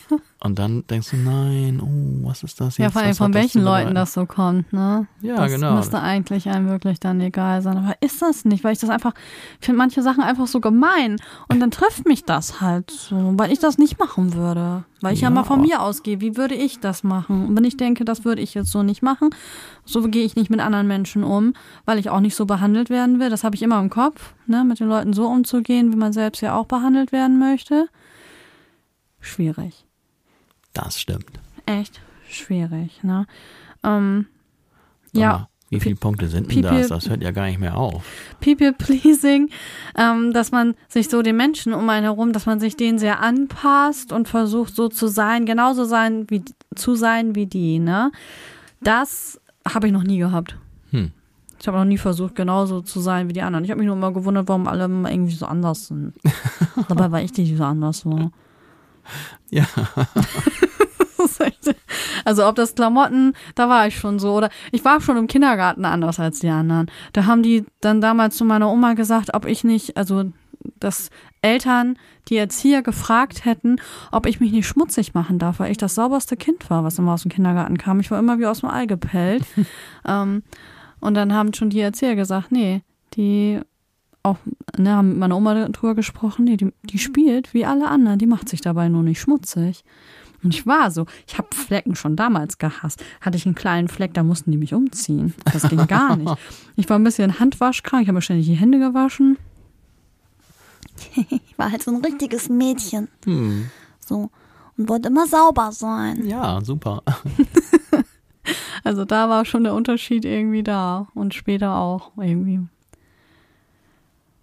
Und 0.46 0.60
dann 0.60 0.86
denkst 0.86 1.10
du, 1.10 1.16
nein, 1.16 1.80
oh, 1.82 2.26
was 2.28 2.44
ist 2.44 2.60
das 2.60 2.78
jetzt? 2.78 2.84
Ja, 2.84 2.90
vor 2.90 3.02
allem 3.02 3.10
Was 3.10 3.18
von 3.18 3.32
das 3.32 3.42
welchen 3.42 3.62
Leuten 3.62 3.96
das 3.96 4.14
so 4.14 4.26
kommt, 4.26 4.72
ne? 4.72 5.08
Ja, 5.20 5.34
das 5.34 5.50
genau. 5.50 5.74
müsste 5.74 6.00
eigentlich 6.00 6.48
einem 6.48 6.68
wirklich 6.68 7.00
dann 7.00 7.20
egal 7.20 7.62
sein. 7.62 7.76
Aber 7.76 7.94
ist 8.00 8.22
das 8.22 8.44
nicht, 8.44 8.62
weil 8.62 8.72
ich 8.72 8.78
das 8.78 8.88
einfach, 8.88 9.12
ich 9.60 9.66
finde 9.66 9.78
manche 9.78 10.02
Sachen 10.02 10.22
einfach 10.22 10.46
so 10.46 10.60
gemein. 10.60 11.16
Und 11.48 11.58
dann 11.58 11.72
trifft 11.72 12.06
mich 12.06 12.24
das 12.24 12.60
halt 12.60 12.92
so, 12.92 13.34
weil 13.36 13.50
ich 13.50 13.58
das 13.58 13.76
nicht 13.76 13.98
machen 13.98 14.34
würde. 14.34 14.84
Weil 15.00 15.14
ich 15.14 15.20
ja, 15.20 15.28
Ja. 15.28 15.34
mal 15.34 15.42
von 15.42 15.60
mir 15.60 15.82
ausgehe, 15.82 16.20
wie 16.20 16.36
würde 16.36 16.54
ich 16.54 16.78
das 16.78 17.02
machen? 17.02 17.48
Und 17.48 17.56
wenn 17.56 17.64
ich 17.64 17.76
denke, 17.76 18.04
das 18.04 18.24
würde 18.24 18.40
ich 18.40 18.54
jetzt 18.54 18.70
so 18.70 18.84
nicht 18.84 19.02
machen, 19.02 19.30
so 19.84 20.02
gehe 20.02 20.24
ich 20.24 20.36
nicht 20.36 20.48
mit 20.48 20.60
anderen 20.60 20.86
Menschen 20.86 21.24
um, 21.24 21.54
weil 21.86 21.98
ich 21.98 22.08
auch 22.08 22.20
nicht 22.20 22.36
so 22.36 22.46
behandelt 22.46 22.88
werden 22.88 23.18
will. 23.18 23.30
Das 23.30 23.42
habe 23.42 23.56
ich 23.56 23.62
immer 23.62 23.80
im 23.80 23.90
Kopf, 23.90 24.32
ne? 24.46 24.62
Mit 24.62 24.78
den 24.78 24.88
Leuten 24.88 25.12
so 25.12 25.26
umzugehen, 25.26 25.92
wie 25.92 25.96
man 25.96 26.12
selbst 26.12 26.40
ja 26.40 26.54
auch 26.54 26.66
behandelt 26.66 27.10
werden 27.10 27.40
möchte. 27.40 27.88
Schwierig 29.20 29.85
Das 30.76 31.00
stimmt. 31.00 31.40
echt 31.66 32.00
schwierig, 32.28 33.02
ne? 33.02 33.26
Ähm, 33.82 34.26
ja, 35.12 35.48
Wie 35.70 35.80
viele 35.80 35.96
Punkte 35.96 36.28
sind 36.28 36.52
denn 36.52 36.62
das? 36.62 36.88
Das 36.88 37.08
hört 37.08 37.22
ja 37.22 37.30
gar 37.30 37.46
nicht 37.46 37.58
mehr 37.58 37.76
auf. 37.76 38.04
People 38.40 38.72
pleasing, 38.72 39.48
ähm, 39.96 40.32
dass 40.32 40.52
man 40.52 40.74
sich 40.88 41.08
so 41.08 41.22
den 41.22 41.36
Menschen 41.36 41.72
um 41.72 41.88
einen 41.88 42.04
herum, 42.04 42.32
dass 42.32 42.46
man 42.46 42.60
sich 42.60 42.76
denen 42.76 42.98
sehr 42.98 43.20
anpasst 43.20 44.12
und 44.12 44.28
versucht 44.28 44.76
so 44.76 44.88
zu 44.88 45.08
sein, 45.08 45.46
genauso 45.46 45.84
sein 45.84 46.26
wie 46.28 46.42
zu 46.74 46.94
sein 46.94 47.34
wie 47.34 47.46
die, 47.46 47.78
ne? 47.78 48.12
Das 48.80 49.40
habe 49.66 49.86
ich 49.88 49.92
noch 49.92 50.04
nie 50.04 50.18
gehabt. 50.18 50.56
Hm. 50.90 51.10
Ich 51.58 51.66
habe 51.66 51.78
noch 51.78 51.84
nie 51.84 51.98
versucht, 51.98 52.34
genauso 52.34 52.82
zu 52.82 53.00
sein 53.00 53.28
wie 53.28 53.32
die 53.32 53.42
anderen. 53.42 53.64
Ich 53.64 53.70
habe 53.70 53.78
mich 53.78 53.86
nur 53.86 53.96
immer 53.96 54.12
gewundert, 54.12 54.46
warum 54.48 54.68
alle 54.68 54.84
immer 54.84 55.10
irgendwie 55.10 55.34
so 55.34 55.46
anders 55.46 55.88
sind. 55.88 56.12
Dabei 56.88 57.10
war 57.10 57.22
ich 57.22 57.32
die, 57.32 57.44
die 57.44 57.56
so 57.56 57.64
anders 57.64 58.04
war. 58.04 58.30
Ja. 59.50 59.64
Also 62.24 62.46
ob 62.46 62.56
das 62.56 62.74
Klamotten, 62.74 63.34
da 63.54 63.68
war 63.68 63.86
ich 63.86 63.98
schon 63.98 64.18
so. 64.18 64.34
Oder 64.34 64.50
ich 64.72 64.84
war 64.84 65.00
schon 65.00 65.16
im 65.16 65.26
Kindergarten 65.26 65.84
anders 65.84 66.18
als 66.18 66.40
die 66.40 66.48
anderen. 66.48 66.90
Da 67.12 67.26
haben 67.26 67.42
die 67.42 67.64
dann 67.80 68.00
damals 68.00 68.36
zu 68.36 68.44
meiner 68.44 68.70
Oma 68.70 68.94
gesagt, 68.94 69.34
ob 69.34 69.46
ich 69.46 69.64
nicht, 69.64 69.96
also 69.96 70.24
dass 70.80 71.10
Eltern 71.42 71.96
die 72.28 72.36
Erzieher 72.36 72.82
gefragt 72.82 73.44
hätten, 73.44 73.76
ob 74.10 74.26
ich 74.26 74.40
mich 74.40 74.52
nicht 74.52 74.66
schmutzig 74.66 75.14
machen 75.14 75.38
darf, 75.38 75.60
weil 75.60 75.70
ich 75.70 75.78
das 75.78 75.94
sauberste 75.94 76.36
Kind 76.36 76.68
war, 76.70 76.82
was 76.84 76.98
immer 76.98 77.12
aus 77.12 77.22
dem 77.22 77.30
Kindergarten 77.30 77.78
kam. 77.78 78.00
Ich 78.00 78.10
war 78.10 78.18
immer 78.18 78.38
wie 78.38 78.46
aus 78.46 78.60
dem 78.60 78.70
Ei 78.70 78.86
gepellt. 78.86 79.44
ähm, 80.06 80.42
und 81.00 81.14
dann 81.14 81.32
haben 81.32 81.54
schon 81.54 81.70
die 81.70 81.80
Erzieher 81.80 82.16
gesagt, 82.16 82.50
nee, 82.50 82.82
die 83.14 83.60
auch, 84.22 84.38
ne, 84.76 84.96
haben 84.96 85.10
mit 85.10 85.18
meiner 85.18 85.36
Oma 85.36 85.68
darüber 85.68 85.94
gesprochen, 85.94 86.44
nee, 86.46 86.56
die, 86.56 86.72
die 86.82 86.98
spielt 86.98 87.54
wie 87.54 87.64
alle 87.64 87.88
anderen, 87.88 88.18
die 88.18 88.26
macht 88.26 88.48
sich 88.48 88.60
dabei 88.60 88.88
nur 88.88 89.02
nicht 89.02 89.20
schmutzig. 89.20 89.84
Und 90.46 90.54
ich 90.54 90.64
war 90.64 90.92
so, 90.92 91.06
ich 91.26 91.38
habe 91.38 91.48
Flecken 91.52 91.96
schon 91.96 92.14
damals 92.14 92.58
gehasst. 92.58 93.02
Hatte 93.20 93.36
ich 93.36 93.46
einen 93.46 93.56
kleinen 93.56 93.88
Fleck, 93.88 94.14
da 94.14 94.22
mussten 94.22 94.52
die 94.52 94.56
mich 94.58 94.74
umziehen. 94.74 95.34
Das 95.52 95.68
ging 95.68 95.84
gar 95.88 96.16
nicht. 96.16 96.32
Ich 96.76 96.88
war 96.88 96.98
ein 96.98 97.04
bisschen 97.04 97.40
handwaschkrank, 97.40 98.02
ich 98.02 98.08
habe 98.08 98.16
mir 98.16 98.22
ständig 98.22 98.46
die 98.46 98.54
Hände 98.54 98.78
gewaschen. 98.78 99.38
Ich 101.16 101.58
war 101.58 101.72
halt 101.72 101.82
so 101.82 101.90
ein 101.90 102.00
richtiges 102.00 102.48
Mädchen. 102.48 103.08
Hm. 103.24 103.70
So. 103.98 104.30
Und 104.78 104.88
wollte 104.88 105.08
immer 105.08 105.26
sauber 105.26 105.72
sein. 105.72 106.24
Ja, 106.26 106.60
super. 106.62 107.02
Also 108.84 109.04
da 109.04 109.28
war 109.28 109.44
schon 109.44 109.64
der 109.64 109.74
Unterschied 109.74 110.24
irgendwie 110.24 110.62
da. 110.62 111.08
Und 111.14 111.34
später 111.34 111.74
auch 111.74 112.12
irgendwie. 112.16 112.60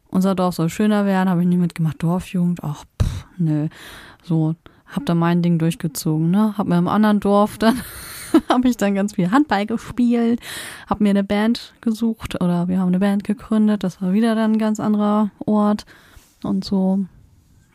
Unser 0.10 0.36
Dorf 0.36 0.56
soll 0.56 0.68
schöner 0.68 1.06
werden, 1.06 1.30
habe 1.30 1.44
ich 1.44 1.48
nie 1.48 1.56
mitgemacht. 1.56 2.04
Dorfjugend, 2.04 2.62
ach, 2.62 2.84
pff, 3.02 3.26
nö. 3.38 3.70
So, 4.24 4.56
hab 4.96 5.06
da 5.06 5.16
mein 5.16 5.42
Ding 5.42 5.60
durchgezogen, 5.60 6.32
ne? 6.32 6.58
Hab 6.58 6.68
mir 6.68 6.78
im 6.78 6.88
anderen 6.88 7.20
Dorf 7.20 7.58
dann, 7.58 7.82
habe 8.50 8.68
ich 8.68 8.78
dann 8.78 8.96
ganz 8.96 9.16
viel 9.16 9.32
Handball 9.32 9.66
gespielt, 9.66 10.40
hab 10.88 11.02
mir 11.02 11.10
eine 11.10 11.24
Band 11.24 11.74
gesucht 11.82 12.42
oder 12.42 12.68
wir 12.68 12.80
haben 12.80 12.88
eine 12.88 13.00
Band 13.00 13.24
gegründet. 13.24 13.84
Das 13.84 14.02
war 14.02 14.14
wieder 14.14 14.36
dann 14.36 14.54
ein 14.54 14.58
ganz 14.60 14.80
anderer 14.80 15.32
Ort 15.46 15.86
und 16.44 16.64
so 16.64 17.06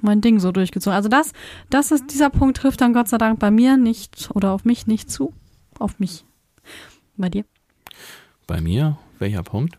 mein 0.00 0.20
Ding 0.20 0.38
so 0.38 0.52
durchgezogen. 0.52 0.94
Also 0.94 1.09
das, 1.09 1.33
das 1.70 1.90
ist, 1.90 2.12
dieser 2.12 2.31
Punkt 2.31 2.59
trifft 2.59 2.81
dann 2.81 2.92
Gott 2.92 3.09
sei 3.09 3.18
Dank 3.18 3.38
bei 3.38 3.50
mir 3.50 3.76
nicht 3.76 4.31
oder 4.35 4.52
auf 4.52 4.64
mich 4.64 4.87
nicht 4.87 5.11
zu. 5.11 5.33
Auf 5.78 5.98
mich. 5.98 6.24
Bei 7.16 7.28
dir? 7.28 7.44
Bei 8.46 8.61
mir, 8.61 8.96
welcher 9.18 9.42
Punkt? 9.42 9.76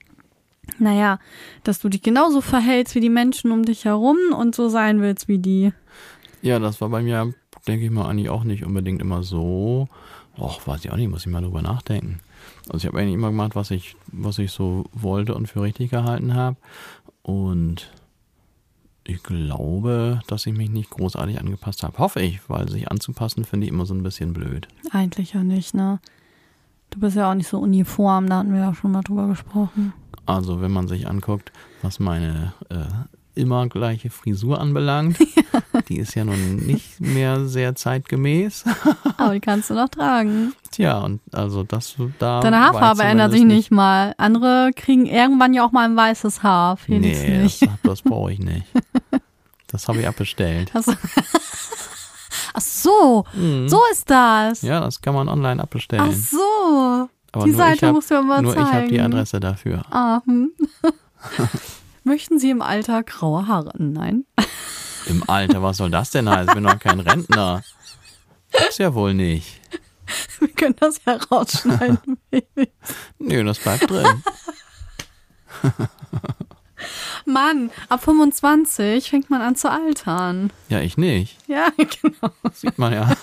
Naja, 0.77 1.19
dass 1.63 1.79
du 1.79 1.89
dich 1.89 2.01
genauso 2.01 2.41
verhältst 2.41 2.95
wie 2.95 2.99
die 2.99 3.09
Menschen 3.09 3.51
um 3.51 3.63
dich 3.63 3.85
herum 3.85 4.17
und 4.37 4.55
so 4.55 4.69
sein 4.69 5.01
willst 5.01 5.27
wie 5.27 5.39
die. 5.39 5.73
Ja, 6.41 6.59
das 6.59 6.79
war 6.81 6.89
bei 6.89 7.01
mir, 7.01 7.33
denke 7.67 7.85
ich 7.85 7.91
mal, 7.91 8.07
eigentlich 8.07 8.29
auch 8.29 8.43
nicht 8.43 8.65
unbedingt 8.65 9.01
immer 9.01 9.23
so. 9.23 9.87
Och, 10.37 10.65
weiß 10.65 10.85
ich 10.85 10.91
auch 10.91 10.97
nicht, 10.97 11.09
muss 11.09 11.25
ich 11.25 11.31
mal 11.31 11.41
drüber 11.41 11.61
nachdenken. 11.61 12.19
Also 12.67 12.77
ich 12.77 12.85
habe 12.85 12.99
eigentlich 12.99 13.15
immer 13.15 13.29
gemacht, 13.29 13.55
was 13.55 13.71
ich, 13.71 13.95
was 14.07 14.39
ich 14.39 14.51
so 14.51 14.85
wollte 14.93 15.35
und 15.35 15.47
für 15.47 15.61
richtig 15.61 15.91
gehalten 15.91 16.33
habe. 16.33 16.55
Und 17.23 17.91
ich 19.03 19.23
glaube, 19.23 20.21
dass 20.27 20.45
ich 20.45 20.55
mich 20.55 20.69
nicht 20.69 20.91
großartig 20.91 21.39
angepasst 21.39 21.83
habe. 21.83 21.97
Hoffe 21.97 22.21
ich, 22.21 22.39
weil 22.47 22.69
sich 22.69 22.89
anzupassen 22.89 23.43
finde 23.43 23.65
ich 23.65 23.73
immer 23.73 23.85
so 23.85 23.93
ein 23.93 24.03
bisschen 24.03 24.33
blöd. 24.33 24.67
Eigentlich 24.91 25.33
ja 25.33 25.43
nicht, 25.43 25.73
ne? 25.73 25.99
Du 26.91 26.99
bist 26.99 27.15
ja 27.15 27.29
auch 27.29 27.35
nicht 27.35 27.47
so 27.47 27.59
uniform, 27.59 28.29
da 28.29 28.37
hatten 28.37 28.53
wir 28.53 28.61
ja 28.61 28.73
schon 28.73 28.91
mal 28.91 29.01
drüber 29.01 29.27
gesprochen. 29.27 29.93
Also 30.25 30.61
wenn 30.61 30.71
man 30.71 30.87
sich 30.87 31.07
anguckt, 31.07 31.51
was 31.81 31.99
meine 31.99 32.53
äh, 32.69 32.85
immer 33.35 33.67
gleiche 33.67 34.09
Frisur 34.09 34.59
anbelangt, 34.59 35.17
die 35.89 35.97
ist 35.97 36.15
ja 36.15 36.25
nun 36.25 36.57
nicht 36.57 36.99
mehr 36.99 37.45
sehr 37.45 37.75
zeitgemäß. 37.75 38.65
Aber 39.17 39.33
die 39.33 39.39
kannst 39.39 39.69
du 39.69 39.73
noch 39.75 39.89
tragen. 39.89 40.53
Tja, 40.71 40.99
und 40.99 41.21
also 41.31 41.63
das 41.63 41.95
da. 42.19 42.41
Deine 42.41 42.59
Haarfarbe 42.59 43.03
ändert 43.03 43.31
sich 43.31 43.43
nicht 43.43 43.71
mal. 43.71 44.13
Andere 44.17 44.71
kriegen 44.75 45.05
irgendwann 45.05 45.53
ja 45.53 45.65
auch 45.65 45.71
mal 45.71 45.85
ein 45.85 45.95
weißes 45.95 46.43
Haar. 46.43 46.77
Felix 46.77 47.19
Nee, 47.21 47.37
nicht. 47.43 47.61
das, 47.61 47.69
das 47.83 48.01
brauche 48.01 48.31
ich 48.33 48.39
nicht. 48.39 48.65
Das 49.71 49.87
habe 49.87 49.99
ich 49.99 50.07
abbestellt. 50.07 50.71
Du- 50.73 50.79
Ach 52.55 52.61
so, 52.61 53.23
Mhm. 53.35 53.69
so 53.69 53.79
ist 53.91 54.09
das. 54.09 54.63
Ja, 54.63 54.79
das 54.79 54.99
kann 54.99 55.13
man 55.13 55.29
online 55.29 55.61
abbestellen. 55.61 56.05
Ach 56.09 56.11
so. 56.11 57.07
Aber 57.31 57.45
die 57.45 57.51
nur 57.51 57.57
Seite 57.57 57.85
hab, 57.85 57.93
musst 57.93 58.09
du 58.09 58.15
mir 58.15 58.23
mal 58.23 58.41
Nur 58.41 58.53
ich 58.53 58.59
habe 58.59 58.87
die 58.87 58.97
zeigen. 58.97 59.13
Adresse 59.13 59.39
dafür. 59.39 59.83
Ah, 59.91 60.21
hm. 60.25 60.49
Möchten 62.03 62.39
Sie 62.39 62.49
im 62.49 62.61
Alter 62.61 63.03
graue 63.03 63.47
Haare? 63.47 63.73
Nein. 63.77 64.25
Im 65.07 65.27
Alter, 65.29 65.61
was 65.63 65.77
soll 65.77 65.91
das 65.91 66.11
denn 66.11 66.29
heißen? 66.29 66.49
Ich 66.49 66.53
bin 66.53 66.63
noch 66.63 66.79
kein 66.79 66.99
Rentner. 66.99 67.63
Ist 68.69 68.79
ja 68.79 68.93
wohl 68.93 69.13
nicht. 69.13 69.59
Wir 70.39 70.47
können 70.49 70.75
das 70.79 71.01
ja 71.05 71.17
rausschneiden. 71.31 72.17
Nö, 73.19 73.43
das 73.43 73.59
bleibt 73.59 73.89
drin. 73.89 74.23
Mann, 77.25 77.69
ab 77.89 78.03
25 78.03 79.09
fängt 79.09 79.29
man 79.29 79.41
an 79.41 79.55
zu 79.55 79.69
altern. 79.69 80.51
Ja, 80.69 80.79
ich 80.79 80.97
nicht. 80.97 81.37
Ja, 81.47 81.69
genau. 81.77 82.31
Sieht 82.53 82.77
man 82.77 82.93
ja. 82.93 83.15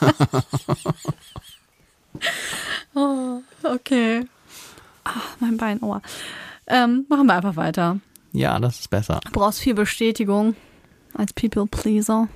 Oh, 2.95 3.41
okay. 3.63 4.27
Ach, 5.05 5.37
mein 5.41 5.57
Bein, 5.57 5.83
Aua. 5.83 6.03
Ähm, 6.67 7.07
machen 7.09 7.27
wir 7.27 7.35
einfach 7.35 7.57
weiter. 7.57 7.99
Ja, 8.37 8.59
das 8.61 8.81
ist 8.81 8.91
besser. 8.91 9.21
Du 9.25 9.31
brauchst 9.33 9.61
viel 9.61 9.75
Bestätigung 9.75 10.55
als 11.15 11.33
People 11.33 11.67
Pleaser. 11.67 12.29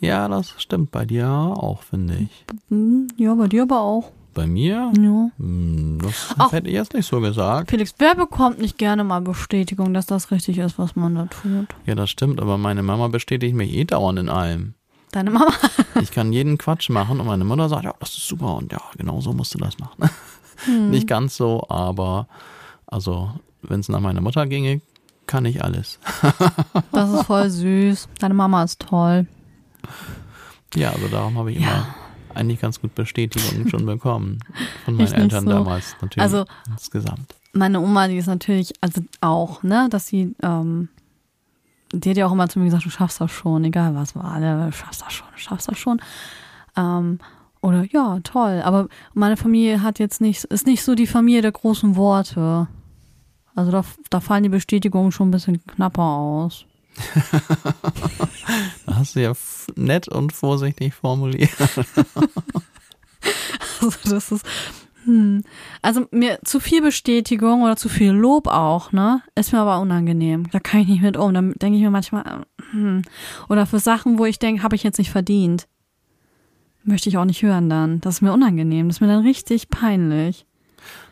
Ja, 0.00 0.28
das 0.28 0.54
stimmt 0.58 0.90
bei 0.90 1.04
dir 1.04 1.28
auch, 1.28 1.82
finde 1.82 2.16
ich. 2.16 2.44
Hm, 2.68 3.08
Ja, 3.16 3.34
bei 3.34 3.46
dir 3.48 3.62
aber 3.62 3.80
auch. 3.80 4.12
Bei 4.34 4.46
mir? 4.46 4.92
Ja. 4.96 5.30
Hm, 5.38 5.98
Das 6.02 6.34
Ach. 6.38 6.52
hätte 6.52 6.68
ich 6.68 6.74
jetzt 6.74 6.94
nicht 6.94 7.06
so 7.06 7.20
gesagt. 7.20 7.70
Felix, 7.70 7.94
wer 7.98 8.14
bekommt 8.14 8.58
nicht 8.60 8.78
gerne 8.78 9.02
mal 9.04 9.20
Bestätigung, 9.20 9.92
dass 9.94 10.06
das 10.06 10.30
richtig 10.30 10.58
ist, 10.58 10.78
was 10.78 10.96
man 10.96 11.14
da 11.14 11.26
tut? 11.26 11.68
Ja, 11.86 11.94
das 11.94 12.10
stimmt, 12.10 12.40
aber 12.40 12.56
meine 12.58 12.82
Mama 12.82 13.08
bestätigt 13.08 13.54
mich 13.54 13.72
eh 13.74 13.84
dauernd 13.84 14.18
in 14.18 14.28
allem. 14.28 14.74
Deine 15.12 15.30
Mama? 15.30 15.52
Ich 16.00 16.12
kann 16.12 16.32
jeden 16.32 16.56
Quatsch 16.56 16.88
machen 16.88 17.20
und 17.20 17.26
meine 17.26 17.44
Mutter 17.44 17.68
sagt, 17.68 17.84
ja, 17.84 17.94
das 18.00 18.10
ist 18.16 18.28
super 18.28 18.54
und 18.56 18.70
ja, 18.72 18.80
genau 18.96 19.20
so 19.20 19.32
musst 19.32 19.52
du 19.54 19.58
das 19.58 19.78
machen. 19.78 20.08
Nicht 20.90 21.06
ganz 21.08 21.36
so, 21.36 21.66
aber 21.68 22.26
also, 22.86 23.30
wenn 23.62 23.80
es 23.80 23.88
nach 23.88 24.00
meiner 24.00 24.20
Mutter 24.20 24.46
ginge, 24.46 24.80
kann 25.30 25.44
ich 25.44 25.62
alles. 25.64 25.98
Das 26.92 27.10
ist 27.12 27.24
voll 27.26 27.48
süß. 27.48 28.08
Deine 28.18 28.34
Mama 28.34 28.64
ist 28.64 28.80
toll. 28.80 29.26
Ja, 30.74 30.90
also 30.90 31.08
darum 31.08 31.38
habe 31.38 31.52
ich 31.52 31.60
Ja. 31.60 31.68
immer 31.70 31.86
eigentlich 32.34 32.60
ganz 32.60 32.80
gut 32.80 32.94
Bestätigung 32.94 33.68
schon 33.68 33.86
bekommen. 33.86 34.38
Von 34.84 34.94
meinen 34.96 35.06
Ich 35.06 35.14
Eltern 35.14 35.44
so. 35.44 35.50
damals 35.50 35.96
natürlich 36.00 36.20
Also- 36.22 36.44
insgesamt. 36.70 37.34
Meine 37.52 37.80
Oma, 37.80 38.06
die 38.06 38.16
ist 38.18 38.26
natürlich, 38.28 38.72
also 38.80 39.00
auch, 39.20 39.62
ne, 39.64 39.88
dass 39.90 40.06
sie, 40.06 40.36
ähm, 40.42 40.88
die 41.92 42.10
hat 42.10 42.16
ja 42.16 42.26
auch 42.26 42.32
immer 42.32 42.48
zu 42.48 42.60
mir 42.60 42.66
gesagt, 42.66 42.84
du 42.84 42.90
schaffst 42.90 43.20
das 43.20 43.32
schon, 43.32 43.64
egal 43.64 43.94
was 43.96 44.14
war, 44.14 44.38
ne, 44.38 44.66
du 44.66 44.72
schaffst 44.72 45.02
das 45.02 45.12
schon, 45.12 45.26
du 45.32 45.38
schaffst 45.40 45.66
das 45.68 45.76
schon. 45.78 46.00
Ähm, 46.76 47.18
oder 47.60 47.84
ja, 47.90 48.20
toll. 48.22 48.62
Aber 48.64 48.88
meine 49.14 49.36
Familie 49.36 49.82
hat 49.82 49.98
jetzt 49.98 50.20
nicht, 50.20 50.44
ist 50.44 50.66
nicht 50.66 50.84
so 50.84 50.94
die 50.94 51.08
Familie 51.08 51.42
der 51.42 51.50
großen 51.52 51.96
Worte. 51.96 52.68
Also 53.54 53.70
da, 53.70 53.84
da 54.10 54.20
fallen 54.20 54.42
die 54.42 54.48
Bestätigungen 54.48 55.12
schon 55.12 55.28
ein 55.28 55.32
bisschen 55.32 55.64
knapper 55.66 56.02
aus. 56.02 56.64
Da 58.86 58.96
hast 58.96 59.14
du 59.14 59.22
ja 59.22 59.32
nett 59.76 60.08
und 60.08 60.32
vorsichtig 60.32 60.94
formuliert. 60.94 61.50
Also 63.80 64.10
das 64.10 64.30
ist, 64.32 64.44
hm. 65.04 65.42
Also 65.82 66.06
mir 66.10 66.38
zu 66.44 66.60
viel 66.60 66.82
Bestätigung 66.82 67.62
oder 67.62 67.76
zu 67.76 67.88
viel 67.88 68.10
Lob 68.10 68.46
auch, 68.46 68.92
ne? 68.92 69.22
Ist 69.34 69.52
mir 69.52 69.60
aber 69.60 69.80
unangenehm. 69.80 70.48
Da 70.50 70.60
kann 70.60 70.80
ich 70.80 70.88
nicht 70.88 71.02
mit 71.02 71.16
um. 71.16 71.32
Da 71.32 71.40
denke 71.40 71.76
ich 71.76 71.82
mir 71.82 71.90
manchmal, 71.90 72.44
hm. 72.72 73.02
Oder 73.48 73.66
für 73.66 73.78
Sachen, 73.78 74.18
wo 74.18 74.24
ich 74.24 74.38
denke, 74.38 74.62
habe 74.62 74.76
ich 74.76 74.82
jetzt 74.82 74.98
nicht 74.98 75.10
verdient. 75.10 75.66
Möchte 76.84 77.08
ich 77.08 77.18
auch 77.18 77.24
nicht 77.24 77.42
hören 77.42 77.68
dann. 77.68 78.00
Das 78.00 78.16
ist 78.16 78.20
mir 78.20 78.32
unangenehm. 78.32 78.88
Das 78.88 78.96
ist 78.96 79.00
mir 79.00 79.08
dann 79.08 79.22
richtig 79.22 79.68
peinlich. 79.68 80.46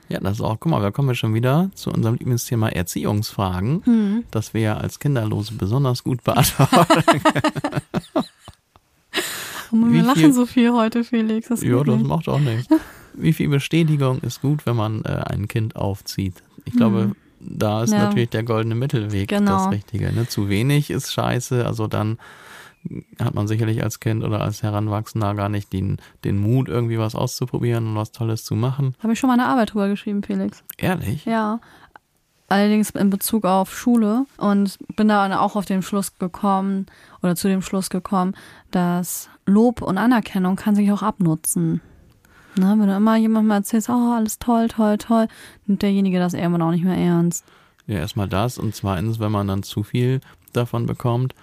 Ja, 0.09 0.21
das 0.21 0.35
ist 0.39 0.41
auch, 0.41 0.57
guck 0.59 0.71
mal, 0.73 0.81
da 0.81 0.91
kommen 0.91 1.09
wir 1.09 1.15
schon 1.15 1.35
wieder 1.35 1.71
zu 1.75 1.91
unserem 1.91 2.15
Lieblingsthema 2.17 2.69
Erziehungsfragen, 2.71 3.83
Hm. 3.85 4.25
das 4.31 4.55
wir 4.55 4.61
ja 4.63 4.77
als 4.79 4.99
Kinderlose 5.01 5.53
besonders 5.55 6.03
gut 6.03 6.25
beantworten. 6.25 7.21
Und 9.71 9.93
wir 9.93 10.03
lachen 10.03 10.17
viel- 10.23 10.33
so 10.33 10.47
viel 10.47 10.73
heute, 10.73 11.05
Felix. 11.05 11.49
Das 11.49 11.63
ja, 11.63 11.83
das 11.85 11.97
nicht. 11.97 12.07
macht 12.07 12.29
auch 12.29 12.39
nichts. 12.41 12.69
Wie 13.15 13.33
viel 13.33 13.49
Bestätigung 13.49 14.21
ist 14.21 14.41
gut, 14.41 14.65
wenn 14.65 14.77
man 14.77 15.05
äh, 15.05 15.09
ein 15.27 15.49
Kind 15.49 15.77
aufzieht? 15.77 16.35
Ich 16.65 16.73
glaube, 16.75 17.13
da 17.41 17.83
ist. 17.83 17.91
Ja. 17.93 18.05
natürlich 18.05 18.31
der 18.31 18.45
goldene 18.45 18.75
Mittelweg 18.77 19.29
Genau. 19.29 19.65
das 19.65 19.71
Richtige. 19.73 20.13
Ne? 20.13 20.27
Zu 20.29 20.49
wenig 20.49 20.91
ist 20.91 21.13
scheiße, 21.13 21.67
also 21.67 21.87
dann 21.87 22.19
hat 23.21 23.35
man 23.35 23.49
sicherlich 23.49 23.83
als 23.83 24.01
Kind 24.01 24.25
oder 24.25 24.41
als 24.41 24.63
Heranwachsender 24.63 25.35
gar 25.35 25.49
nicht 25.49 25.73
den, 25.73 25.99
den 26.25 26.39
Mut, 26.39 26.69
irgendwie 26.69 26.99
was 26.99 27.15
auszuprobieren 27.15 27.89
und 27.89 27.97
was 27.97 28.13
Tolles 28.13 28.45
zu 28.45 28.55
machen. 28.55 28.95
Habe 29.03 29.13
ich 29.13 29.19
schon 29.19 29.29
mal 29.29 29.35
eine 29.35 29.47
Arbeit 29.47 29.73
drüber 29.73 29.89
geschrieben, 29.89 30.23
Felix. 30.23 30.63
Ehrlich? 30.77 31.25
Ja. 31.25 31.61
Allerdings 32.49 32.91
in 32.91 33.11
Bezug 33.11 33.45
auf 33.45 33.77
Schule 33.77 34.25
und 34.39 34.79
bin 34.97 35.09
da 35.09 35.39
auch 35.39 35.55
auf 35.55 35.67
den 35.67 35.83
Schluss 35.83 36.19
gekommen 36.19 36.87
oder 37.23 37.37
zu 37.37 37.49
dem 37.49 37.61
Schluss 37.61 37.91
gekommen, 37.91 38.35
dass 38.71 39.29
Lob 39.45 39.83
und 39.83 39.99
Anerkennung 39.99 40.57
kann 40.57 40.75
sich 40.75 40.91
auch 40.91 41.03
abnutzen. 41.03 41.83
Ne, 42.57 42.75
wenn 42.77 42.89
du 42.89 42.97
immer 42.97 43.17
jemandem 43.17 43.51
erzählst, 43.53 43.89
oh, 43.89 44.15
alles 44.17 44.39
toll, 44.39 44.69
toll, 44.69 44.99
toll, 44.99 45.29
nimmt 45.67 45.83
derjenige 45.83 46.19
das 46.19 46.35
irgendwann 46.35 46.63
auch 46.63 46.71
nicht 46.71 46.85
mehr 46.85 46.97
ernst. 46.97 47.45
Ja, 47.87 47.99
erstmal 47.99 48.29
das 48.29 48.59
und 48.59 48.75
zweitens, 48.75 49.21
wenn 49.21 49.31
man 49.31 49.47
dann 49.47 49.63
zu 49.63 49.83
viel 49.83 50.21
davon 50.53 50.87
bekommt, 50.87 51.35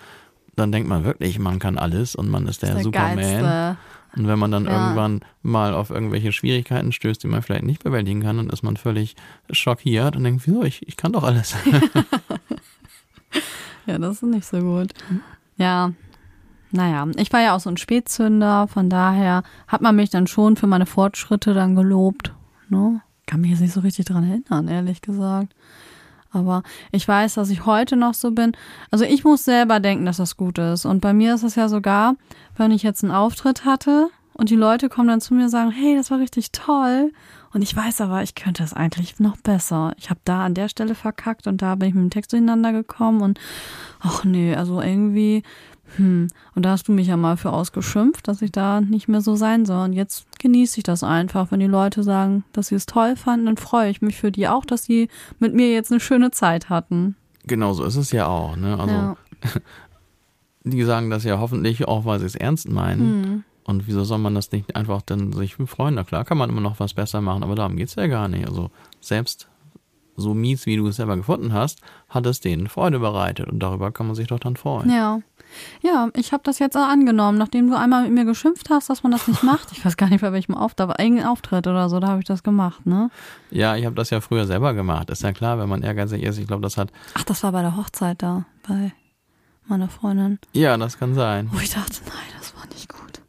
dann 0.55 0.71
denkt 0.71 0.87
man 0.89 1.03
wirklich, 1.03 1.39
man 1.39 1.59
kann 1.59 1.77
alles 1.77 2.15
und 2.15 2.29
man 2.29 2.47
ist 2.47 2.61
der, 2.63 2.75
ist 2.77 2.83
Superman. 2.83 3.15
Geilste. 3.17 3.77
Und 4.17 4.27
wenn 4.27 4.39
man 4.39 4.49
dann 4.51 4.65
Ja. 4.65 4.71
irgendwann 4.71 5.21
mal 5.41 5.73
auf 5.73 5.89
irgendwelche 5.89 6.31
Schwierigkeiten 6.31 6.93
stößt, 6.93 7.21
die 7.21 7.27
man 7.27 7.41
vielleicht 7.41 7.65
nicht 7.65 7.83
bewältigen 7.83 8.21
kann, 8.21 8.37
dann 8.37 8.49
ist 8.49 8.63
man 8.63 8.77
völlig 8.77 9.15
schockiert 9.51 10.15
und 10.15 10.23
denkt, 10.23 10.47
wieso, 10.47 10.63
ich, 10.63 10.87
ich 10.87 10.95
kann 10.95 11.11
doch 11.11 11.23
alles. 11.23 11.55
Ja, 13.85 13.99
das 13.99 14.15
ist 14.15 14.23
nicht 14.23 14.45
so 14.45 14.59
gut. 14.59 14.93
Ja, 15.57 15.91
naja, 16.71 17.07
ich 17.17 17.31
war 17.31 17.41
ja 17.41 17.55
auch 17.55 17.59
so 17.59 17.69
ein 17.69 17.77
Spätzünder, 17.77 18.67
von 18.67 18.89
daher 18.89 19.43
hat 19.67 19.81
man 19.81 19.95
mich 19.95 20.09
dann 20.09 20.25
schon 20.27 20.55
für 20.55 20.65
meine 20.67 20.85
Fortschritte 20.87 21.53
dann 21.53 21.75
gelobt. 21.75 22.33
Ne? 22.69 23.01
Kann 23.27 23.41
mich 23.41 23.51
jetzt 23.51 23.59
nicht 23.61 23.73
so 23.73 23.81
richtig 23.81 24.05
dran 24.05 24.27
erinnern, 24.27 24.67
ehrlich 24.67 25.01
gesagt. 25.01 25.53
Aber 26.35 26.63
ich 26.91 27.07
weiß, 27.07 27.35
dass 27.35 27.49
ich 27.49 27.65
heute 27.65 27.95
noch 27.95 28.13
so 28.13 28.31
bin. 28.31 28.51
Also 28.91 29.05
ich 29.05 29.23
muss 29.23 29.45
selber 29.45 29.79
denken, 29.79 30.05
dass 30.05 30.17
das 30.17 30.37
gut 30.37 30.57
ist. 30.57 30.85
Und 30.85 30.99
bei 30.99 31.13
mir 31.13 31.35
ist 31.35 31.43
es 31.43 31.55
ja 31.55 31.69
sogar, 31.69 32.15
wenn 32.57 32.71
ich 32.71 32.83
jetzt 32.83 33.03
einen 33.03 33.13
Auftritt 33.13 33.65
hatte 33.65 34.09
und 34.33 34.49
die 34.49 34.55
Leute 34.55 34.89
kommen 34.89 35.07
dann 35.07 35.21
zu 35.21 35.33
mir 35.33 35.43
und 35.43 35.49
sagen, 35.49 35.71
hey, 35.71 35.95
das 35.95 36.11
war 36.11 36.19
richtig 36.19 36.51
toll. 36.51 37.11
Und 37.53 37.61
ich 37.61 37.73
weiß 37.73 38.01
aber, 38.01 38.21
ich 38.21 38.35
könnte 38.35 38.63
es 38.63 38.73
eigentlich 38.73 39.17
noch 39.19 39.37
besser. 39.37 39.93
Ich 39.97 40.09
habe 40.09 40.19
da 40.25 40.45
an 40.45 40.55
der 40.55 40.67
Stelle 40.67 40.93
verkackt 40.93 41.47
und 41.47 41.61
da 41.61 41.75
bin 41.75 41.87
ich 41.87 41.95
mit 41.95 42.03
dem 42.03 42.09
Text 42.09 42.33
durcheinander 42.33 42.73
gekommen 42.73 43.21
und 43.21 43.39
ach 44.01 44.25
nee, 44.25 44.53
also 44.53 44.81
irgendwie, 44.81 45.41
hm. 45.97 46.27
Und 46.55 46.63
da 46.63 46.71
hast 46.71 46.87
du 46.87 46.91
mich 46.91 47.07
ja 47.07 47.17
mal 47.17 47.37
für 47.37 47.51
ausgeschimpft, 47.51 48.27
dass 48.27 48.41
ich 48.41 48.51
da 48.51 48.81
nicht 48.81 49.07
mehr 49.07 49.21
so 49.21 49.35
sein 49.35 49.65
soll. 49.65 49.85
Und 49.85 49.93
jetzt 49.93 50.25
genieße 50.39 50.79
ich 50.79 50.83
das 50.83 51.03
einfach. 51.03 51.51
Wenn 51.51 51.59
die 51.59 51.67
Leute 51.67 52.03
sagen, 52.03 52.43
dass 52.53 52.67
sie 52.67 52.75
es 52.75 52.85
toll 52.85 53.15
fanden, 53.15 53.45
dann 53.45 53.57
freue 53.57 53.89
ich 53.89 54.01
mich 54.01 54.17
für 54.17 54.31
die 54.31 54.47
auch, 54.47 54.65
dass 54.65 54.83
sie 54.83 55.09
mit 55.39 55.53
mir 55.53 55.71
jetzt 55.71 55.91
eine 55.91 55.99
schöne 55.99 56.31
Zeit 56.31 56.69
hatten. 56.69 57.15
genau 57.45 57.73
so 57.73 57.83
ist 57.83 57.95
es 57.95 58.11
ja 58.11 58.27
auch. 58.27 58.55
Ne? 58.55 58.79
Also 58.79 58.93
ja. 58.93 59.17
die 60.63 60.83
sagen 60.83 61.09
das 61.09 61.23
ja 61.23 61.39
hoffentlich 61.39 61.87
auch, 61.87 62.05
weil 62.05 62.19
sie 62.19 62.25
es 62.25 62.35
ernst 62.35 62.69
meinen. 62.69 63.23
Hm. 63.23 63.43
Und 63.63 63.87
wieso 63.87 64.03
soll 64.03 64.19
man 64.19 64.35
das 64.35 64.51
nicht 64.51 64.75
einfach 64.75 65.01
dann 65.01 65.33
sich 65.33 65.55
freuen? 65.55 65.95
Na 65.95 66.03
klar 66.03 66.23
kann 66.23 66.37
man 66.37 66.49
immer 66.49 66.61
noch 66.61 66.79
was 66.79 66.93
besser 66.93 67.21
machen, 67.21 67.43
aber 67.43 67.55
darum 67.55 67.77
geht's 67.77 67.95
ja 67.95 68.05
gar 68.05 68.27
nicht. 68.27 68.47
Also 68.47 68.69
selbst 69.01 69.47
so 70.17 70.33
mies, 70.33 70.65
wie 70.65 70.77
du 70.77 70.87
es 70.87 70.97
selber 70.97 71.17
gefunden 71.17 71.53
hast, 71.53 71.81
hat 72.09 72.25
es 72.25 72.39
denen 72.39 72.67
Freude 72.67 72.99
bereitet 72.99 73.49
und 73.49 73.59
darüber 73.59 73.91
kann 73.91 74.07
man 74.07 74.15
sich 74.15 74.27
doch 74.27 74.39
dann 74.39 74.55
freuen. 74.55 74.89
Ja. 74.89 75.19
Ja, 75.81 76.09
ich 76.15 76.33
habe 76.33 76.43
das 76.43 76.59
jetzt 76.59 76.75
auch 76.77 76.87
angenommen, 76.87 77.37
nachdem 77.37 77.69
du 77.69 77.77
einmal 77.77 78.03
mit 78.03 78.11
mir 78.13 78.25
geschimpft 78.25 78.69
hast, 78.69 78.89
dass 78.89 79.03
man 79.03 79.11
das 79.11 79.27
nicht 79.27 79.43
macht. 79.43 79.71
Ich 79.71 79.83
weiß 79.85 79.97
gar 79.97 80.09
nicht, 80.09 80.21
bei 80.21 80.31
welchem 80.31 80.55
Auftritt, 80.55 80.81
aber 80.81 80.99
irgendein 80.99 81.27
Auftritt 81.27 81.67
oder 81.67 81.89
so, 81.89 81.99
da 81.99 82.07
habe 82.07 82.19
ich 82.19 82.25
das 82.25 82.43
gemacht, 82.43 82.85
ne? 82.85 83.09
Ja, 83.51 83.75
ich 83.75 83.85
habe 83.85 83.95
das 83.95 84.09
ja 84.09 84.21
früher 84.21 84.45
selber 84.45 84.73
gemacht. 84.73 85.09
Ist 85.09 85.23
ja 85.23 85.31
klar, 85.33 85.59
wenn 85.59 85.69
man 85.69 85.81
ehrgeizig 85.83 86.23
ist. 86.23 86.37
Ich 86.37 86.47
glaube, 86.47 86.61
das 86.63 86.77
hat. 86.77 86.89
Ach, 87.13 87.23
das 87.23 87.43
war 87.43 87.51
bei 87.51 87.61
der 87.61 87.75
Hochzeit 87.77 88.21
da, 88.21 88.45
bei 88.67 88.93
meiner 89.67 89.89
Freundin, 89.89 90.39
Ja, 90.53 90.77
das 90.77 90.97
kann 90.99 91.15
sein. 91.15 91.49
wo 91.51 91.59
ich 91.59 91.71
dachte, 91.71 92.01
nein, 92.05 92.35
das 92.39 92.55
war 92.55 92.65
nicht 92.67 92.87
gut. 92.89 93.21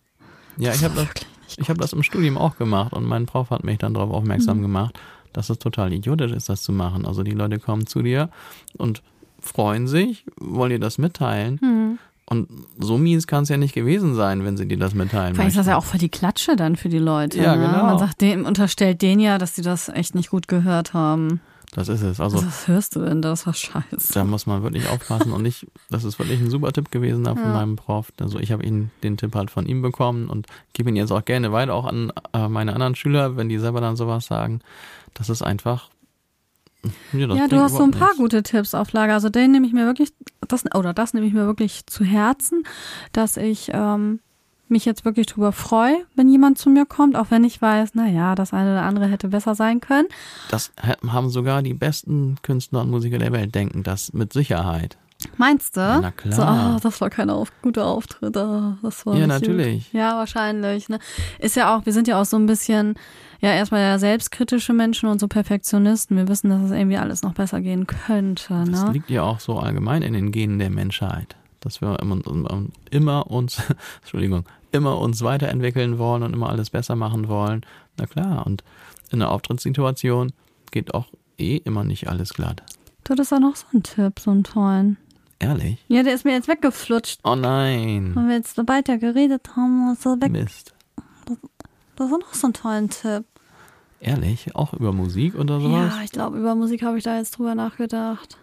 Ja, 0.58 0.72
ich 0.72 0.84
habe 0.84 0.94
das, 0.94 1.08
ich 1.56 1.68
habe 1.70 1.78
das 1.80 1.92
im 1.94 2.02
Studium 2.02 2.36
auch 2.36 2.56
gemacht 2.58 2.92
und 2.92 3.04
mein 3.04 3.26
Prof 3.26 3.50
hat 3.50 3.64
mich 3.64 3.78
dann 3.78 3.94
darauf 3.94 4.10
aufmerksam 4.12 4.58
Mhm. 4.58 4.62
gemacht, 4.62 5.00
dass 5.32 5.50
es 5.50 5.58
total 5.58 5.92
idiotisch 5.92 6.32
ist, 6.32 6.48
das 6.48 6.62
zu 6.62 6.72
machen. 6.72 7.06
Also 7.06 7.22
die 7.22 7.30
Leute 7.32 7.58
kommen 7.58 7.86
zu 7.86 8.02
dir 8.02 8.30
und 8.78 9.02
freuen 9.40 9.86
sich, 9.86 10.24
wollen 10.38 10.70
dir 10.70 10.78
das 10.80 10.98
mitteilen. 10.98 11.58
Hm. 11.60 11.98
Und 12.28 12.48
so 12.78 12.98
mies 12.98 13.26
kann 13.28 13.44
es 13.44 13.48
ja 13.48 13.56
nicht 13.56 13.72
gewesen 13.74 14.14
sein, 14.16 14.44
wenn 14.44 14.56
sie 14.56 14.66
dir 14.66 14.78
das 14.78 14.94
mitteilen 14.94 15.34
Vielleicht 15.36 15.50
ist 15.50 15.58
das 15.58 15.66
ja 15.68 15.76
auch 15.76 15.84
für 15.84 15.98
die 15.98 16.08
Klatsche 16.08 16.56
dann 16.56 16.74
für 16.74 16.88
die 16.88 16.98
Leute. 16.98 17.38
Ja, 17.40 17.54
ne? 17.54 17.66
genau. 17.66 17.84
Man 17.84 17.98
sagt 18.00 18.20
dem, 18.20 18.44
unterstellt 18.44 19.00
denen 19.00 19.20
ja, 19.20 19.38
dass 19.38 19.54
sie 19.54 19.62
das 19.62 19.88
echt 19.88 20.14
nicht 20.16 20.30
gut 20.30 20.48
gehört 20.48 20.92
haben. 20.92 21.40
Das 21.72 21.88
ist 21.88 22.02
es. 22.02 22.20
Also 22.20 22.38
Was 22.44 22.66
hörst 22.68 22.96
du 22.96 23.00
denn 23.00 23.22
da? 23.22 23.30
Das 23.30 23.46
war 23.46 23.52
scheiße. 23.54 24.12
da 24.14 24.24
muss 24.24 24.46
man 24.46 24.62
wirklich 24.62 24.88
aufpassen 24.88 25.30
und 25.32 25.44
ich, 25.44 25.66
das 25.90 26.04
ist 26.04 26.18
wirklich 26.18 26.40
ein 26.40 26.50
super 26.50 26.72
Tipp 26.72 26.90
gewesen 26.90 27.24
da 27.24 27.34
von 27.34 27.44
Ja. 27.44 27.52
meinem 27.52 27.76
Prof. 27.76 28.12
Also 28.18 28.38
ich 28.38 28.50
habe 28.50 28.64
ihn 28.64 28.90
den 29.02 29.16
Tipp 29.16 29.34
halt 29.34 29.50
von 29.50 29.66
ihm 29.66 29.82
bekommen 29.82 30.28
und 30.28 30.46
gebe 30.72 30.88
ihn 30.88 30.96
jetzt 30.96 31.12
auch 31.12 31.24
gerne 31.24 31.52
weiter, 31.52 31.74
auch 31.74 31.84
an 31.84 32.12
äh, 32.32 32.48
meine 32.48 32.72
anderen 32.72 32.94
Schüler, 32.94 33.36
wenn 33.36 33.48
die 33.48 33.58
selber 33.58 33.80
dann 33.80 33.94
sowas 33.96 34.26
sagen. 34.26 34.60
Das 35.14 35.28
ist 35.28 35.42
einfach. 35.42 35.90
Ja, 37.12 37.34
ja, 37.34 37.48
du 37.48 37.58
hast 37.58 37.76
so 37.76 37.82
ein 37.82 37.90
paar 37.90 38.08
nichts. 38.08 38.18
gute 38.18 38.42
Tipps 38.42 38.74
auf 38.74 38.92
Lager. 38.92 39.14
Also 39.14 39.28
den 39.28 39.52
nehme 39.52 39.66
ich 39.66 39.72
mir 39.72 39.86
wirklich, 39.86 40.12
das 40.46 40.64
oder 40.74 40.92
das 40.94 41.14
nehme 41.14 41.26
ich 41.26 41.32
mir 41.32 41.46
wirklich 41.46 41.86
zu 41.86 42.04
Herzen, 42.04 42.64
dass 43.12 43.36
ich 43.36 43.70
ähm, 43.72 44.20
mich 44.68 44.84
jetzt 44.84 45.04
wirklich 45.04 45.26
drüber 45.26 45.52
freue, 45.52 46.04
wenn 46.14 46.28
jemand 46.28 46.58
zu 46.58 46.70
mir 46.70 46.86
kommt, 46.86 47.16
auch 47.16 47.30
wenn 47.30 47.44
ich 47.44 47.60
weiß, 47.62 47.94
naja, 47.94 48.34
das 48.34 48.52
eine 48.52 48.72
oder 48.72 48.82
andere 48.82 49.06
hätte 49.06 49.28
besser 49.28 49.54
sein 49.54 49.80
können. 49.80 50.08
Das 50.50 50.72
haben 51.06 51.30
sogar 51.30 51.62
die 51.62 51.74
besten 51.74 52.36
Künstler 52.42 52.82
und 52.82 52.90
Musiker 52.90 53.18
der 53.18 53.32
Welt 53.32 53.54
denken 53.54 53.82
das 53.82 54.12
mit 54.12 54.32
Sicherheit. 54.32 54.98
Meinst 55.36 55.76
du? 55.76 55.80
Ja, 55.80 56.00
na 56.00 56.10
klar. 56.10 56.32
So, 56.34 56.42
ah, 56.42 56.78
das 56.82 57.00
war 57.00 57.10
kein 57.10 57.30
auf, 57.30 57.52
guter 57.62 57.86
Auftritt. 57.86 58.36
Ah, 58.36 58.78
das 58.82 59.04
war 59.06 59.16
Ja, 59.16 59.26
natürlich. 59.26 59.90
Gut. 59.90 60.00
Ja, 60.00 60.16
wahrscheinlich. 60.16 60.88
Ne? 60.88 60.98
Ist 61.38 61.56
ja 61.56 61.74
auch, 61.76 61.86
wir 61.86 61.92
sind 61.92 62.08
ja 62.08 62.20
auch 62.20 62.24
so 62.24 62.36
ein 62.36 62.46
bisschen, 62.46 62.94
ja, 63.40 63.50
erstmal 63.52 63.80
ja 63.82 63.98
selbstkritische 63.98 64.72
Menschen 64.72 65.08
und 65.08 65.20
so 65.20 65.28
Perfektionisten. 65.28 66.16
Wir 66.16 66.28
wissen, 66.28 66.50
dass 66.50 66.62
es 66.62 66.70
irgendwie 66.70 66.96
alles 66.98 67.22
noch 67.22 67.34
besser 67.34 67.60
gehen 67.60 67.86
könnte. 67.86 68.64
Das 68.70 68.84
Ne? 68.84 68.92
liegt 68.92 69.10
ja 69.10 69.22
auch 69.22 69.40
so 69.40 69.58
allgemein 69.58 70.02
in 70.02 70.12
den 70.14 70.32
Genen 70.32 70.58
der 70.58 70.70
Menschheit, 70.70 71.36
dass 71.60 71.80
wir 71.80 71.98
immer, 72.00 72.18
immer 72.90 73.30
uns, 73.30 73.60
Entschuldigung, 74.02 74.44
immer 74.72 74.98
uns 74.98 75.22
weiterentwickeln 75.22 75.98
wollen 75.98 76.22
und 76.22 76.32
immer 76.32 76.48
alles 76.50 76.70
besser 76.70 76.96
machen 76.96 77.28
wollen. 77.28 77.64
Na 77.98 78.06
klar, 78.06 78.46
und 78.46 78.62
in 79.10 79.22
einer 79.22 79.30
Auftrittssituation 79.30 80.32
geht 80.70 80.94
auch 80.94 81.06
eh 81.38 81.56
immer 81.58 81.84
nicht 81.84 82.08
alles 82.08 82.34
glatt. 82.34 82.62
Du 83.04 83.12
hattest 83.12 83.32
auch 83.32 83.38
noch 83.38 83.54
so 83.54 83.66
einen 83.72 83.82
Tipp, 83.84 84.18
so 84.18 84.30
einen 84.32 84.42
tollen. 84.44 84.96
Ehrlich? 85.38 85.84
Ja, 85.88 86.02
der 86.02 86.14
ist 86.14 86.24
mir 86.24 86.32
jetzt 86.32 86.48
weggeflutscht. 86.48 87.20
Oh 87.24 87.34
nein. 87.34 88.12
Weil 88.14 88.28
wir 88.28 88.36
jetzt 88.36 88.56
weiter 88.68 88.98
geredet 88.98 89.56
haben, 89.56 89.92
ist 89.92 90.06
er 90.06 90.20
weg. 90.20 90.32
Mist. 90.32 90.74
Das 91.96 92.10
war 92.10 92.18
noch 92.18 92.34
so 92.34 92.46
einen 92.46 92.54
tollen 92.54 92.90
Tipp. 92.90 93.24
Ehrlich? 94.00 94.54
Auch 94.54 94.72
über 94.74 94.92
Musik 94.92 95.34
oder 95.34 95.60
sowas? 95.60 95.94
Ja, 95.96 96.02
ich 96.04 96.12
glaube, 96.12 96.38
über 96.38 96.54
Musik 96.54 96.82
habe 96.82 96.98
ich 96.98 97.04
da 97.04 97.16
jetzt 97.16 97.38
drüber 97.38 97.54
nachgedacht. 97.54 98.38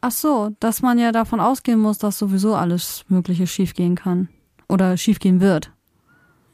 Ach 0.00 0.10
so, 0.10 0.50
dass 0.60 0.82
man 0.82 0.98
ja 0.98 1.12
davon 1.12 1.40
ausgehen 1.40 1.78
muss, 1.78 1.98
dass 1.98 2.18
sowieso 2.18 2.54
alles 2.54 3.04
Mögliche 3.08 3.46
schiefgehen 3.46 3.96
kann. 3.96 4.28
Oder 4.68 4.96
schiefgehen 4.96 5.40
wird. 5.40 5.72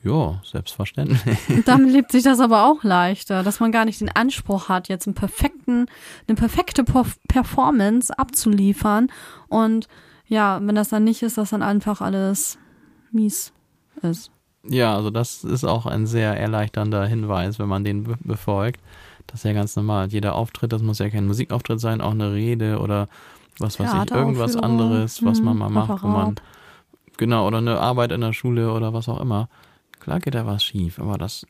Ja, 0.07 0.41
selbstverständlich. 0.45 1.21
Und 1.49 1.67
damit 1.67 1.91
lebt 1.91 2.13
sich 2.13 2.23
das 2.23 2.39
aber 2.39 2.67
auch 2.67 2.85
leichter, 2.85 3.43
dass 3.43 3.59
man 3.59 3.73
gar 3.73 3.85
nicht 3.85 4.01
den 4.01 4.11
Anspruch 4.11 4.69
hat, 4.69 4.89
jetzt 4.89 5.07
einen 5.09 5.15
perfekten, 5.15 5.87
eine 6.29 6.37
perfekte 6.37 6.83
Perf- 6.83 7.19
Performance 7.27 8.17
abzuliefern. 8.17 9.09
Und 9.49 9.89
ja, 10.29 10.61
wenn 10.63 10.77
das 10.77 10.91
dann 10.91 11.05
nicht 11.05 11.23
ist, 11.23 11.39
dass 11.39 11.51
dann 11.51 11.63
einfach 11.63 12.01
alles 12.01 12.57
mies 13.11 13.53
ist. 14.03 14.31
Ja, 14.69 14.95
also 14.97 15.11
das 15.11 15.43
ist 15.45 15.65
auch 15.65 15.87
ein 15.87 16.07
sehr 16.07 16.39
erleichternder 16.39 17.07
Hinweis, 17.07 17.59
wenn 17.59 17.69
man 17.69 17.85
den 17.85 18.05
be 18.05 18.17
befolgt. 18.21 18.81
Das 19.27 19.41
ist 19.41 19.45
ja 19.45 19.53
ganz 19.53 19.75
normal. 19.75 20.09
Jeder 20.09 20.37
Auftritt, 20.37 20.73
das 20.73 20.83
muss 20.83 21.01
ja 21.01 21.11
kein 21.11 21.27
Musikauftritt 21.27 21.81
sein, 21.81 22.01
auch 22.01 22.13
eine 22.13 22.33
Rede 22.33 22.79
oder 22.79 23.09
was 23.59 23.81
weiß 23.81 23.91
ich, 24.05 24.11
irgendwas 24.13 24.55
anderes, 24.57 25.25
was 25.25 25.41
man 25.41 25.57
mal 25.57 25.71
macht, 25.71 26.03
wo 26.03 26.09
man, 26.09 26.35
genau, 27.17 27.47
oder 27.47 27.59
eine 27.59 27.81
Arbeit 27.81 28.13
in 28.13 28.21
der 28.21 28.33
Schule 28.33 28.73
oder 28.73 28.93
was 28.93 29.09
auch 29.09 29.21
immer. 29.21 29.49
Klar 30.07 30.21
geht 30.21 30.37
da 30.37 30.47
was 30.47 30.63
schief, 30.63 31.01
aber 31.01 31.19
das 31.19 31.45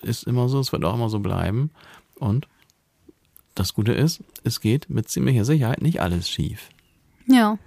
ist 0.00 0.28
immer 0.28 0.48
so, 0.48 0.60
es 0.60 0.70
wird 0.70 0.84
auch 0.84 0.94
immer 0.94 1.08
so 1.08 1.18
bleiben. 1.18 1.72
Und 2.14 2.46
das 3.56 3.74
Gute 3.74 3.90
ist, 3.90 4.22
es 4.44 4.60
geht 4.60 4.88
mit 4.88 5.08
ziemlicher 5.08 5.44
Sicherheit 5.44 5.82
nicht 5.82 6.00
alles 6.00 6.30
schief. 6.30 6.68
Ja, 7.26 7.58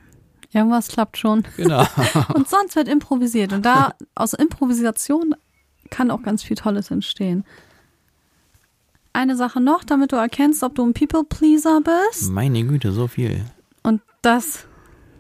irgendwas 0.54 0.88
klappt 0.88 1.18
schon. 1.18 1.44
Genau. 1.58 1.86
Und 2.34 2.48
sonst 2.48 2.78
wird 2.78 2.88
improvisiert. 2.88 3.52
Und 3.52 3.66
da 3.66 3.96
aus 4.16 4.32
Improvisation 4.32 5.36
kann 5.90 6.10
auch 6.10 6.24
ganz 6.24 6.42
viel 6.42 6.56
Tolles 6.56 6.90
entstehen. 6.90 7.44
Eine 9.12 9.36
Sache 9.36 9.60
noch, 9.60 9.84
damit 9.84 10.14
du 10.14 10.16
erkennst, 10.16 10.64
ob 10.64 10.74
du 10.76 10.86
ein 10.86 10.94
People-Pleaser 10.94 11.82
bist. 11.82 12.32
Meine 12.32 12.64
Güte, 12.64 12.94
so 12.94 13.08
viel. 13.08 13.44
Und 13.84 14.02
das, 14.22 14.68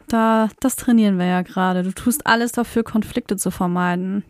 da, 0.07 0.47
das 0.61 0.78
trainieren 0.78 1.20
wir 1.20 1.26
ja 1.26 1.41
gerade. 1.41 1.84
Du 1.84 1.91
tust 1.91 2.26
alles 2.26 2.53
dafür, 2.53 2.84
Konflikte 2.84 3.36
zu 3.36 3.51
vermeiden. 3.51 4.24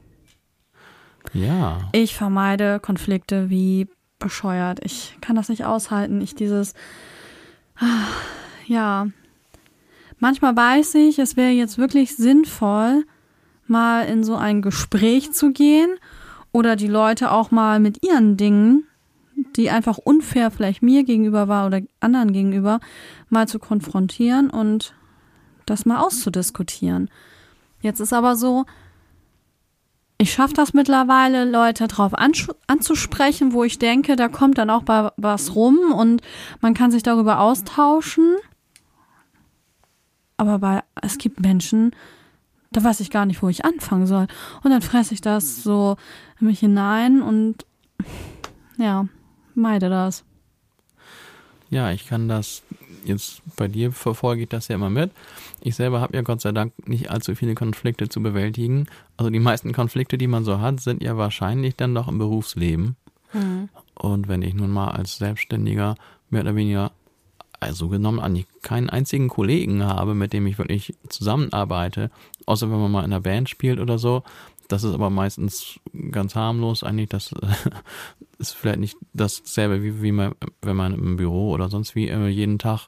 Ja. 1.33 1.89
Ich 1.91 2.15
vermeide 2.15 2.79
Konflikte 2.79 3.49
wie 3.49 3.87
bescheuert. 4.19 4.79
Ich 4.83 5.17
kann 5.21 5.35
das 5.35 5.49
nicht 5.49 5.65
aushalten. 5.65 6.21
Ich 6.21 6.35
dieses, 6.35 6.73
ah, 7.77 8.07
ja. 8.65 9.07
Manchmal 10.19 10.55
weiß 10.55 10.95
ich, 10.95 11.17
es 11.19 11.37
wäre 11.37 11.51
jetzt 11.51 11.77
wirklich 11.77 12.15
sinnvoll, 12.15 13.05
mal 13.67 14.05
in 14.05 14.23
so 14.23 14.35
ein 14.35 14.61
Gespräch 14.61 15.31
zu 15.31 15.51
gehen 15.51 15.89
oder 16.51 16.75
die 16.75 16.87
Leute 16.87 17.31
auch 17.31 17.51
mal 17.51 17.79
mit 17.79 18.05
ihren 18.05 18.35
Dingen, 18.35 18.83
die 19.55 19.69
einfach 19.69 19.97
unfair 19.97 20.51
vielleicht 20.51 20.81
mir 20.81 21.03
gegenüber 21.03 21.47
war 21.47 21.67
oder 21.67 21.81
anderen 22.01 22.33
gegenüber, 22.33 22.81
mal 23.29 23.47
zu 23.47 23.59
konfrontieren 23.59 24.49
und 24.49 24.93
das 25.65 25.85
mal 25.85 25.99
auszudiskutieren. 25.99 27.09
Jetzt 27.81 28.01
ist 28.01 28.11
aber 28.11 28.35
so, 28.35 28.65
ich 30.21 30.33
schaffe 30.33 30.53
das 30.53 30.73
mittlerweile, 30.73 31.49
Leute 31.49 31.87
drauf 31.87 32.11
anzusprechen, 32.13 33.53
wo 33.53 33.63
ich 33.63 33.79
denke, 33.79 34.17
da 34.17 34.27
kommt 34.27 34.57
dann 34.57 34.69
auch 34.69 34.83
was 35.15 35.55
rum 35.55 35.93
und 35.93 36.21
man 36.59 36.73
kann 36.73 36.91
sich 36.91 37.03
darüber 37.03 37.39
austauschen. 37.39 38.35
Aber 40.35 40.59
bei, 40.59 40.83
es 41.01 41.17
gibt 41.17 41.39
Menschen, 41.39 41.95
da 42.71 42.83
weiß 42.83 42.99
ich 42.99 43.11
gar 43.11 43.25
nicht, 43.25 43.41
wo 43.41 43.47
ich 43.47 43.63
anfangen 43.63 44.07
soll. 44.07 44.27
Und 44.61 44.71
dann 44.71 44.81
fresse 44.81 45.13
ich 45.13 45.21
das 45.21 45.63
so 45.63 45.95
in 46.41 46.47
mich 46.47 46.59
hinein 46.59 47.21
und 47.21 47.65
ja, 48.77 49.07
meide 49.55 49.89
das. 49.89 50.25
Ja, 51.69 51.91
ich 51.91 52.07
kann 52.07 52.27
das 52.27 52.61
jetzt 53.05 53.41
bei 53.55 53.67
dir 53.67 53.91
verfolge 53.91 54.43
ich 54.43 54.49
das 54.49 54.67
ja 54.67 54.75
immer 54.75 54.89
mit. 54.89 55.11
Ich 55.61 55.75
selber 55.75 56.01
habe 56.01 56.15
ja 56.15 56.21
Gott 56.21 56.41
sei 56.41 56.51
Dank 56.51 56.73
nicht 56.87 57.11
allzu 57.11 57.35
viele 57.35 57.55
Konflikte 57.55 58.09
zu 58.09 58.21
bewältigen. 58.21 58.87
Also 59.17 59.29
die 59.29 59.39
meisten 59.39 59.73
Konflikte, 59.73 60.17
die 60.17 60.27
man 60.27 60.43
so 60.45 60.59
hat, 60.59 60.79
sind 60.79 61.03
ja 61.03 61.17
wahrscheinlich 61.17 61.75
dann 61.75 61.95
doch 61.95 62.07
im 62.07 62.17
Berufsleben. 62.17 62.95
Und 63.95 64.27
wenn 64.27 64.41
ich 64.41 64.53
nun 64.53 64.71
mal 64.71 64.89
als 64.91 65.17
Selbstständiger 65.17 65.95
mehr 66.29 66.41
oder 66.41 66.55
weniger, 66.55 66.91
also 67.59 67.89
genommen 67.89 68.19
eigentlich 68.19 68.47
keinen 68.61 68.89
einzigen 68.89 69.27
Kollegen 69.27 69.83
habe, 69.83 70.15
mit 70.15 70.33
dem 70.33 70.47
ich 70.47 70.57
wirklich 70.57 70.95
zusammenarbeite, 71.09 72.09
außer 72.45 72.71
wenn 72.71 72.79
man 72.79 72.91
mal 72.91 72.99
in 73.01 73.11
einer 73.11 73.19
Band 73.19 73.49
spielt 73.49 73.79
oder 73.79 73.99
so, 73.99 74.23
das 74.69 74.83
ist 74.83 74.93
aber 74.93 75.09
meistens 75.09 75.79
ganz 76.11 76.35
harmlos 76.35 76.83
eigentlich. 76.83 77.09
Das 77.09 77.33
äh, 77.33 77.47
ist 78.37 78.53
vielleicht 78.53 78.79
nicht 78.79 78.97
dasselbe, 79.13 79.83
wie, 79.83 80.01
wie 80.01 80.11
man, 80.11 80.33
wenn 80.61 80.75
man 80.75 80.93
im 80.93 81.17
Büro 81.17 81.51
oder 81.51 81.69
sonst 81.69 81.95
wie 81.95 82.07
äh, 82.07 82.27
jeden 82.27 82.59
Tag 82.59 82.87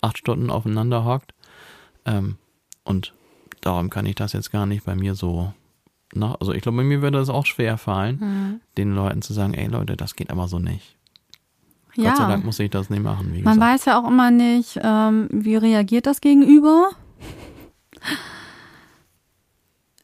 acht 0.00 0.18
Stunden 0.18 0.50
aufeinander 0.50 1.04
hockt. 1.04 1.34
Ähm, 2.04 2.36
und 2.84 3.14
darum 3.62 3.90
kann 3.90 4.06
ich 4.06 4.14
das 4.14 4.34
jetzt 4.34 4.52
gar 4.52 4.66
nicht 4.66 4.84
bei 4.84 4.94
mir 4.94 5.14
so. 5.14 5.52
Na, 6.14 6.34
also 6.34 6.52
ich 6.52 6.60
glaube, 6.60 6.76
bei 6.78 6.84
mir 6.84 7.00
würde 7.00 7.18
es 7.18 7.30
auch 7.30 7.46
schwer 7.46 7.78
fallen, 7.78 8.60
den 8.76 8.94
Leuten 8.94 9.22
zu 9.22 9.32
sagen, 9.32 9.54
ey 9.54 9.66
Leute, 9.66 9.96
das 9.96 10.14
geht 10.14 10.30
aber 10.30 10.46
so 10.46 10.58
nicht. 10.58 10.98
Gott 11.96 12.16
sei 12.18 12.26
Dank 12.28 12.44
muss 12.44 12.58
ich 12.58 12.70
das 12.70 12.90
nicht 12.90 13.02
machen, 13.02 13.28
Man 13.30 13.38
gesagt. 13.38 13.60
weiß 13.60 13.84
ja 13.86 13.98
auch 13.98 14.08
immer 14.08 14.30
nicht, 14.30 14.78
ähm, 14.82 15.28
wie 15.30 15.56
reagiert 15.56 16.04
das 16.06 16.20
Gegenüber. 16.20 16.90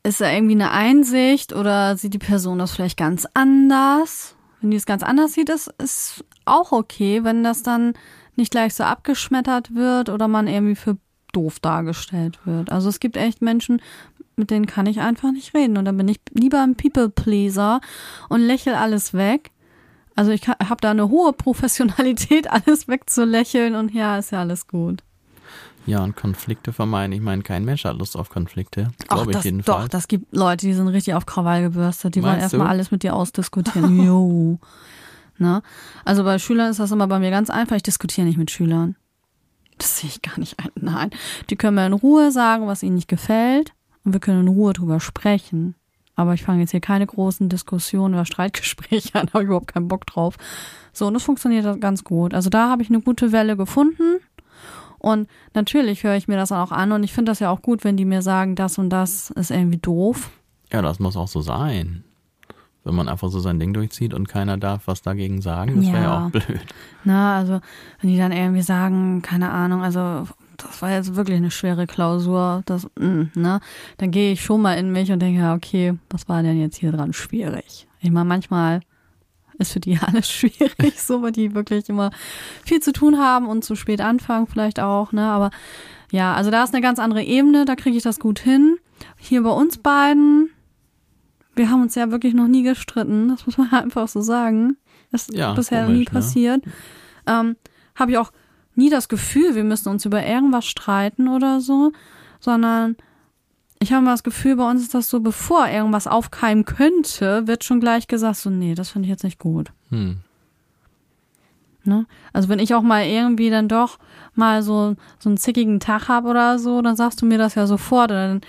Ist 0.09 0.23
da 0.23 0.33
irgendwie 0.33 0.55
eine 0.55 0.71
Einsicht 0.71 1.53
oder 1.53 1.95
sieht 1.99 2.15
die 2.15 2.19
Person 2.19 2.59
das 2.61 2.73
vielleicht 2.73 2.97
ganz 2.97 3.29
anders? 3.35 4.37
Wenn 4.59 4.71
die 4.71 4.79
es 4.79 4.87
ganz 4.87 5.03
anders 5.03 5.35
sieht, 5.35 5.51
ist, 5.51 5.71
ist 5.77 6.25
auch 6.47 6.73
okay, 6.73 7.25
wenn 7.25 7.45
das 7.45 7.63
dann 7.63 7.93
nicht 8.35 8.51
gleich 8.51 8.73
so 8.73 8.85
abgeschmettert 8.85 9.75
wird 9.75 10.09
oder 10.09 10.27
man 10.27 10.47
irgendwie 10.47 10.77
für 10.77 10.97
doof 11.35 11.61
dargestellt 11.61 12.39
wird. 12.47 12.73
Also 12.73 12.89
es 12.89 13.01
gibt 13.01 13.19
echt 13.19 13.43
Menschen, 13.43 13.83
mit 14.35 14.51
denen 14.51 14.65
kann 14.65 14.87
ich 14.87 15.01
einfach 15.01 15.31
nicht 15.31 15.53
reden. 15.53 15.77
Und 15.77 15.85
dann 15.85 15.99
bin 15.99 16.09
ich 16.09 16.21
lieber 16.33 16.63
ein 16.63 16.75
People-Pleaser 16.75 17.83
und 18.31 18.41
lächel 18.41 18.73
alles 18.77 19.13
weg. 19.13 19.51
Also 20.15 20.31
ich 20.31 20.49
habe 20.49 20.81
da 20.81 20.91
eine 20.91 21.11
hohe 21.11 21.35
Professionalität, 21.35 22.51
alles 22.51 22.89
wegzulächeln 22.89 23.75
und 23.75 23.93
ja, 23.93 24.17
ist 24.17 24.33
ja 24.33 24.41
alles 24.41 24.69
gut. 24.69 25.03
Ja, 25.89 26.05
und 26.05 26.17
Konflikte 26.17 26.73
vermeiden. 26.73 27.13
Ich 27.13 27.23
meine, 27.23 27.43
kein 27.43 27.65
Mensch 27.65 27.85
hat 27.85 27.97
Lust 27.97 28.15
auf 28.15 28.29
Konflikte. 28.29 28.91
Glaube 29.09 29.31
ich 29.31 29.37
das, 29.39 29.45
jedenfalls. 29.45 29.85
doch, 29.85 29.89
das 29.89 30.07
gibt 30.07 30.37
Leute, 30.37 30.67
die 30.67 30.75
sind 30.75 30.89
richtig 30.89 31.15
auf 31.15 31.25
Krawall 31.25 31.63
gebürstet. 31.63 32.15
Die 32.15 32.23
wollen 32.23 32.33
Meinst 32.33 32.43
erstmal 32.43 32.67
du? 32.67 32.71
alles 32.73 32.91
mit 32.91 33.03
dir 33.03 33.15
ausdiskutieren. 33.15 34.03
jo. 34.07 34.59
Ne? 35.39 35.63
Also 36.05 36.25
bei 36.25 36.39
Schülern 36.39 36.71
ist 36.71 36.79
das 36.79 36.91
immer 36.91 37.07
bei 37.07 37.19
mir 37.19 37.31
ganz 37.31 37.49
einfach. 37.49 37.77
Ich 37.77 37.83
diskutiere 37.83 38.27
nicht 38.27 38.37
mit 38.37 38.51
Schülern. 38.51 38.97
Das 39.79 39.99
sehe 40.01 40.11
ich 40.11 40.21
gar 40.21 40.39
nicht 40.39 40.59
ein. 40.59 40.71
Nein. 40.75 41.11
Die 41.49 41.57
können 41.57 41.77
mir 41.77 41.87
in 41.87 41.93
Ruhe 41.95 42.33
sagen, 42.33 42.67
was 42.67 42.83
ihnen 42.83 42.97
nicht 42.97 43.09
gefällt. 43.09 43.73
Und 44.05 44.13
wir 44.13 44.21
können 44.21 44.43
in 44.43 44.49
Ruhe 44.49 44.75
drüber 44.75 45.01
sprechen. 45.01 45.75
Aber 46.17 46.35
ich 46.35 46.43
fange 46.43 46.61
jetzt 46.61 46.73
hier 46.73 46.81
keine 46.81 47.07
großen 47.07 47.49
Diskussionen 47.49 48.15
oder 48.15 48.27
Streitgespräche 48.27 49.15
an. 49.19 49.29
Habe 49.29 49.45
ich 49.45 49.47
überhaupt 49.47 49.73
keinen 49.73 49.89
Bock 49.89 50.05
drauf. 50.07 50.37
So, 50.93 51.07
und 51.07 51.15
das 51.15 51.23
funktioniert 51.23 51.81
ganz 51.81 52.05
gut. 52.05 52.35
Also 52.35 52.51
da 52.51 52.69
habe 52.69 52.83
ich 52.83 52.91
eine 52.91 53.01
gute 53.01 53.33
Welle 53.33 53.57
gefunden. 53.57 54.19
Und 54.99 55.29
natürlich 55.55 56.03
höre 56.05 56.17
ich 56.17 56.29
mir 56.29 56.37
das 56.37 56.53
auch 56.53 56.73
an 56.73 56.93
und 56.93 57.03
ich 57.05 57.13
finde 57.13 57.31
das 57.31 57.39
ja 57.41 57.51
auch 57.51 57.63
gut, 57.63 57.85
wenn 57.85 57.97
die 57.97 58.05
mir 58.05 58.23
sagen, 58.23 58.55
das 58.57 58.79
und 58.79 58.91
das 58.91 59.31
ist 59.31 59.51
irgendwie 59.51 59.79
doof. 59.79 60.31
Ja, 60.73 60.83
das 60.83 60.99
muss 60.99 61.17
auch 61.17 61.29
so 61.29 61.41
sein. 61.41 62.05
Wenn 62.85 62.95
man 62.95 63.09
einfach 63.09 63.29
so 63.29 63.39
sein 63.41 63.59
Ding 63.59 63.75
durchzieht 63.75 64.15
und 64.15 64.29
keiner 64.29 64.57
darf 64.57 64.87
was 64.87 65.03
dagegen 65.03 65.43
sagen, 65.43 65.77
das 65.77 65.87
wäre 65.87 65.97
ja 65.97 66.03
Ja. 66.05 66.27
auch 66.27 66.31
blöd. 66.31 66.61
Na, 67.05 67.37
also 67.37 67.61
wenn 68.01 68.11
die 68.11 68.17
dann 68.17 68.33
irgendwie 68.33 68.63
sagen, 68.63 69.21
keine 69.23 69.51
Ahnung, 69.51 69.83
also 69.83 70.27
das 70.57 70.81
war 70.83 70.91
jetzt 70.91 71.15
wirklich 71.15 71.37
eine 71.37 71.51
schwere 71.51 71.87
Klausur. 71.87 72.63
Das, 72.67 72.89
mm, 72.99 73.25
ne? 73.35 73.61
Dann 73.99 74.11
gehe 74.11 74.33
ich 74.33 74.43
schon 74.43 74.63
mal 74.63 74.75
in 74.75 74.91
mich 74.91 75.13
und 75.13 75.21
denke, 75.21 75.41
ja, 75.41 75.55
okay, 75.55 75.95
was 76.11 76.29
war 76.29 76.43
denn 76.43 76.59
jetzt 76.59 76.77
hier 76.77 76.91
dran 76.93 77.13
schwierig? 77.13 77.87
Ich 78.01 78.11
meine, 78.11 78.25
manchmal 78.29 78.81
ist 79.59 79.73
für 79.73 79.81
die 79.81 79.99
alles 80.07 80.31
schwierig, 80.31 81.01
so, 81.01 81.23
weil 81.23 81.33
die 81.33 81.55
wirklich 81.55 81.89
immer 81.89 82.11
viel 82.65 82.81
zu 82.81 82.93
tun 82.93 83.19
haben 83.19 83.47
und 83.47 83.65
zu 83.65 83.75
spät 83.77 84.01
anfangen, 84.01 84.47
vielleicht 84.47 84.81
auch, 84.81 85.13
ne? 85.13 85.29
Aber 85.29 85.51
ja, 86.11 86.35
also 86.35 86.51
da 86.51 86.65
ist 86.65 86.73
eine 86.73 86.83
ganz 86.83 86.99
andere 86.99 87.23
Ebene, 87.23 87.65
da 87.65 87.77
kriege 87.77 87.97
ich 87.97 88.03
das 88.03 88.19
gut 88.19 88.39
hin. 88.39 88.79
Hier 89.19 89.43
bei 89.43 89.51
uns 89.51 89.79
beiden, 89.79 90.51
wir 91.55 91.71
haben 91.71 91.83
uns 91.83 91.95
ja 91.95 92.11
wirklich 92.11 92.35
noch 92.35 92.49
nie 92.49 92.63
gestritten, 92.63 93.29
das 93.29 93.45
muss 93.47 93.59
man 93.59 93.71
einfach 93.73 94.09
so 94.09 94.21
sagen. 94.21 94.77
Das 95.11 95.29
ist 95.29 95.37
Ja, 95.37 95.53
bisher 95.55 95.83
noch 95.83 95.87
komisch, 95.89 95.99
nie 95.99 96.05
ne? 96.05 96.11
passiert. 96.11 96.65
Ähm, 97.27 97.57
Habe 97.95 98.13
ich 98.13 98.19
auch 98.19 98.33
nie 98.75 98.91
das 98.91 99.09
Gefühl, 99.09 99.55
wir 99.55 99.65
müssen 99.65 99.89
uns 99.89 100.05
über 100.05 100.25
irgendwas 100.25 100.67
streiten 100.67 101.29
oder 101.29 101.61
so, 101.61 101.93
sondern 102.41 102.97
ich 103.81 103.93
habe 103.93 104.03
immer 104.03 104.13
das 104.13 104.23
Gefühl, 104.23 104.57
bei 104.57 104.69
uns 104.69 104.83
ist 104.83 104.95
das 104.95 105.09
so, 105.09 105.21
bevor 105.21 105.69
irgendwas 105.69 106.07
aufkeimen 106.07 106.65
könnte, 106.65 107.47
wird 107.47 107.65
schon 107.65 107.81
gleich 107.81 108.09
gesagt, 108.09 108.37
so, 108.37 108.51
nee, 108.51 108.75
das 108.75 108.91
finde 108.91 109.07
ich 109.07 109.11
jetzt 109.11 109.25
nicht 109.25 109.39
gut. 109.39 109.73
Hm. 109.91 110.19
Ne? 111.85 112.07
Also 112.33 112.49
wenn 112.49 112.59
ich 112.59 112.75
auch 112.75 112.83
mal 112.83 113.05
irgendwie 113.05 113.51
dann 113.51 113.69
doch 113.69 113.99
mal 114.35 114.63
so, 114.63 114.97
so 115.19 115.29
einen 115.31 115.39
zickigen 115.39 115.81
Tag 115.81 116.09
habe 116.09 116.29
oder 116.29 116.59
so, 116.59 116.83
dann 116.83 116.97
sagst 116.97 117.23
du 117.23 117.27
mir 117.27 117.39
das 117.39 117.55
ja 117.55 117.67
sofort. 117.67 118.11
Und 118.11 118.17
dann 118.17 118.41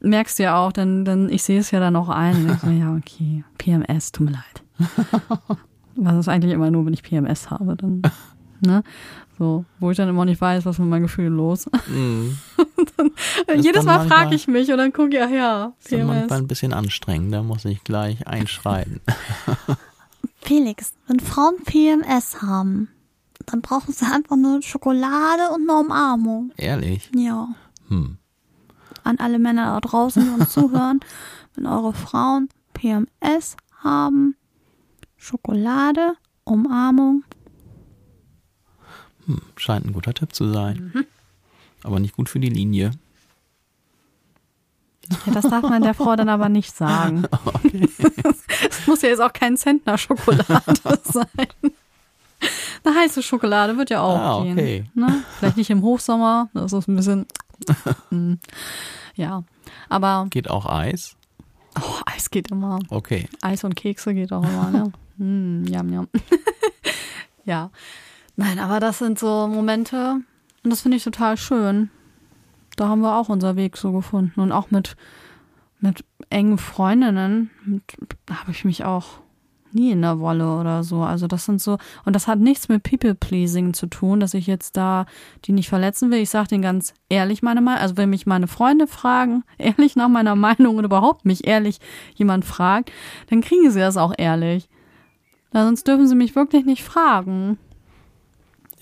merkst 0.00 0.38
du 0.38 0.44
ja 0.44 0.56
auch, 0.56 0.72
dann, 0.72 1.04
dann 1.04 1.28
ich 1.28 1.42
sehe 1.42 1.60
es 1.60 1.70
ja 1.70 1.80
dann 1.80 1.96
auch 1.96 2.08
ein. 2.08 2.48
Und 2.48 2.60
so, 2.60 2.68
ja, 2.68 2.94
okay, 2.94 3.44
PMS, 3.58 4.12
tut 4.12 4.26
mir 4.26 4.32
leid. 4.32 4.62
Was 5.96 6.16
ist 6.16 6.28
eigentlich 6.28 6.52
immer 6.52 6.70
nur, 6.70 6.86
wenn 6.86 6.92
ich 6.92 7.02
PMS 7.02 7.50
habe, 7.50 7.76
dann, 7.76 8.02
ne? 8.60 8.82
So, 9.38 9.64
wo 9.78 9.90
ich 9.90 9.96
dann 9.96 10.08
immer 10.08 10.24
nicht 10.24 10.40
weiß, 10.40 10.64
was 10.64 10.78
mit 10.78 10.88
meinen 10.88 11.02
Gefühlen 11.02 11.36
los. 11.36 11.66
Ist 13.46 13.64
Jedes 13.64 13.84
dann 13.84 13.98
Mal 13.98 14.08
frage 14.08 14.34
ich 14.34 14.48
mich 14.48 14.70
und 14.70 14.78
dann 14.78 14.92
gucke 14.92 15.16
ich, 15.16 15.22
ach 15.22 15.30
ja, 15.30 15.74
Ist 15.80 15.92
dann 15.92 16.06
manchmal 16.06 16.38
ein 16.38 16.46
bisschen 16.46 16.72
anstrengend, 16.72 17.32
da 17.34 17.42
muss 17.42 17.64
ich 17.64 17.82
gleich 17.84 18.26
einschreiten. 18.26 19.00
Felix, 20.40 20.92
wenn 21.08 21.20
Frauen 21.20 21.56
PMS 21.64 22.40
haben, 22.42 22.88
dann 23.46 23.62
brauchen 23.62 23.92
sie 23.92 24.06
einfach 24.06 24.36
nur 24.36 24.62
Schokolade 24.62 25.50
und 25.54 25.68
eine 25.68 25.80
Umarmung. 25.80 26.52
Ehrlich? 26.56 27.10
Ja. 27.14 27.48
Hm. 27.88 28.18
An 29.02 29.18
alle 29.18 29.38
Männer 29.38 29.74
da 29.74 29.80
draußen, 29.80 30.22
die 30.22 30.40
uns 30.40 30.50
zuhören, 30.52 31.00
wenn 31.54 31.66
eure 31.66 31.92
Frauen 31.92 32.48
PMS 32.74 33.56
haben, 33.82 34.36
Schokolade, 35.16 36.14
Umarmung. 36.44 37.24
Hm. 39.26 39.40
Scheint 39.56 39.86
ein 39.86 39.92
guter 39.92 40.14
Tipp 40.14 40.34
zu 40.34 40.52
sein. 40.52 40.92
Mhm. 40.94 41.06
Aber 41.86 42.00
nicht 42.00 42.16
gut 42.16 42.28
für 42.28 42.40
die 42.40 42.48
Linie. 42.48 42.90
Ja, 45.24 45.32
das 45.34 45.48
darf 45.48 45.62
man 45.62 45.82
der 45.82 45.94
Frau 45.94 46.16
dann 46.16 46.28
aber 46.28 46.48
nicht 46.48 46.74
sagen. 46.74 47.24
Es 48.68 48.86
muss 48.88 49.02
ja 49.02 49.08
jetzt 49.10 49.20
auch 49.20 49.32
kein 49.32 49.56
Zentner 49.56 49.96
Schokolade 49.98 50.62
sein. 51.04 51.26
Eine 52.84 52.94
heiße 52.98 53.22
Schokolade 53.22 53.76
wird 53.78 53.90
ja 53.90 54.00
auch 54.00 54.18
Ah, 54.18 54.42
gehen. 54.42 54.52
okay. 54.58 54.84
Ne? 54.94 55.22
Vielleicht 55.38 55.56
nicht 55.56 55.70
im 55.70 55.82
Hochsommer, 55.82 56.48
das 56.54 56.72
ist 56.72 56.88
ein 56.88 56.96
bisschen. 56.96 57.26
Mm, 58.10 58.34
ja, 59.16 59.42
aber 59.88 60.26
Geht 60.30 60.50
auch 60.50 60.66
Eis? 60.66 61.16
oh, 61.80 62.00
Eis 62.06 62.30
geht 62.30 62.50
immer. 62.50 62.78
Okay. 62.88 63.28
Eis 63.42 63.62
und 63.64 63.74
Kekse 63.76 64.14
geht 64.14 64.32
auch 64.32 64.42
immer, 64.44 64.70
ne? 64.70 64.92
Mm, 65.18 65.64
jam, 65.68 65.92
jam. 65.92 66.08
ja. 67.44 67.70
Nein, 68.36 68.58
aber 68.58 68.80
das 68.80 68.98
sind 68.98 69.18
so 69.18 69.46
Momente 69.48 70.20
und 70.66 70.70
das 70.70 70.80
finde 70.80 70.96
ich 70.96 71.04
total 71.04 71.36
schön. 71.36 71.90
Da 72.74 72.88
haben 72.88 73.00
wir 73.00 73.14
auch 73.14 73.28
unser 73.28 73.54
Weg 73.54 73.76
so 73.76 73.92
gefunden 73.92 74.40
und 74.40 74.50
auch 74.50 74.72
mit, 74.72 74.96
mit 75.78 76.04
engen 76.28 76.58
Freundinnen 76.58 77.52
habe 78.28 78.50
ich 78.50 78.64
mich 78.64 78.84
auch 78.84 79.20
nie 79.70 79.92
in 79.92 80.02
der 80.02 80.18
Wolle 80.18 80.58
oder 80.58 80.82
so. 80.82 81.02
Also 81.02 81.28
das 81.28 81.44
sind 81.44 81.62
so, 81.62 81.78
und 82.04 82.16
das 82.16 82.26
hat 82.26 82.40
nichts 82.40 82.68
mit 82.68 82.82
People-Pleasing 82.82 83.74
zu 83.74 83.86
tun, 83.86 84.18
dass 84.18 84.34
ich 84.34 84.48
jetzt 84.48 84.76
da 84.76 85.06
die 85.44 85.52
nicht 85.52 85.68
verletzen 85.68 86.10
will. 86.10 86.18
Ich 86.18 86.30
sage 86.30 86.48
denen 86.48 86.62
ganz 86.62 86.94
ehrlich 87.08 87.44
meine 87.44 87.60
Meinung. 87.60 87.80
Also 87.80 87.96
wenn 87.96 88.10
mich 88.10 88.26
meine 88.26 88.48
Freunde 88.48 88.88
fragen, 88.88 89.44
ehrlich 89.58 89.94
nach 89.94 90.08
meiner 90.08 90.34
Meinung 90.34 90.78
und 90.78 90.84
überhaupt 90.84 91.26
mich 91.26 91.46
ehrlich 91.46 91.78
jemand 92.16 92.44
fragt, 92.44 92.90
dann 93.30 93.40
kriegen 93.40 93.70
sie 93.70 93.78
das 93.78 93.96
auch 93.96 94.14
ehrlich. 94.18 94.68
Sonst 95.52 95.86
dürfen 95.86 96.08
sie 96.08 96.16
mich 96.16 96.34
wirklich 96.34 96.64
nicht 96.64 96.82
fragen. 96.82 97.56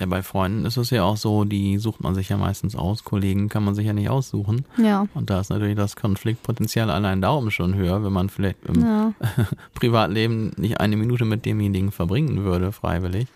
Ja, 0.01 0.07
bei 0.07 0.23
Freunden 0.25 0.65
ist 0.67 0.77
es 0.77 0.91
ja 0.91 1.05
auch 1.05 1.17
so, 1.17 1.45
die 1.45 1.79
sucht 1.79 2.03
man 2.03 2.17
sich 2.17 2.29
ja 2.29 2.37
meistens 2.37 2.75
aus. 2.75 3.05
Kollegen 3.05 3.49
kann 3.49 3.65
man 3.65 3.77
sich 3.77 3.87
ja 3.87 3.93
nicht 3.93 4.11
aussuchen. 4.11 4.65
Ja. 4.77 5.07
Und 5.15 5.31
da 5.31 5.39
ist 5.41 5.51
natürlich 5.51 5.77
das 5.77 5.95
Konfliktpotenzial 5.95 6.91
allein 6.91 7.21
darum 7.21 7.51
schon 7.53 7.75
höher, 7.77 8.03
wenn 8.03 8.13
man 8.13 8.29
vielleicht 8.29 8.59
im 8.67 8.81
Ja. 8.83 9.13
Privatleben 9.75 10.51
nicht 10.57 10.81
eine 10.81 10.97
Minute 10.97 11.25
mit 11.25 11.45
demjenigen 11.45 11.93
verbringen 11.93 12.43
würde, 12.43 12.73
freiwillig. 12.73 13.29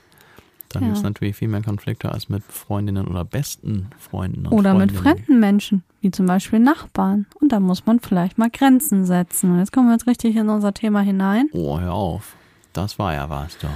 Dann 0.71 0.83
Ja. 0.83 0.89
gibt 0.89 0.99
es 0.99 1.03
natürlich 1.05 1.37
viel 1.37 1.47
mehr 1.49 1.63
Konflikte 1.63 2.11
als 2.13 2.29
mit 2.29 2.43
Freundinnen 2.43 3.07
oder 3.07 3.25
besten 3.25 3.91
Freunden. 3.99 4.47
Und 4.49 4.53
Oder 4.53 4.75
mit 4.75 4.91
fremden 4.93 5.39
Menschen, 5.41 5.85
wie 6.01 6.11
zum 6.11 6.27
Beispiel 6.27 6.59
Nachbarn. 6.59 7.27
Und 7.41 7.53
da 7.53 7.61
muss 7.61 7.87
man 7.87 8.01
vielleicht 8.01 8.37
mal 8.37 8.51
Grenzen 8.51 9.05
setzen. 9.07 9.53
Und 9.53 9.59
jetzt 9.61 9.73
kommen 9.73 9.87
wir 9.89 9.93
jetzt 9.95 10.09
richtig 10.09 10.35
in 10.37 10.49
unser 10.49 10.75
Thema 10.75 11.01
hinein. 11.03 11.49
Oh, 11.53 11.79
hör 11.79 11.95
auf. 11.95 12.35
Das 12.73 12.99
war 12.99 13.15
ja 13.15 13.31
was, 13.31 13.57
doch. 13.59 13.71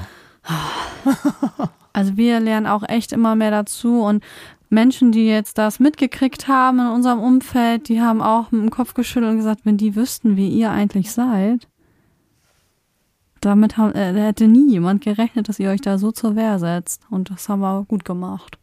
Also 2.02 2.16
wir 2.16 2.40
lernen 2.40 2.66
auch 2.66 2.82
echt 2.88 3.12
immer 3.12 3.34
mehr 3.34 3.50
dazu 3.50 4.02
und 4.02 4.22
Menschen, 4.70 5.12
die 5.12 5.26
jetzt 5.26 5.58
das 5.58 5.80
mitgekriegt 5.80 6.48
haben 6.48 6.80
in 6.80 6.86
unserem 6.86 7.20
Umfeld, 7.20 7.88
die 7.88 8.00
haben 8.00 8.22
auch 8.22 8.50
mit 8.50 8.62
dem 8.62 8.70
Kopf 8.70 8.94
geschüttelt 8.94 9.32
und 9.32 9.36
gesagt, 9.36 9.60
wenn 9.64 9.76
die 9.76 9.94
wüssten, 9.96 10.36
wie 10.36 10.48
ihr 10.48 10.70
eigentlich 10.70 11.12
seid, 11.12 11.68
damit 13.40 13.76
haben, 13.76 13.92
äh, 13.94 14.14
hätte 14.14 14.48
nie 14.48 14.70
jemand 14.70 15.02
gerechnet, 15.02 15.48
dass 15.48 15.58
ihr 15.58 15.70
euch 15.70 15.80
da 15.80 15.98
so 15.98 16.12
zur 16.12 16.36
Wehr 16.36 16.58
setzt. 16.58 17.02
Und 17.10 17.30
das 17.30 17.48
haben 17.48 17.60
wir 17.60 17.84
gut 17.86 18.04
gemacht. 18.04 18.56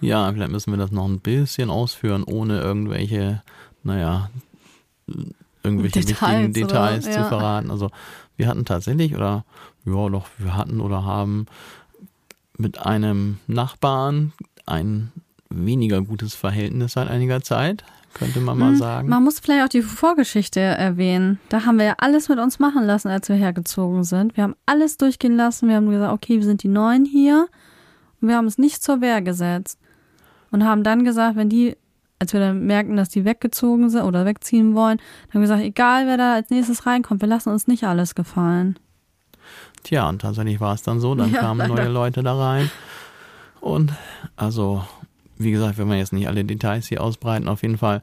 Ja, 0.00 0.30
vielleicht 0.32 0.52
müssen 0.52 0.72
wir 0.72 0.76
das 0.78 0.92
noch 0.92 1.08
ein 1.08 1.20
bisschen 1.20 1.70
ausführen, 1.70 2.22
ohne 2.22 2.60
irgendwelche, 2.60 3.42
naja, 3.82 4.28
irgendwelche 5.62 6.00
Details, 6.00 6.20
wichtigen 6.20 6.52
Details 6.52 7.04
oder? 7.06 7.14
zu 7.14 7.20
Ja. 7.20 7.28
verraten. 7.28 7.70
Also 7.70 7.90
wir 8.36 8.46
hatten 8.48 8.64
tatsächlich, 8.64 9.16
oder 9.16 9.44
ja 9.86 10.08
doch, 10.10 10.26
wir 10.38 10.54
hatten 10.56 10.80
oder 10.80 11.04
haben 11.04 11.46
mit 12.58 12.78
einem 12.84 13.38
Nachbarn 13.46 14.32
ein 14.66 15.12
weniger 15.50 16.02
gutes 16.02 16.34
Verhältnis 16.34 16.92
seit 16.94 17.08
einiger 17.08 17.40
Zeit, 17.42 17.84
könnte 18.14 18.40
man 18.40 18.58
mal 18.58 18.70
Hm, 18.70 18.76
sagen. 18.76 19.08
Man 19.08 19.22
muss 19.22 19.40
vielleicht 19.40 19.64
auch 19.64 19.68
die 19.68 19.82
Vorgeschichte 19.82 20.58
erwähnen. 20.60 21.38
Da 21.50 21.64
haben 21.66 21.78
wir 21.78 21.84
ja 21.84 21.94
alles 21.98 22.28
mit 22.28 22.38
uns 22.38 22.58
machen 22.58 22.84
lassen, 22.84 23.08
als 23.08 23.28
wir 23.28 23.36
hergezogen 23.36 24.04
sind. 24.04 24.36
Wir 24.36 24.44
haben 24.44 24.56
alles 24.64 24.96
durchgehen 24.96 25.36
lassen. 25.36 25.68
Wir 25.68 25.76
haben 25.76 25.90
gesagt, 25.90 26.12
okay, 26.12 26.36
wir 26.36 26.44
sind 26.44 26.62
die 26.62 26.68
Neuen 26.68 27.04
hier. 27.04 27.46
Und 28.20 28.28
wir 28.28 28.36
haben 28.36 28.46
uns 28.46 28.58
nicht 28.58 28.82
zur 28.82 29.00
Wehr 29.02 29.20
gesetzt. 29.20 29.78
Und 30.50 30.64
haben 30.64 30.82
dann 30.82 31.04
gesagt, 31.04 31.36
wenn 31.36 31.50
die, 31.50 31.76
als 32.18 32.32
wir 32.32 32.40
dann 32.40 32.66
merken, 32.66 32.96
dass 32.96 33.10
die 33.10 33.26
weggezogen 33.26 33.90
sind 33.90 34.02
oder 34.02 34.24
wegziehen 34.24 34.74
wollen, 34.74 34.96
dann 34.98 35.34
haben 35.34 35.40
wir 35.40 35.40
gesagt, 35.42 35.62
egal 35.62 36.06
wer 36.06 36.16
da 36.16 36.34
als 36.34 36.48
nächstes 36.50 36.86
reinkommt, 36.86 37.20
wir 37.20 37.28
lassen 37.28 37.50
uns 37.50 37.66
nicht 37.66 37.84
alles 37.84 38.14
gefallen. 38.14 38.78
Tja, 39.82 40.08
und 40.08 40.20
tatsächlich 40.20 40.60
war 40.60 40.74
es 40.74 40.82
dann 40.82 41.00
so, 41.00 41.14
dann 41.14 41.32
Ja, 41.32 41.40
kamen 41.40 41.60
leider. 41.60 41.74
neue 41.74 41.88
Leute 41.88 42.22
da 42.22 42.36
rein. 42.36 42.70
Und 43.60 43.92
also, 44.36 44.84
wie 45.38 45.50
gesagt, 45.50 45.78
wenn 45.78 45.88
wir 45.88 45.96
jetzt 45.96 46.12
nicht 46.12 46.28
alle 46.28 46.44
Details 46.44 46.86
hier 46.88 47.02
ausbreiten, 47.02 47.48
auf 47.48 47.62
jeden 47.62 47.78
Fall 47.78 48.02